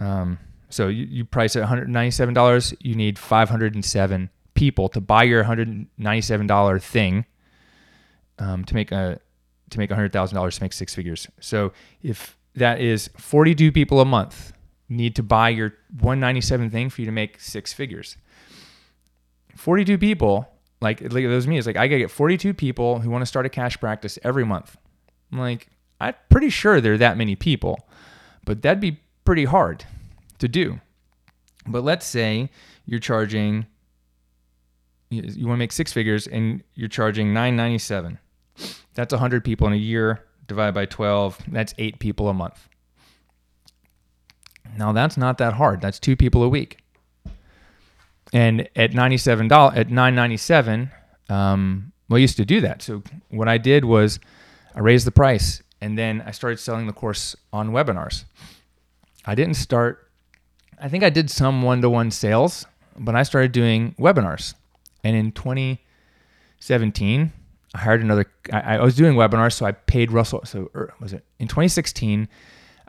um, 0.00 0.38
so 0.70 0.88
you, 0.88 1.04
you 1.04 1.24
price 1.24 1.54
it 1.54 1.62
$197. 1.62 2.76
You 2.80 2.94
need 2.94 3.18
507 3.18 4.30
people 4.54 4.88
to 4.88 5.00
buy 5.00 5.22
your 5.24 5.44
$197 5.44 6.82
thing 6.82 7.26
um, 8.38 8.64
to 8.64 8.74
make 8.74 8.90
a 8.90 9.20
to 9.70 9.78
make 9.78 9.90
$100,000 9.90 10.54
to 10.54 10.62
make 10.62 10.72
six 10.72 10.94
figures. 10.94 11.28
So 11.38 11.72
if 12.02 12.36
that 12.56 12.80
is 12.80 13.08
42 13.16 13.70
people 13.70 14.00
a 14.00 14.04
month 14.04 14.52
need 14.90 15.16
to 15.16 15.22
buy 15.22 15.48
your 15.48 15.74
197 16.00 16.70
thing 16.70 16.90
for 16.90 17.00
you 17.00 17.06
to 17.06 17.12
make 17.12 17.40
six 17.40 17.72
figures. 17.72 18.16
42 19.56 19.96
people, 19.96 20.48
like 20.80 21.00
like 21.00 21.24
those 21.24 21.46
me, 21.46 21.56
it's 21.56 21.66
like 21.66 21.76
I 21.76 21.86
gotta 21.86 22.00
get 22.00 22.10
42 22.10 22.52
people 22.52 23.00
who 23.00 23.10
want 23.10 23.22
to 23.22 23.26
start 23.26 23.46
a 23.46 23.48
cash 23.48 23.78
practice 23.78 24.18
every 24.22 24.44
month. 24.44 24.76
I'm 25.32 25.38
like, 25.38 25.68
I'm 26.00 26.14
pretty 26.28 26.50
sure 26.50 26.80
there 26.80 26.94
are 26.94 26.98
that 26.98 27.16
many 27.16 27.36
people, 27.36 27.88
but 28.44 28.62
that'd 28.62 28.80
be 28.80 29.00
pretty 29.24 29.44
hard 29.44 29.84
to 30.38 30.48
do. 30.48 30.80
But 31.66 31.84
let's 31.84 32.06
say 32.06 32.50
you're 32.84 33.00
charging 33.00 33.66
you 35.10 35.46
want 35.46 35.56
to 35.56 35.58
make 35.58 35.72
six 35.72 35.92
figures 35.92 36.26
and 36.26 36.62
you're 36.74 36.88
charging 36.88 37.34
997. 37.34 38.18
That's 38.94 39.12
100 39.12 39.44
people 39.44 39.66
in 39.66 39.72
a 39.72 39.76
year 39.76 40.24
divided 40.46 40.72
by 40.72 40.86
12, 40.86 41.38
that's 41.48 41.74
8 41.78 41.98
people 41.98 42.28
a 42.28 42.34
month. 42.34 42.68
Now 44.76 44.92
that's 44.92 45.16
not 45.16 45.38
that 45.38 45.54
hard. 45.54 45.80
That's 45.80 45.98
2 45.98 46.16
people 46.16 46.42
a 46.42 46.48
week. 46.48 46.78
And 48.32 48.68
at 48.76 48.92
$97 48.92 49.76
at 49.76 49.90
997, 49.90 50.90
um, 51.28 51.92
well, 52.08 52.16
I 52.16 52.20
used 52.20 52.36
to 52.36 52.44
do 52.44 52.60
that. 52.60 52.82
So 52.82 53.02
what 53.28 53.48
I 53.48 53.58
did 53.58 53.84
was 53.84 54.20
I 54.74 54.80
raised 54.80 55.06
the 55.06 55.12
price 55.12 55.62
and 55.80 55.96
then 55.98 56.22
I 56.26 56.32
started 56.32 56.58
selling 56.58 56.86
the 56.86 56.92
course 56.92 57.34
on 57.52 57.70
webinars. 57.70 58.24
I 59.24 59.34
didn't 59.34 59.54
start, 59.54 60.10
I 60.80 60.88
think 60.88 61.04
I 61.04 61.10
did 61.10 61.30
some 61.30 61.62
one 61.62 61.82
to 61.82 61.90
one 61.90 62.10
sales, 62.10 62.66
but 62.96 63.14
I 63.14 63.22
started 63.22 63.52
doing 63.52 63.94
webinars. 63.98 64.54
And 65.02 65.16
in 65.16 65.32
2017, 65.32 67.32
I 67.74 67.78
hired 67.78 68.02
another, 68.02 68.26
I, 68.52 68.76
I 68.76 68.82
was 68.82 68.96
doing 68.96 69.14
webinars, 69.14 69.54
so 69.54 69.64
I 69.66 69.72
paid 69.72 70.12
Russell. 70.12 70.44
So, 70.44 70.70
er, 70.74 70.92
was 71.00 71.12
it 71.12 71.24
in 71.38 71.48
2016? 71.48 72.28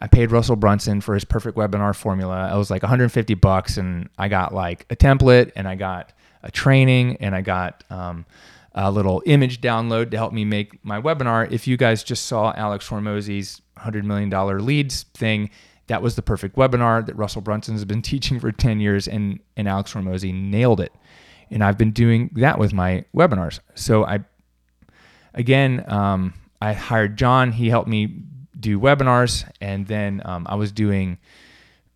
I 0.02 0.08
paid 0.08 0.32
Russell 0.32 0.56
Brunson 0.56 1.00
for 1.00 1.14
his 1.14 1.24
perfect 1.24 1.56
webinar 1.56 1.96
formula. 1.96 2.50
I 2.52 2.58
was 2.58 2.72
like 2.72 2.82
150 2.82 3.36
bucks, 3.36 3.78
and 3.78 4.10
I 4.18 4.30
got 4.30 4.52
like 4.52 4.88
a 4.90 4.96
template, 4.96 5.52
and 5.56 5.68
I 5.68 5.76
got 5.76 6.12
a 6.42 6.50
training, 6.50 7.18
and 7.18 7.36
I 7.36 7.42
got 7.42 7.84
um, 7.92 8.26
a 8.74 8.92
little 8.92 9.22
image 9.28 9.62
download 9.62 10.10
to 10.12 10.18
help 10.18 10.34
me 10.34 10.44
make 10.44 10.84
my 10.84 11.00
webinar. 11.00 11.52
If 11.52 11.68
you 11.68 11.78
guys 11.78 12.04
just 12.04 12.26
saw 12.26 12.52
Alex 12.58 12.90
Hormozi's 12.90 13.62
$100 13.78 14.04
million 14.04 14.30
leads 14.66 15.04
thing, 15.14 15.52
that 15.86 16.02
was 16.02 16.16
the 16.16 16.24
perfect 16.24 16.56
webinar 16.56 17.06
that 17.06 17.16
Russell 17.16 17.42
Brunson 17.42 17.76
has 17.76 17.86
been 17.86 18.02
teaching 18.02 18.40
for 18.40 18.52
10 18.52 18.80
years, 18.80 19.08
and, 19.08 19.40
and 19.56 19.68
Alex 19.68 19.94
Hormozi 19.94 20.34
nailed 20.34 20.82
it. 20.82 20.94
And 21.52 21.64
I've 21.64 21.78
been 21.78 21.92
doing 21.92 22.32
that 22.36 22.58
with 22.58 22.74
my 22.74 23.06
webinars. 23.16 23.60
So 23.76 24.04
I, 24.04 24.22
again, 25.36 25.84
um, 25.88 26.34
I 26.60 26.74
hired 26.74 27.18
John. 27.18 27.52
He 27.52 27.70
helped 27.70 27.90
me 27.90 28.24
do 28.62 28.80
webinars, 28.80 29.50
and 29.60 29.88
then 29.88 30.22
um, 30.24 30.48
I 30.50 30.56
was 30.56 30.72
doing 30.72 31.18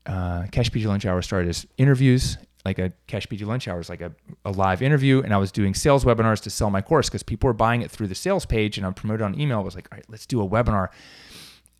uh, 0.05 0.47
Cash 0.51 0.69
PT 0.69 0.85
Lunch 0.85 1.05
Hour 1.05 1.21
started 1.21 1.49
as 1.49 1.65
interviews, 1.77 2.37
like 2.65 2.79
a 2.79 2.91
Cash 3.05 3.27
PT 3.27 3.41
Lunch 3.41 3.67
Hour 3.67 3.79
is 3.79 3.89
like 3.89 4.01
a, 4.01 4.11
a 4.43 4.51
live 4.51 4.81
interview, 4.81 5.21
and 5.21 5.33
I 5.33 5.37
was 5.37 5.51
doing 5.51 5.75
sales 5.75 6.03
webinars 6.03 6.41
to 6.41 6.49
sell 6.49 6.71
my 6.71 6.81
course 6.81 7.07
because 7.07 7.21
people 7.21 7.47
were 7.47 7.53
buying 7.53 7.83
it 7.83 7.91
through 7.91 8.07
the 8.07 8.15
sales 8.15 8.45
page, 8.45 8.77
and 8.77 8.85
I 8.85 8.91
promoted 8.91 9.21
on 9.21 9.39
email. 9.39 9.59
I 9.59 9.61
was 9.61 9.75
like, 9.75 9.87
all 9.91 9.97
right, 9.97 10.05
let's 10.09 10.25
do 10.25 10.41
a 10.41 10.47
webinar. 10.47 10.89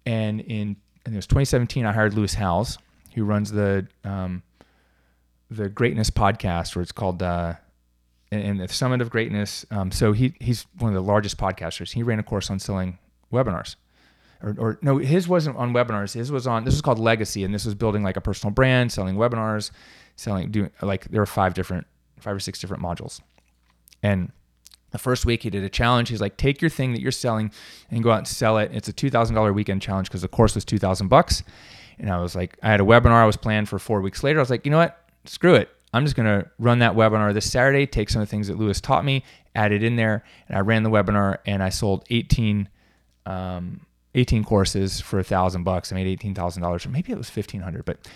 And 0.06 0.42
in 0.42 0.78
and 1.06 1.14
it 1.14 1.18
was 1.18 1.28
2017, 1.28 1.86
I 1.86 1.92
hired 1.92 2.14
Lewis 2.14 2.36
Howes, 2.36 2.78
who 3.16 3.26
runs 3.26 3.52
the 3.52 3.88
um, 4.04 4.44
the 5.50 5.70
Greatness 5.70 6.12
podcast, 6.12 6.76
where 6.76 6.84
it's 6.84 6.92
called 6.92 7.24
uh, 7.24 7.56
and 8.32 8.60
the 8.60 8.68
Summit 8.68 9.02
of 9.02 9.10
Greatness. 9.10 9.66
Um, 9.72 9.92
so 9.92 10.14
he 10.14 10.36
he's 10.40 10.68
one 10.78 10.90
of 10.90 10.96
the 10.96 11.02
largest 11.02 11.38
podcasters. 11.38 11.94
He 11.94 12.04
ran 12.04 12.20
a 12.20 12.24
course 12.24 12.52
on 12.52 12.60
selling 12.60 13.00
webinars. 13.34 13.76
Or, 14.42 14.56
or 14.58 14.80
no, 14.82 14.98
his 14.98 15.28
wasn't 15.28 15.58
on 15.58 15.74
webinars. 15.74 16.14
His 16.14 16.32
was 16.32 16.46
on. 16.46 16.66
This 16.66 16.74
was 16.74 16.82
called 16.82 17.00
Legacy, 17.00 17.44
and 17.44 17.54
this 17.54 17.66
was 17.66 17.76
building 17.76 18.04
like 18.04 18.18
a 18.18 18.22
personal 18.22 18.54
brand, 18.54 18.92
selling 18.92 19.16
webinars, 19.16 19.72
selling 20.16 20.52
doing 20.52 20.72
like 20.82 21.06
there 21.06 21.22
were 21.22 21.26
five 21.26 21.54
different, 21.54 21.88
five 22.20 22.36
or 22.36 22.40
six 22.40 22.60
different 22.60 22.84
modules, 22.84 23.22
and 24.04 24.32
the 24.96 25.00
first 25.00 25.26
week 25.26 25.44
he 25.44 25.50
did 25.50 25.64
a 25.64 25.70
challenge. 25.70 26.08
He's 26.08 26.22
like, 26.22 26.38
take 26.38 26.62
your 26.62 26.70
thing 26.70 26.94
that 26.94 27.02
you're 27.02 27.12
selling 27.12 27.52
and 27.92 28.02
go 28.02 28.12
out 28.12 28.20
and 28.20 28.28
sell 28.28 28.58
it. 28.58 28.72
It's 28.74 28.88
a 28.88 28.94
two 28.94 29.10
thousand 29.10 29.36
dollar 29.36 29.52
weekend 29.52 29.82
challenge 29.82 30.08
because 30.08 30.22
the 30.22 30.30
course 30.30 30.56
was 30.56 30.64
two 30.64 30.78
thousand 30.78 31.10
bucks. 31.10 31.44
And 32.00 32.10
I 32.10 32.22
was 32.22 32.36
like, 32.36 32.58
I 32.64 32.70
had 32.70 32.80
a 32.80 32.84
webinar 32.86 33.22
I 33.22 33.26
was 33.26 33.38
planned 33.38 33.68
for 33.68 33.78
four 33.78 34.00
weeks 34.02 34.24
later. 34.24 34.40
I 34.40 34.42
was 34.42 34.50
like, 34.50 34.66
you 34.66 34.72
know 34.72 34.78
what? 34.78 34.98
Screw 35.26 35.56
it. 35.56 35.70
I'm 35.94 36.06
just 36.06 36.16
gonna 36.16 36.50
run 36.60 36.80
that 36.80 36.94
webinar 36.94 37.34
this 37.34 37.50
Saturday. 37.52 37.86
Take 37.86 38.10
some 38.10 38.22
of 38.22 38.28
the 38.28 38.32
things 38.32 38.48
that 38.48 38.58
Lewis 38.58 38.80
taught 38.80 39.04
me, 39.04 39.24
add 39.54 39.72
it 39.74 39.84
in 39.84 39.98
there, 39.98 40.24
and 40.48 40.58
I 40.58 40.62
ran 40.62 40.84
the 40.84 40.90
webinar 40.90 41.40
and 41.46 41.62
I 41.62 41.70
sold 41.70 42.06
18, 42.10 42.70
um, 43.26 43.82
18 44.16 44.43
courses 44.43 44.99
for 44.99 45.20
a 45.20 45.24
thousand 45.24 45.63
bucks. 45.63 45.91
I 45.91 45.95
made 45.95 46.07
eighteen 46.07 46.34
thousand 46.34 46.63
dollars, 46.63 46.86
or 46.86 46.89
maybe 46.89 47.11
it 47.11 47.18
was 47.18 47.30
fifteen 47.30 47.61
hundred. 47.61 47.86
But 47.86 48.07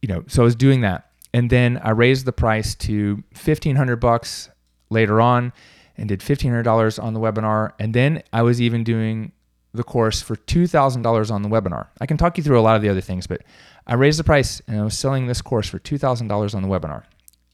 you 0.00 0.08
know, 0.08 0.24
so 0.26 0.42
I 0.42 0.44
was 0.44 0.56
doing 0.56 0.80
that, 0.80 1.10
and 1.34 1.50
then 1.50 1.80
I 1.84 1.90
raised 1.90 2.24
the 2.24 2.32
price 2.32 2.74
to 2.76 3.22
fifteen 3.34 3.76
hundred 3.76 3.96
bucks 3.96 4.48
later 4.90 5.20
on 5.20 5.52
and 5.96 6.08
did 6.08 6.20
$1,500 6.20 7.02
on 7.02 7.14
the 7.14 7.20
webinar. 7.20 7.72
And 7.78 7.94
then 7.94 8.22
I 8.32 8.42
was 8.42 8.60
even 8.60 8.84
doing 8.84 9.32
the 9.72 9.84
course 9.84 10.20
for 10.20 10.34
$2,000 10.34 11.30
on 11.30 11.42
the 11.42 11.48
webinar. 11.48 11.88
I 12.00 12.06
can 12.06 12.16
talk 12.16 12.36
you 12.36 12.42
through 12.42 12.58
a 12.58 12.62
lot 12.62 12.74
of 12.74 12.82
the 12.82 12.88
other 12.88 13.00
things, 13.00 13.26
but 13.26 13.42
I 13.86 13.94
raised 13.94 14.18
the 14.18 14.24
price 14.24 14.60
and 14.66 14.80
I 14.80 14.82
was 14.82 14.98
selling 14.98 15.26
this 15.26 15.42
course 15.42 15.68
for 15.68 15.78
$2,000 15.78 16.54
on 16.54 16.62
the 16.62 16.68
webinar. 16.68 17.04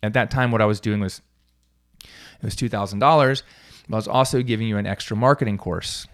At 0.03 0.13
that 0.15 0.31
time, 0.31 0.51
what 0.51 0.63
I 0.63 0.65
was 0.65 0.81
doing 0.81 1.01
was 1.01 1.21
it 2.05 2.43
was 2.43 2.55
$2,000, 2.55 3.43
but 3.89 3.95
I 3.95 3.97
was 3.97 4.09
also 4.09 4.43
giving 4.43 4.69
you 4.69 4.79
an 4.79 4.87
extra 4.87 5.17
marketing 5.17 5.59
course. 5.59 6.07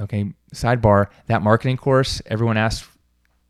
Okay, 0.00 0.32
sidebar, 0.52 1.08
that 1.26 1.42
marketing 1.42 1.76
course, 1.76 2.20
everyone 2.26 2.56
asked 2.56 2.84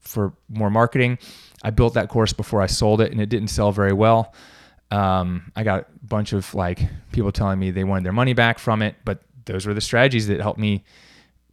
for 0.01 0.35
more 0.49 0.71
marketing. 0.71 1.19
I 1.63 1.71
built 1.71 1.95
that 1.95 2.09
course 2.09 2.33
before 2.35 2.61
I 2.61 2.67
sold 2.67 3.01
it 3.01 3.11
and 3.13 3.21
it 3.21 3.31
didn't 3.31 3.49
sell 3.49 3.73
very 3.73 3.95
well. 3.95 4.35
Um, 4.91 5.51
I 5.57 5.65
got 5.65 5.81
a 5.81 6.07
bunch 6.07 6.35
of 6.35 6.55
like 6.55 6.81
people 7.13 7.33
telling 7.33 7.59
me 7.59 7.71
they 7.71 7.85
wanted 7.85 8.05
their 8.05 8.13
money 8.13 8.35
back 8.35 8.59
from 8.59 8.83
it, 8.83 8.97
but 9.05 9.23
those 9.47 9.67
were 9.67 9.75
the 9.75 9.81
strategies 9.81 10.29
that 10.29 10.41
helped 10.41 10.61
me 10.61 10.85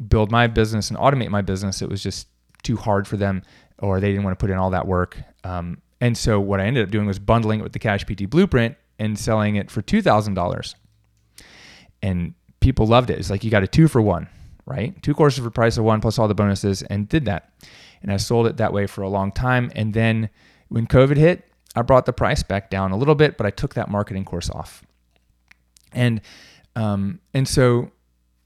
build 0.08 0.32
my 0.32 0.48
business 0.48 0.89
and 0.89 1.00
automate 1.00 1.30
my 1.30 1.42
business. 1.42 1.82
It 1.82 1.89
was 1.89 2.04
just 2.04 2.28
too 2.64 2.76
hard 2.76 3.08
for 3.08 3.18
them, 3.18 3.44
or 3.80 4.00
they 4.00 4.10
didn't 4.10 4.24
want 4.24 4.38
to 4.38 4.42
put 4.44 4.52
in 4.52 4.58
all 4.58 4.72
that 4.72 4.88
work. 4.88 5.18
Um, 5.44 5.82
and 6.00 6.18
so 6.18 6.39
what 6.39 6.60
I 6.60 6.66
ended 6.66 6.84
up 6.84 6.92
doing 6.92 7.08
was 7.08 7.20
bundling 7.20 7.62
it 7.62 7.64
with 7.64 7.74
the 7.74 7.80
Cash 7.80 8.06
PT 8.06 8.30
Blueprint 8.30 8.76
and 9.00 9.18
selling 9.18 9.56
it 9.56 9.72
for 9.72 9.82
two 9.82 10.02
thousand 10.02 10.34
dollars. 10.34 10.76
And 12.02 12.34
people 12.60 12.88
loved 12.88 13.10
it. 13.10 13.20
It's 13.20 13.30
like 13.30 13.44
you 13.44 13.52
got 13.52 13.64
a 13.64 13.68
two 13.68 13.88
for 13.88 14.02
one, 14.02 14.28
right? 14.72 14.99
Two 15.03 15.13
courses 15.13 15.39
for 15.39 15.43
the 15.43 15.51
price 15.51 15.78
of 15.78 15.84
one 15.84 15.99
plus 16.01 16.17
all 16.17 16.28
the 16.28 16.34
bonuses, 16.34 16.82
and 16.84 17.09
did 17.09 17.26
that. 17.26 17.51
And 18.01 18.11
I 18.11 18.17
sold 18.17 18.47
it 18.47 18.57
that 18.57 18.72
way 18.74 18.88
for 18.88 19.01
a 19.01 19.09
long 19.09 19.32
time, 19.32 19.72
and 19.76 19.93
then 19.93 20.30
When 20.69 20.88
COVID 20.88 21.17
hit, 21.17 21.43
I 21.76 21.82
brought 21.82 22.05
the 22.05 22.13
price 22.13 22.43
back 22.43 22.69
down 22.69 22.93
a 22.93 22.97
little 22.97 23.15
bit, 23.15 23.38
but 23.38 23.45
I 23.45 23.49
took 23.51 23.74
that 23.74 23.89
marketing 23.89 24.24
course 24.24 24.49
off. 24.49 24.84
And 25.91 26.22
um, 26.78 27.19
and 27.34 27.45
so, 27.45 27.91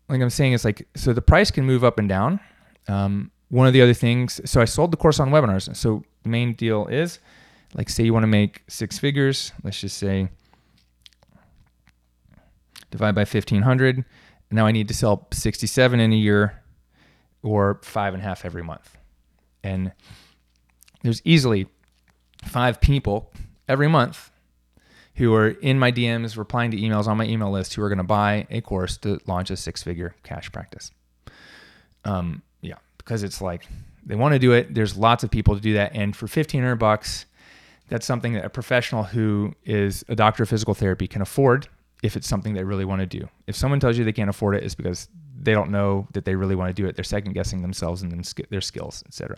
like 0.09 0.21
I'm 0.21 0.31
saying, 0.31 0.53
it's 0.53 0.65
like 0.65 0.87
so 0.95 1.13
the 1.13 1.21
price 1.21 1.51
can 1.51 1.65
move 1.65 1.83
up 1.83 1.99
and 1.99 2.09
down. 2.09 2.39
Um, 2.87 3.29
one 3.49 3.67
of 3.67 3.73
the 3.73 3.81
other 3.83 3.93
things, 3.93 4.41
so 4.49 4.59
I 4.59 4.65
sold 4.65 4.89
the 4.91 4.97
course 4.97 5.19
on 5.19 5.29
webinars. 5.29 5.75
So 5.75 6.03
the 6.23 6.29
main 6.29 6.53
deal 6.53 6.87
is, 6.87 7.19
like, 7.75 7.89
say 7.89 8.03
you 8.03 8.13
want 8.13 8.23
to 8.23 8.27
make 8.41 8.63
six 8.67 8.97
figures. 8.97 9.51
Let's 9.63 9.79
just 9.79 9.97
say 9.97 10.29
divide 12.89 13.13
by 13.13 13.21
1500. 13.21 14.03
Now 14.51 14.65
I 14.65 14.71
need 14.71 14.87
to 14.87 14.93
sell 14.93 15.27
67 15.31 15.99
in 15.99 16.13
a 16.13 16.15
year 16.15 16.61
or 17.41 17.79
five 17.83 18.13
and 18.13 18.21
a 18.21 18.25
half 18.25 18.45
every 18.45 18.63
month. 18.63 18.97
And 19.63 19.91
there's 21.03 21.21
easily 21.23 21.67
five 22.43 22.79
people 22.79 23.31
every 23.67 23.87
month 23.87 24.31
who 25.15 25.33
are 25.33 25.49
in 25.49 25.79
my 25.79 25.91
DMs, 25.91 26.37
replying 26.37 26.71
to 26.71 26.77
emails 26.77 27.07
on 27.07 27.17
my 27.17 27.25
email 27.25 27.49
list, 27.49 27.73
who 27.73 27.81
are 27.81 27.89
going 27.89 27.97
to 27.97 28.03
buy 28.03 28.47
a 28.49 28.61
course 28.61 28.97
to 28.97 29.19
launch 29.27 29.49
a 29.49 29.57
six 29.57 29.81
figure 29.81 30.13
cash 30.23 30.51
practice. 30.51 30.91
Um, 32.03 32.41
yeah, 32.61 32.75
because 32.97 33.23
it's 33.23 33.41
like 33.41 33.65
they 34.05 34.15
want 34.15 34.33
to 34.33 34.39
do 34.39 34.51
it. 34.51 34.73
There's 34.73 34.97
lots 34.97 35.23
of 35.23 35.31
people 35.31 35.55
to 35.55 35.61
do 35.61 35.73
that. 35.73 35.95
And 35.95 36.15
for 36.15 36.25
1500 36.25 36.75
bucks, 36.75 37.25
that's 37.87 38.05
something 38.05 38.33
that 38.33 38.45
a 38.45 38.49
professional 38.49 39.03
who 39.03 39.53
is 39.63 40.03
a 40.09 40.15
doctor 40.15 40.43
of 40.43 40.49
physical 40.49 40.73
therapy 40.73 41.07
can 41.07 41.21
afford 41.21 41.67
if 42.05 42.15
it's 42.15 42.27
something 42.27 42.53
they 42.53 42.63
really 42.63 42.85
want 42.85 43.01
to 43.01 43.05
do. 43.05 43.27
If 43.47 43.55
someone 43.55 43.79
tells 43.79 43.97
you 43.97 44.03
they 44.03 44.13
can't 44.13 44.29
afford 44.29 44.55
it, 44.55 44.63
it's 44.63 44.75
because 44.75 45.09
they 45.39 45.53
don't 45.53 45.71
know 45.71 46.07
that 46.13 46.25
they 46.25 46.35
really 46.35 46.55
want 46.55 46.75
to 46.75 46.81
do 46.81 46.87
it. 46.87 46.95
They're 46.95 47.03
second 47.03 47.33
guessing 47.33 47.61
themselves 47.61 48.01
and 48.01 48.11
their 48.49 48.61
skills, 48.61 49.03
etc. 49.07 49.37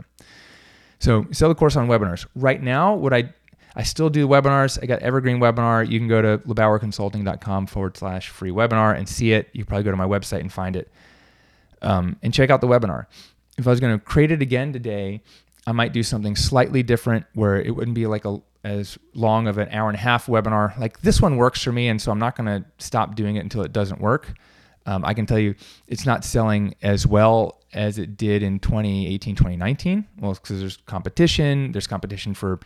So 0.99 1.25
sell 1.31 1.49
the 1.49 1.55
course 1.55 1.75
on 1.75 1.87
webinars. 1.87 2.25
Right 2.35 2.61
now, 2.61 2.95
what 2.95 3.13
I 3.13 3.33
I 3.75 3.83
still 3.83 4.09
do 4.09 4.27
webinars. 4.27 4.81
I 4.81 4.87
got 4.87 5.03
Evergreen 5.03 5.39
webinar. 5.39 5.87
You 5.87 5.99
can 5.99 6.07
go 6.07 6.19
to 6.19 6.39
lebauerconsulting.com 6.39 7.67
forward 7.67 7.95
slash 7.95 8.29
free 8.29 8.49
webinar 8.49 8.97
and 8.97 9.07
see 9.07 9.33
it. 9.33 9.49
You 9.53 9.65
probably 9.65 9.83
go 9.83 9.91
to 9.91 9.97
my 9.97 10.07
website 10.07 10.39
and 10.39 10.51
find 10.51 10.75
it 10.75 10.91
um, 11.83 12.17
and 12.23 12.33
check 12.33 12.49
out 12.49 12.59
the 12.59 12.67
webinar. 12.67 13.05
If 13.59 13.67
I 13.67 13.69
was 13.69 13.79
going 13.79 13.97
to 13.97 14.03
create 14.03 14.31
it 14.31 14.41
again 14.41 14.73
today, 14.73 15.21
I 15.67 15.73
might 15.73 15.93
do 15.93 16.01
something 16.01 16.35
slightly 16.35 16.81
different 16.81 17.25
where 17.33 17.61
it 17.61 17.75
wouldn't 17.75 17.93
be 17.93 18.07
like 18.07 18.25
a 18.25 18.41
as 18.63 18.97
long 19.13 19.47
of 19.47 19.57
an 19.57 19.69
hour 19.69 19.89
and 19.89 19.97
a 19.97 20.01
half 20.01 20.27
webinar. 20.27 20.77
Like 20.77 21.01
this 21.01 21.21
one 21.21 21.37
works 21.37 21.63
for 21.63 21.71
me, 21.71 21.87
and 21.87 22.01
so 22.01 22.11
I'm 22.11 22.19
not 22.19 22.35
going 22.35 22.47
to 22.47 22.65
stop 22.77 23.15
doing 23.15 23.35
it 23.35 23.39
until 23.39 23.61
it 23.63 23.71
doesn't 23.73 24.01
work. 24.01 24.33
Um, 24.85 25.03
I 25.03 25.13
can 25.13 25.25
tell 25.25 25.37
you 25.37 25.53
it's 25.87 26.05
not 26.05 26.23
selling 26.23 26.73
as 26.81 27.05
well 27.05 27.61
as 27.73 27.97
it 27.97 28.17
did 28.17 28.41
in 28.41 28.59
2018, 28.59 29.35
2019. 29.35 30.07
Well, 30.19 30.33
because 30.33 30.59
there's 30.59 30.77
competition. 30.85 31.73
There's 31.73 31.87
competition 31.87 32.33
for, 32.33 32.59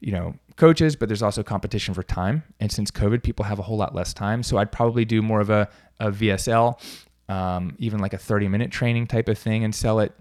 you 0.00 0.12
know, 0.12 0.34
coaches, 0.56 0.96
but 0.96 1.08
there's 1.08 1.22
also 1.22 1.42
competition 1.44 1.94
for 1.94 2.02
time. 2.02 2.42
And 2.58 2.70
since 2.70 2.90
COVID, 2.90 3.22
people 3.22 3.44
have 3.44 3.60
a 3.60 3.62
whole 3.62 3.76
lot 3.76 3.94
less 3.94 4.12
time. 4.12 4.42
So 4.42 4.58
I'd 4.58 4.72
probably 4.72 5.04
do 5.04 5.22
more 5.22 5.40
of 5.40 5.48
a, 5.48 5.68
a 6.00 6.10
VSL, 6.10 6.80
um, 7.28 7.76
even 7.78 8.00
like 8.00 8.14
a 8.14 8.18
30 8.18 8.48
minute 8.48 8.72
training 8.72 9.06
type 9.06 9.28
of 9.28 9.38
thing 9.38 9.62
and 9.62 9.72
sell 9.72 10.00
it. 10.00 10.12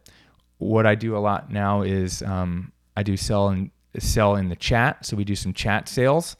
What 0.60 0.86
I 0.86 0.94
do 0.94 1.18
a 1.18 1.20
lot 1.20 1.52
now 1.52 1.82
is 1.82 2.22
um, 2.22 2.72
I 2.96 3.02
do 3.02 3.18
sell 3.18 3.50
and 3.50 3.72
sell 4.00 4.36
in 4.36 4.50
the 4.50 4.56
chat. 4.56 5.06
So 5.06 5.16
we 5.16 5.24
do 5.24 5.36
some 5.36 5.54
chat 5.54 5.88
sales 5.88 6.36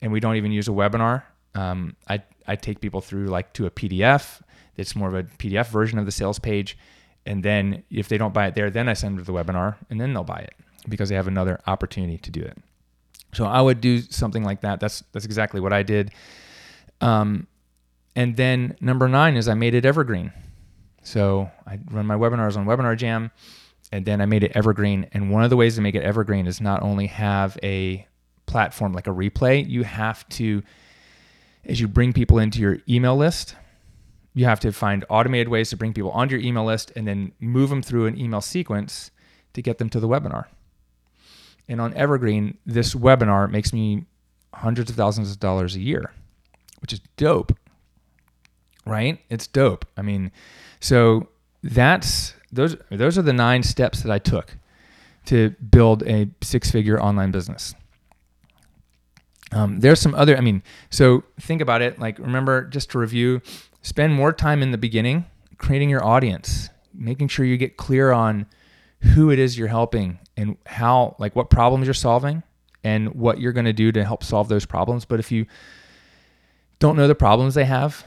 and 0.00 0.12
we 0.12 0.20
don't 0.20 0.36
even 0.36 0.52
use 0.52 0.68
a 0.68 0.72
webinar. 0.72 1.24
Um, 1.54 1.96
I, 2.08 2.22
I 2.46 2.56
take 2.56 2.80
people 2.80 3.00
through 3.00 3.26
like 3.26 3.52
to 3.54 3.66
a 3.66 3.70
PDF 3.70 4.40
it's 4.80 4.96
more 4.96 5.08
of 5.08 5.14
a 5.14 5.24
PDF 5.24 5.68
version 5.68 5.98
of 5.98 6.06
the 6.06 6.12
sales 6.12 6.38
page. 6.38 6.78
And 7.26 7.42
then 7.42 7.84
if 7.90 8.08
they 8.08 8.16
don't 8.16 8.32
buy 8.32 8.46
it 8.46 8.54
there, 8.54 8.70
then 8.70 8.88
I 8.88 8.94
send 8.94 9.18
them 9.18 9.24
to 9.24 9.30
the 9.30 9.36
webinar 9.36 9.76
and 9.90 10.00
then 10.00 10.14
they'll 10.14 10.24
buy 10.24 10.38
it 10.38 10.54
because 10.88 11.10
they 11.10 11.14
have 11.14 11.28
another 11.28 11.60
opportunity 11.66 12.16
to 12.16 12.30
do 12.30 12.40
it. 12.40 12.56
So 13.34 13.44
I 13.44 13.60
would 13.60 13.80
do 13.80 14.00
something 14.00 14.42
like 14.42 14.62
that. 14.62 14.80
That's 14.80 15.04
that's 15.12 15.24
exactly 15.24 15.60
what 15.60 15.72
I 15.72 15.82
did. 15.82 16.10
Um, 17.00 17.46
and 18.16 18.36
then 18.36 18.76
number 18.80 19.06
nine 19.06 19.36
is 19.36 19.48
I 19.48 19.54
made 19.54 19.74
it 19.74 19.84
evergreen. 19.84 20.32
So 21.02 21.50
I 21.66 21.78
run 21.90 22.06
my 22.06 22.16
webinars 22.16 22.56
on 22.56 22.66
Webinar 22.66 22.96
Jam, 22.96 23.30
and 23.92 24.04
then 24.04 24.20
I 24.20 24.26
made 24.26 24.44
it 24.44 24.52
evergreen. 24.54 25.08
And 25.12 25.30
one 25.30 25.44
of 25.44 25.50
the 25.50 25.56
ways 25.56 25.76
to 25.76 25.80
make 25.80 25.94
it 25.94 26.02
evergreen 26.02 26.46
is 26.46 26.60
not 26.60 26.82
only 26.82 27.06
have 27.08 27.58
a 27.62 28.06
platform 28.46 28.92
like 28.92 29.06
a 29.06 29.10
replay, 29.10 29.68
you 29.68 29.84
have 29.84 30.28
to, 30.30 30.62
as 31.64 31.80
you 31.80 31.88
bring 31.88 32.12
people 32.12 32.38
into 32.38 32.60
your 32.60 32.78
email 32.88 33.16
list, 33.16 33.56
you 34.34 34.44
have 34.44 34.60
to 34.60 34.72
find 34.72 35.04
automated 35.08 35.48
ways 35.48 35.70
to 35.70 35.76
bring 35.76 35.92
people 35.92 36.10
onto 36.12 36.36
your 36.36 36.44
email 36.44 36.64
list 36.64 36.92
and 36.94 37.06
then 37.06 37.32
move 37.40 37.70
them 37.70 37.82
through 37.82 38.06
an 38.06 38.18
email 38.18 38.40
sequence 38.40 39.10
to 39.54 39.62
get 39.62 39.78
them 39.78 39.90
to 39.90 39.98
the 39.98 40.08
webinar. 40.08 40.46
And 41.68 41.80
on 41.80 41.94
Evergreen, 41.94 42.58
this 42.66 42.94
webinar 42.94 43.50
makes 43.50 43.72
me 43.72 44.04
hundreds 44.54 44.90
of 44.90 44.96
thousands 44.96 45.30
of 45.30 45.40
dollars 45.40 45.76
a 45.76 45.80
year, 45.80 46.12
which 46.80 46.92
is 46.92 47.00
dope. 47.16 47.56
Right? 48.86 49.20
It's 49.28 49.46
dope. 49.46 49.84
I 49.96 50.02
mean, 50.02 50.32
so 50.80 51.28
that's 51.62 52.34
those 52.52 52.76
those 52.90 53.18
are 53.18 53.22
the 53.22 53.32
nine 53.32 53.62
steps 53.62 54.02
that 54.02 54.12
I 54.12 54.18
took 54.18 54.56
to 55.26 55.50
build 55.50 56.02
a 56.04 56.28
six-figure 56.42 57.00
online 57.00 57.30
business. 57.30 57.74
Um, 59.52 59.80
there's 59.80 60.00
some 60.00 60.14
other, 60.14 60.36
I 60.36 60.40
mean, 60.40 60.62
so 60.90 61.24
think 61.40 61.60
about 61.60 61.82
it. 61.82 61.98
Like, 61.98 62.18
remember, 62.18 62.64
just 62.64 62.90
to 62.92 62.98
review, 62.98 63.42
spend 63.82 64.14
more 64.14 64.32
time 64.32 64.62
in 64.62 64.70
the 64.70 64.78
beginning 64.78 65.26
creating 65.58 65.90
your 65.90 66.04
audience, 66.04 66.70
making 66.94 67.28
sure 67.28 67.44
you 67.44 67.56
get 67.56 67.76
clear 67.76 68.12
on 68.12 68.46
who 69.14 69.30
it 69.30 69.38
is 69.38 69.58
you're 69.58 69.68
helping 69.68 70.18
and 70.36 70.56
how, 70.66 71.16
like, 71.18 71.36
what 71.36 71.50
problems 71.50 71.86
you're 71.86 71.94
solving 71.94 72.42
and 72.82 73.14
what 73.14 73.40
you're 73.40 73.52
going 73.52 73.66
to 73.66 73.72
do 73.72 73.92
to 73.92 74.04
help 74.04 74.24
solve 74.24 74.48
those 74.48 74.64
problems. 74.64 75.04
But 75.04 75.20
if 75.20 75.30
you 75.30 75.46
don't 76.78 76.96
know 76.96 77.08
the 77.08 77.14
problems 77.14 77.54
they 77.54 77.66
have, 77.66 78.06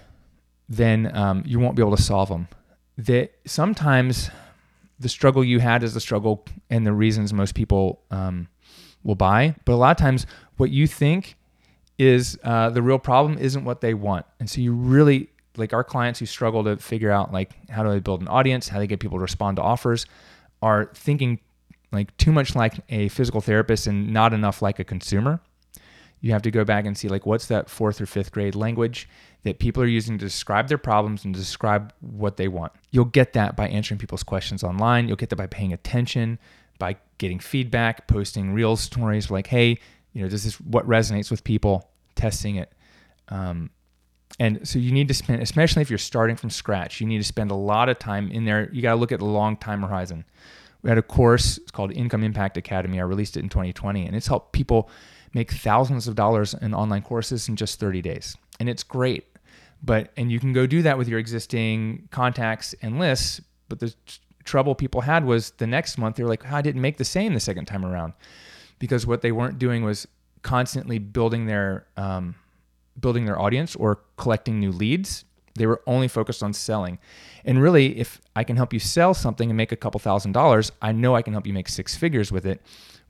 then 0.67 1.15
um, 1.15 1.43
you 1.45 1.59
won't 1.59 1.75
be 1.75 1.83
able 1.83 1.95
to 1.95 2.01
solve 2.01 2.29
them. 2.29 2.47
That 2.97 3.31
sometimes 3.45 4.29
the 4.99 5.09
struggle 5.09 5.43
you 5.43 5.59
had 5.59 5.83
is 5.83 5.93
the 5.93 5.99
struggle 5.99 6.45
and 6.69 6.85
the 6.85 6.93
reasons 6.93 7.33
most 7.33 7.55
people 7.55 8.01
um, 8.11 8.47
will 9.03 9.15
buy. 9.15 9.55
But 9.65 9.73
a 9.73 9.75
lot 9.75 9.91
of 9.91 9.97
times, 9.97 10.25
what 10.57 10.69
you 10.69 10.87
think 10.87 11.35
is 11.97 12.37
uh, 12.43 12.69
the 12.69 12.81
real 12.81 12.99
problem 12.99 13.37
isn't 13.37 13.65
what 13.65 13.81
they 13.81 13.93
want. 13.93 14.25
And 14.39 14.49
so 14.49 14.61
you 14.61 14.73
really 14.73 15.29
like 15.55 15.73
our 15.73 15.83
clients 15.83 16.19
who 16.19 16.25
struggle 16.25 16.63
to 16.63 16.77
figure 16.77 17.11
out 17.11 17.31
like 17.31 17.51
how 17.69 17.83
do 17.83 17.91
I 17.91 17.99
build 17.99 18.21
an 18.21 18.27
audience, 18.27 18.67
how 18.67 18.79
they 18.79 18.87
get 18.87 18.99
people 18.99 19.17
to 19.17 19.21
respond 19.21 19.57
to 19.57 19.61
offers, 19.61 20.05
are 20.61 20.89
thinking 20.93 21.39
like 21.91 22.15
too 22.17 22.31
much 22.31 22.55
like 22.55 22.73
a 22.89 23.07
physical 23.09 23.41
therapist 23.41 23.85
and 23.87 24.11
not 24.11 24.33
enough 24.33 24.61
like 24.61 24.79
a 24.79 24.83
consumer. 24.83 25.39
You 26.23 26.31
have 26.31 26.41
to 26.43 26.51
go 26.51 26.63
back 26.63 26.85
and 26.85 26.97
see 26.97 27.09
like 27.09 27.25
what's 27.25 27.47
that 27.47 27.69
fourth 27.69 27.99
or 27.99 28.05
fifth 28.05 28.31
grade 28.31 28.55
language 28.55 29.09
that 29.43 29.59
people 29.59 29.83
are 29.83 29.87
using 29.87 30.17
to 30.17 30.23
describe 30.23 30.69
their 30.69 30.77
problems 30.77 31.25
and 31.25 31.35
describe 31.35 31.93
what 31.99 32.37
they 32.37 32.47
want. 32.47 32.71
You'll 32.91 33.03
get 33.03 33.33
that 33.33 33.57
by 33.57 33.67
answering 33.67 33.97
people's 33.97 34.23
questions 34.23 34.63
online. 34.63 35.09
You'll 35.09 35.17
get 35.17 35.29
that 35.31 35.35
by 35.35 35.47
paying 35.47 35.73
attention, 35.73 36.39
by 36.79 36.95
getting 37.17 37.39
feedback, 37.39 38.07
posting 38.07 38.53
real 38.53 38.77
stories 38.77 39.29
like, 39.29 39.47
hey, 39.47 39.77
you 40.13 40.21
know, 40.23 40.29
this 40.29 40.45
is 40.45 40.55
what 40.61 40.87
resonates 40.87 41.29
with 41.29 41.43
people? 41.43 41.89
Testing 42.15 42.55
it. 42.55 42.71
Um, 43.27 43.69
and 44.39 44.65
so 44.65 44.79
you 44.79 44.93
need 44.93 45.09
to 45.09 45.13
spend, 45.13 45.41
especially 45.41 45.81
if 45.81 45.89
you're 45.89 45.99
starting 45.99 46.37
from 46.37 46.49
scratch, 46.49 47.01
you 47.01 47.05
need 47.05 47.17
to 47.17 47.25
spend 47.25 47.51
a 47.51 47.55
lot 47.55 47.89
of 47.89 47.99
time 47.99 48.31
in 48.31 48.45
there. 48.45 48.69
You 48.71 48.81
got 48.81 48.91
to 48.91 48.95
look 48.95 49.11
at 49.11 49.19
the 49.19 49.25
long 49.25 49.57
time 49.57 49.81
horizon. 49.81 50.23
We 50.83 50.89
had 50.89 50.97
a 50.97 51.03
course, 51.03 51.57
it's 51.57 51.71
called 51.71 51.91
Income 51.91 52.23
Impact 52.23 52.55
Academy. 52.55 53.01
I 53.01 53.03
released 53.03 53.35
it 53.35 53.41
in 53.41 53.49
2020, 53.49 54.05
and 54.05 54.15
it's 54.15 54.27
helped 54.27 54.53
people 54.53 54.89
make 55.33 55.51
thousands 55.51 56.07
of 56.07 56.15
dollars 56.15 56.53
in 56.53 56.73
online 56.73 57.01
courses 57.01 57.49
in 57.49 57.55
just 57.55 57.79
30 57.79 58.01
days. 58.01 58.37
And 58.59 58.69
it's 58.69 58.83
great. 58.83 59.25
But, 59.83 60.11
and 60.15 60.31
you 60.31 60.39
can 60.39 60.53
go 60.53 60.65
do 60.65 60.81
that 60.83 60.97
with 60.97 61.07
your 61.07 61.19
existing 61.19 62.07
contacts 62.11 62.73
and 62.81 62.99
lists. 62.99 63.41
But 63.67 63.79
the 63.79 63.93
trouble 64.43 64.75
people 64.75 65.01
had 65.01 65.25
was 65.25 65.51
the 65.51 65.67
next 65.67 65.97
month, 65.97 66.15
they 66.15 66.23
were 66.23 66.29
like, 66.29 66.43
oh, 66.49 66.55
I 66.55 66.61
didn't 66.61 66.81
make 66.81 66.97
the 66.97 67.05
same 67.05 67.33
the 67.33 67.39
second 67.39 67.65
time 67.65 67.85
around. 67.85 68.13
Because 68.79 69.05
what 69.05 69.21
they 69.21 69.31
weren't 69.31 69.59
doing 69.59 69.83
was 69.83 70.07
constantly 70.41 70.99
building 70.99 71.47
their, 71.47 71.85
um, 71.97 72.35
building 72.99 73.25
their 73.25 73.39
audience 73.39 73.75
or 73.75 73.99
collecting 74.17 74.59
new 74.59 74.71
leads. 74.71 75.25
They 75.55 75.65
were 75.65 75.81
only 75.85 76.07
focused 76.07 76.41
on 76.43 76.53
selling. 76.53 76.97
And 77.45 77.61
really, 77.61 77.97
if 77.99 78.21
I 78.35 78.43
can 78.43 78.55
help 78.55 78.73
you 78.73 78.79
sell 78.79 79.13
something 79.13 79.49
and 79.49 79.57
make 79.57 79.71
a 79.71 79.75
couple 79.75 79.99
thousand 79.99 80.31
dollars, 80.31 80.71
I 80.81 80.91
know 80.91 81.15
I 81.15 81.21
can 81.21 81.33
help 81.33 81.45
you 81.45 81.53
make 81.53 81.69
six 81.69 81.95
figures 81.95 82.31
with 82.31 82.45
it. 82.45 82.61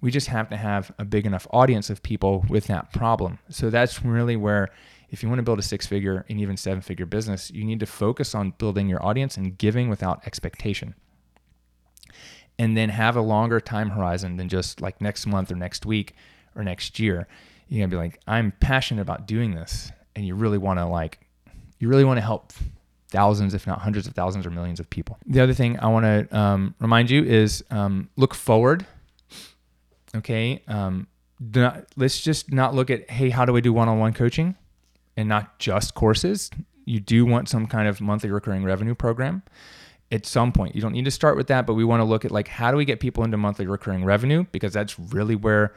We 0.03 0.11
just 0.11 0.27
have 0.27 0.49
to 0.49 0.57
have 0.57 0.91
a 0.99 1.05
big 1.05 1.25
enough 1.25 1.47
audience 1.51 1.89
of 1.89 2.03
people 2.03 2.45
with 2.49 2.65
that 2.67 2.93
problem. 2.93 3.39
So 3.49 3.69
that's 3.69 4.03
really 4.03 4.35
where, 4.35 4.69
if 5.09 5.23
you 5.23 5.29
want 5.29 5.39
to 5.39 5.43
build 5.43 5.59
a 5.59 5.63
six 5.63 5.87
figure 5.87 6.25
and 6.29 6.39
even 6.39 6.57
seven 6.57 6.81
figure 6.81 7.05
business, 7.05 7.49
you 7.49 7.63
need 7.63 7.79
to 7.79 7.85
focus 7.85 8.35
on 8.35 8.53
building 8.57 8.89
your 8.89 9.03
audience 9.03 9.37
and 9.37 9.57
giving 9.57 9.89
without 9.89 10.27
expectation. 10.27 10.93
And 12.59 12.77
then 12.77 12.89
have 12.89 13.15
a 13.15 13.21
longer 13.21 13.59
time 13.59 13.89
horizon 13.91 14.37
than 14.37 14.49
just 14.49 14.81
like 14.81 15.01
next 15.01 15.25
month 15.25 15.51
or 15.51 15.55
next 15.55 15.85
week 15.85 16.13
or 16.55 16.63
next 16.63 16.99
year 16.99 17.27
you're 17.73 17.87
gonna 17.87 17.89
be 17.89 17.97
like, 17.97 18.19
I'm 18.27 18.51
passionate 18.59 19.01
about 19.01 19.25
doing 19.25 19.55
this, 19.55 19.91
and 20.15 20.25
you 20.25 20.35
really 20.35 20.59
want 20.59 20.79
to 20.79 20.85
like, 20.85 21.19
you 21.79 21.89
really 21.89 22.03
want 22.03 22.17
to 22.17 22.21
help 22.21 22.53
thousands, 23.09 23.53
if 23.53 23.65
not 23.65 23.79
hundreds 23.79 24.05
of 24.05 24.13
thousands 24.13 24.45
or 24.45 24.51
millions 24.51 24.79
of 24.79 24.89
people. 24.89 25.17
The 25.25 25.41
other 25.41 25.53
thing 25.53 25.79
I 25.79 25.87
want 25.87 26.05
to 26.05 26.37
um, 26.37 26.75
remind 26.79 27.09
you 27.09 27.23
is 27.23 27.63
um, 27.71 28.09
look 28.15 28.35
forward. 28.35 28.85
Okay, 30.15 30.61
um, 30.67 31.07
not, 31.39 31.85
let's 31.95 32.21
just 32.21 32.51
not 32.51 32.75
look 32.75 32.89
at 32.89 33.09
hey, 33.09 33.29
how 33.29 33.45
do 33.45 33.55
I 33.57 33.59
do 33.59 33.73
one-on-one 33.73 34.13
coaching, 34.13 34.55
and 35.17 35.27
not 35.27 35.59
just 35.59 35.93
courses. 35.93 36.49
You 36.85 36.99
do 36.99 37.25
want 37.25 37.49
some 37.49 37.67
kind 37.67 37.87
of 37.87 38.01
monthly 38.01 38.29
recurring 38.29 38.63
revenue 38.63 38.95
program 38.95 39.43
at 40.11 40.25
some 40.25 40.51
point. 40.51 40.75
You 40.75 40.81
don't 40.81 40.93
need 40.93 41.05
to 41.05 41.11
start 41.11 41.37
with 41.37 41.47
that, 41.47 41.65
but 41.65 41.73
we 41.73 41.83
want 41.83 42.01
to 42.01 42.03
look 42.03 42.25
at 42.25 42.31
like 42.31 42.47
how 42.47 42.71
do 42.71 42.77
we 42.77 42.85
get 42.85 42.99
people 42.99 43.23
into 43.23 43.37
monthly 43.37 43.65
recurring 43.65 44.05
revenue 44.05 44.45
because 44.51 44.73
that's 44.73 44.99
really 44.99 45.35
where 45.35 45.73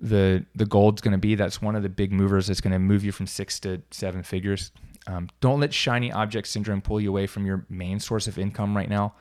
the 0.00 0.44
the 0.54 0.66
gold's 0.66 1.00
going 1.00 1.12
to 1.12 1.18
be. 1.18 1.34
That's 1.34 1.62
one 1.62 1.76
of 1.76 1.82
the 1.82 1.88
big 1.88 2.12
movers 2.12 2.46
that's 2.46 2.60
going 2.60 2.72
to 2.72 2.78
move 2.78 3.04
you 3.04 3.12
from 3.12 3.26
six 3.26 3.60
to 3.60 3.82
seven 3.90 4.22
figures. 4.22 4.72
Um, 5.06 5.28
don't 5.40 5.60
let 5.60 5.72
shiny 5.72 6.12
object 6.12 6.48
syndrome 6.48 6.80
pull 6.80 7.00
you 7.00 7.10
away 7.10 7.26
from 7.26 7.46
your 7.46 7.64
main 7.68 8.00
source 8.00 8.26
of 8.26 8.38
income 8.38 8.76
right 8.76 8.88
now, 8.88 9.14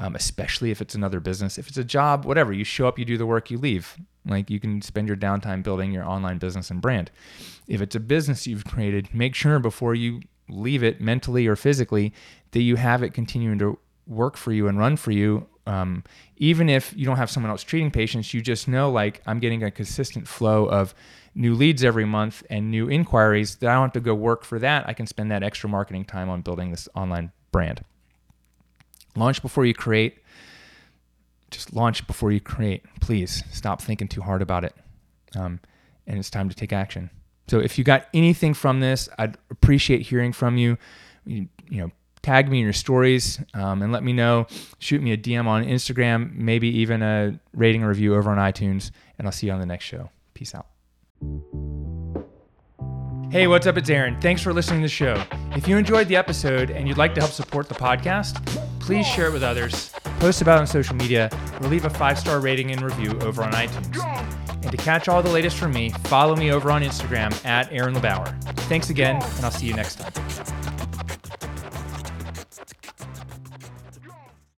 um, 0.00 0.16
especially 0.16 0.70
if 0.70 0.80
it's 0.80 0.94
another 0.94 1.20
business. 1.20 1.58
If 1.58 1.68
it's 1.68 1.76
a 1.76 1.84
job, 1.84 2.24
whatever, 2.24 2.52
you 2.52 2.64
show 2.64 2.88
up, 2.88 2.98
you 2.98 3.04
do 3.04 3.18
the 3.18 3.26
work, 3.26 3.50
you 3.50 3.58
leave. 3.58 3.96
Like 4.26 4.50
you 4.50 4.58
can 4.58 4.80
spend 4.82 5.06
your 5.06 5.16
downtime 5.16 5.62
building 5.62 5.92
your 5.92 6.04
online 6.04 6.38
business 6.38 6.70
and 6.70 6.80
brand. 6.80 7.10
If 7.68 7.80
it's 7.82 7.94
a 7.94 8.00
business 8.00 8.46
you've 8.46 8.64
created, 8.64 9.14
make 9.14 9.34
sure 9.34 9.58
before 9.58 9.94
you 9.94 10.22
leave 10.48 10.82
it 10.82 11.00
mentally 11.00 11.46
or 11.46 11.54
physically 11.54 12.12
that 12.52 12.62
you 12.62 12.76
have 12.76 13.02
it 13.02 13.14
continuing 13.14 13.58
to 13.58 13.78
work 14.06 14.36
for 14.36 14.52
you 14.52 14.66
and 14.66 14.78
run 14.78 14.96
for 14.96 15.12
you 15.12 15.46
um, 15.66 16.02
even 16.36 16.68
if 16.68 16.92
you 16.96 17.04
don't 17.04 17.18
have 17.18 17.30
someone 17.30 17.50
else 17.50 17.62
treating 17.62 17.92
patients 17.92 18.34
you 18.34 18.40
just 18.40 18.66
know 18.66 18.90
like 18.90 19.22
i'm 19.26 19.38
getting 19.38 19.62
a 19.62 19.70
consistent 19.70 20.26
flow 20.26 20.64
of 20.66 20.92
new 21.36 21.54
leads 21.54 21.84
every 21.84 22.04
month 22.04 22.42
and 22.50 22.72
new 22.72 22.88
inquiries 22.88 23.54
that 23.56 23.70
i 23.70 23.74
don't 23.74 23.82
have 23.82 23.92
to 23.92 24.00
go 24.00 24.14
work 24.14 24.42
for 24.42 24.58
that 24.58 24.88
i 24.88 24.92
can 24.92 25.06
spend 25.06 25.30
that 25.30 25.44
extra 25.44 25.70
marketing 25.70 26.04
time 26.04 26.28
on 26.28 26.40
building 26.40 26.72
this 26.72 26.88
online 26.96 27.30
brand 27.52 27.84
launch 29.16 29.42
before 29.42 29.64
you 29.64 29.74
create 29.74 30.18
just 31.50 31.74
launch 31.74 32.06
before 32.06 32.30
you 32.30 32.40
create 32.40 32.84
please 33.00 33.42
stop 33.50 33.82
thinking 33.82 34.08
too 34.08 34.22
hard 34.22 34.42
about 34.42 34.64
it 34.64 34.74
um, 35.36 35.60
and 36.06 36.18
it's 36.18 36.30
time 36.30 36.48
to 36.48 36.54
take 36.54 36.72
action 36.72 37.10
so 37.50 37.58
if 37.58 37.78
you 37.78 37.82
got 37.82 38.06
anything 38.14 38.54
from 38.54 38.78
this, 38.78 39.08
I'd 39.18 39.36
appreciate 39.50 40.02
hearing 40.02 40.32
from 40.32 40.56
you. 40.56 40.78
You, 41.26 41.48
you 41.68 41.80
know, 41.80 41.90
tag 42.22 42.48
me 42.48 42.58
in 42.58 42.64
your 42.64 42.72
stories 42.72 43.42
um, 43.54 43.82
and 43.82 43.90
let 43.90 44.04
me 44.04 44.12
know. 44.12 44.46
Shoot 44.78 45.02
me 45.02 45.10
a 45.10 45.16
DM 45.16 45.46
on 45.46 45.64
Instagram, 45.64 46.32
maybe 46.32 46.68
even 46.78 47.02
a 47.02 47.40
rating 47.52 47.82
or 47.82 47.88
review 47.88 48.14
over 48.14 48.30
on 48.30 48.38
iTunes, 48.38 48.92
and 49.18 49.26
I'll 49.26 49.32
see 49.32 49.48
you 49.48 49.52
on 49.52 49.58
the 49.58 49.66
next 49.66 49.84
show. 49.84 50.10
Peace 50.32 50.54
out. 50.54 50.68
Hey, 53.32 53.48
what's 53.48 53.66
up? 53.66 53.76
It's 53.76 53.90
Aaron. 53.90 54.20
Thanks 54.20 54.42
for 54.42 54.52
listening 54.52 54.82
to 54.82 54.84
the 54.84 54.88
show. 54.88 55.20
If 55.56 55.66
you 55.66 55.76
enjoyed 55.76 56.06
the 56.06 56.16
episode 56.16 56.70
and 56.70 56.86
you'd 56.86 56.98
like 56.98 57.14
to 57.14 57.20
help 57.20 57.32
support 57.32 57.68
the 57.68 57.74
podcast, 57.74 58.69
please 58.80 59.06
share 59.06 59.26
it 59.28 59.32
with 59.32 59.42
others, 59.42 59.92
post 60.18 60.42
about 60.42 60.56
it 60.58 60.60
on 60.62 60.66
social 60.66 60.96
media, 60.96 61.30
or 61.60 61.68
leave 61.68 61.84
a 61.84 61.90
five 61.90 62.18
star 62.18 62.40
rating 62.40 62.72
and 62.72 62.82
review 62.82 63.18
over 63.20 63.42
on 63.42 63.52
iTunes. 63.52 63.96
And 64.62 64.70
to 64.70 64.76
catch 64.76 65.08
all 65.08 65.22
the 65.22 65.30
latest 65.30 65.56
from 65.56 65.72
me, 65.72 65.90
follow 66.04 66.36
me 66.36 66.50
over 66.50 66.70
on 66.70 66.82
Instagram 66.82 67.32
at 67.46 67.72
Aaron 67.72 67.94
LeBauer. 67.94 68.42
Thanks 68.68 68.90
again, 68.90 69.22
and 69.22 69.44
I'll 69.44 69.50
see 69.50 69.66
you 69.66 69.74
next 69.74 69.96
time. 69.96 70.69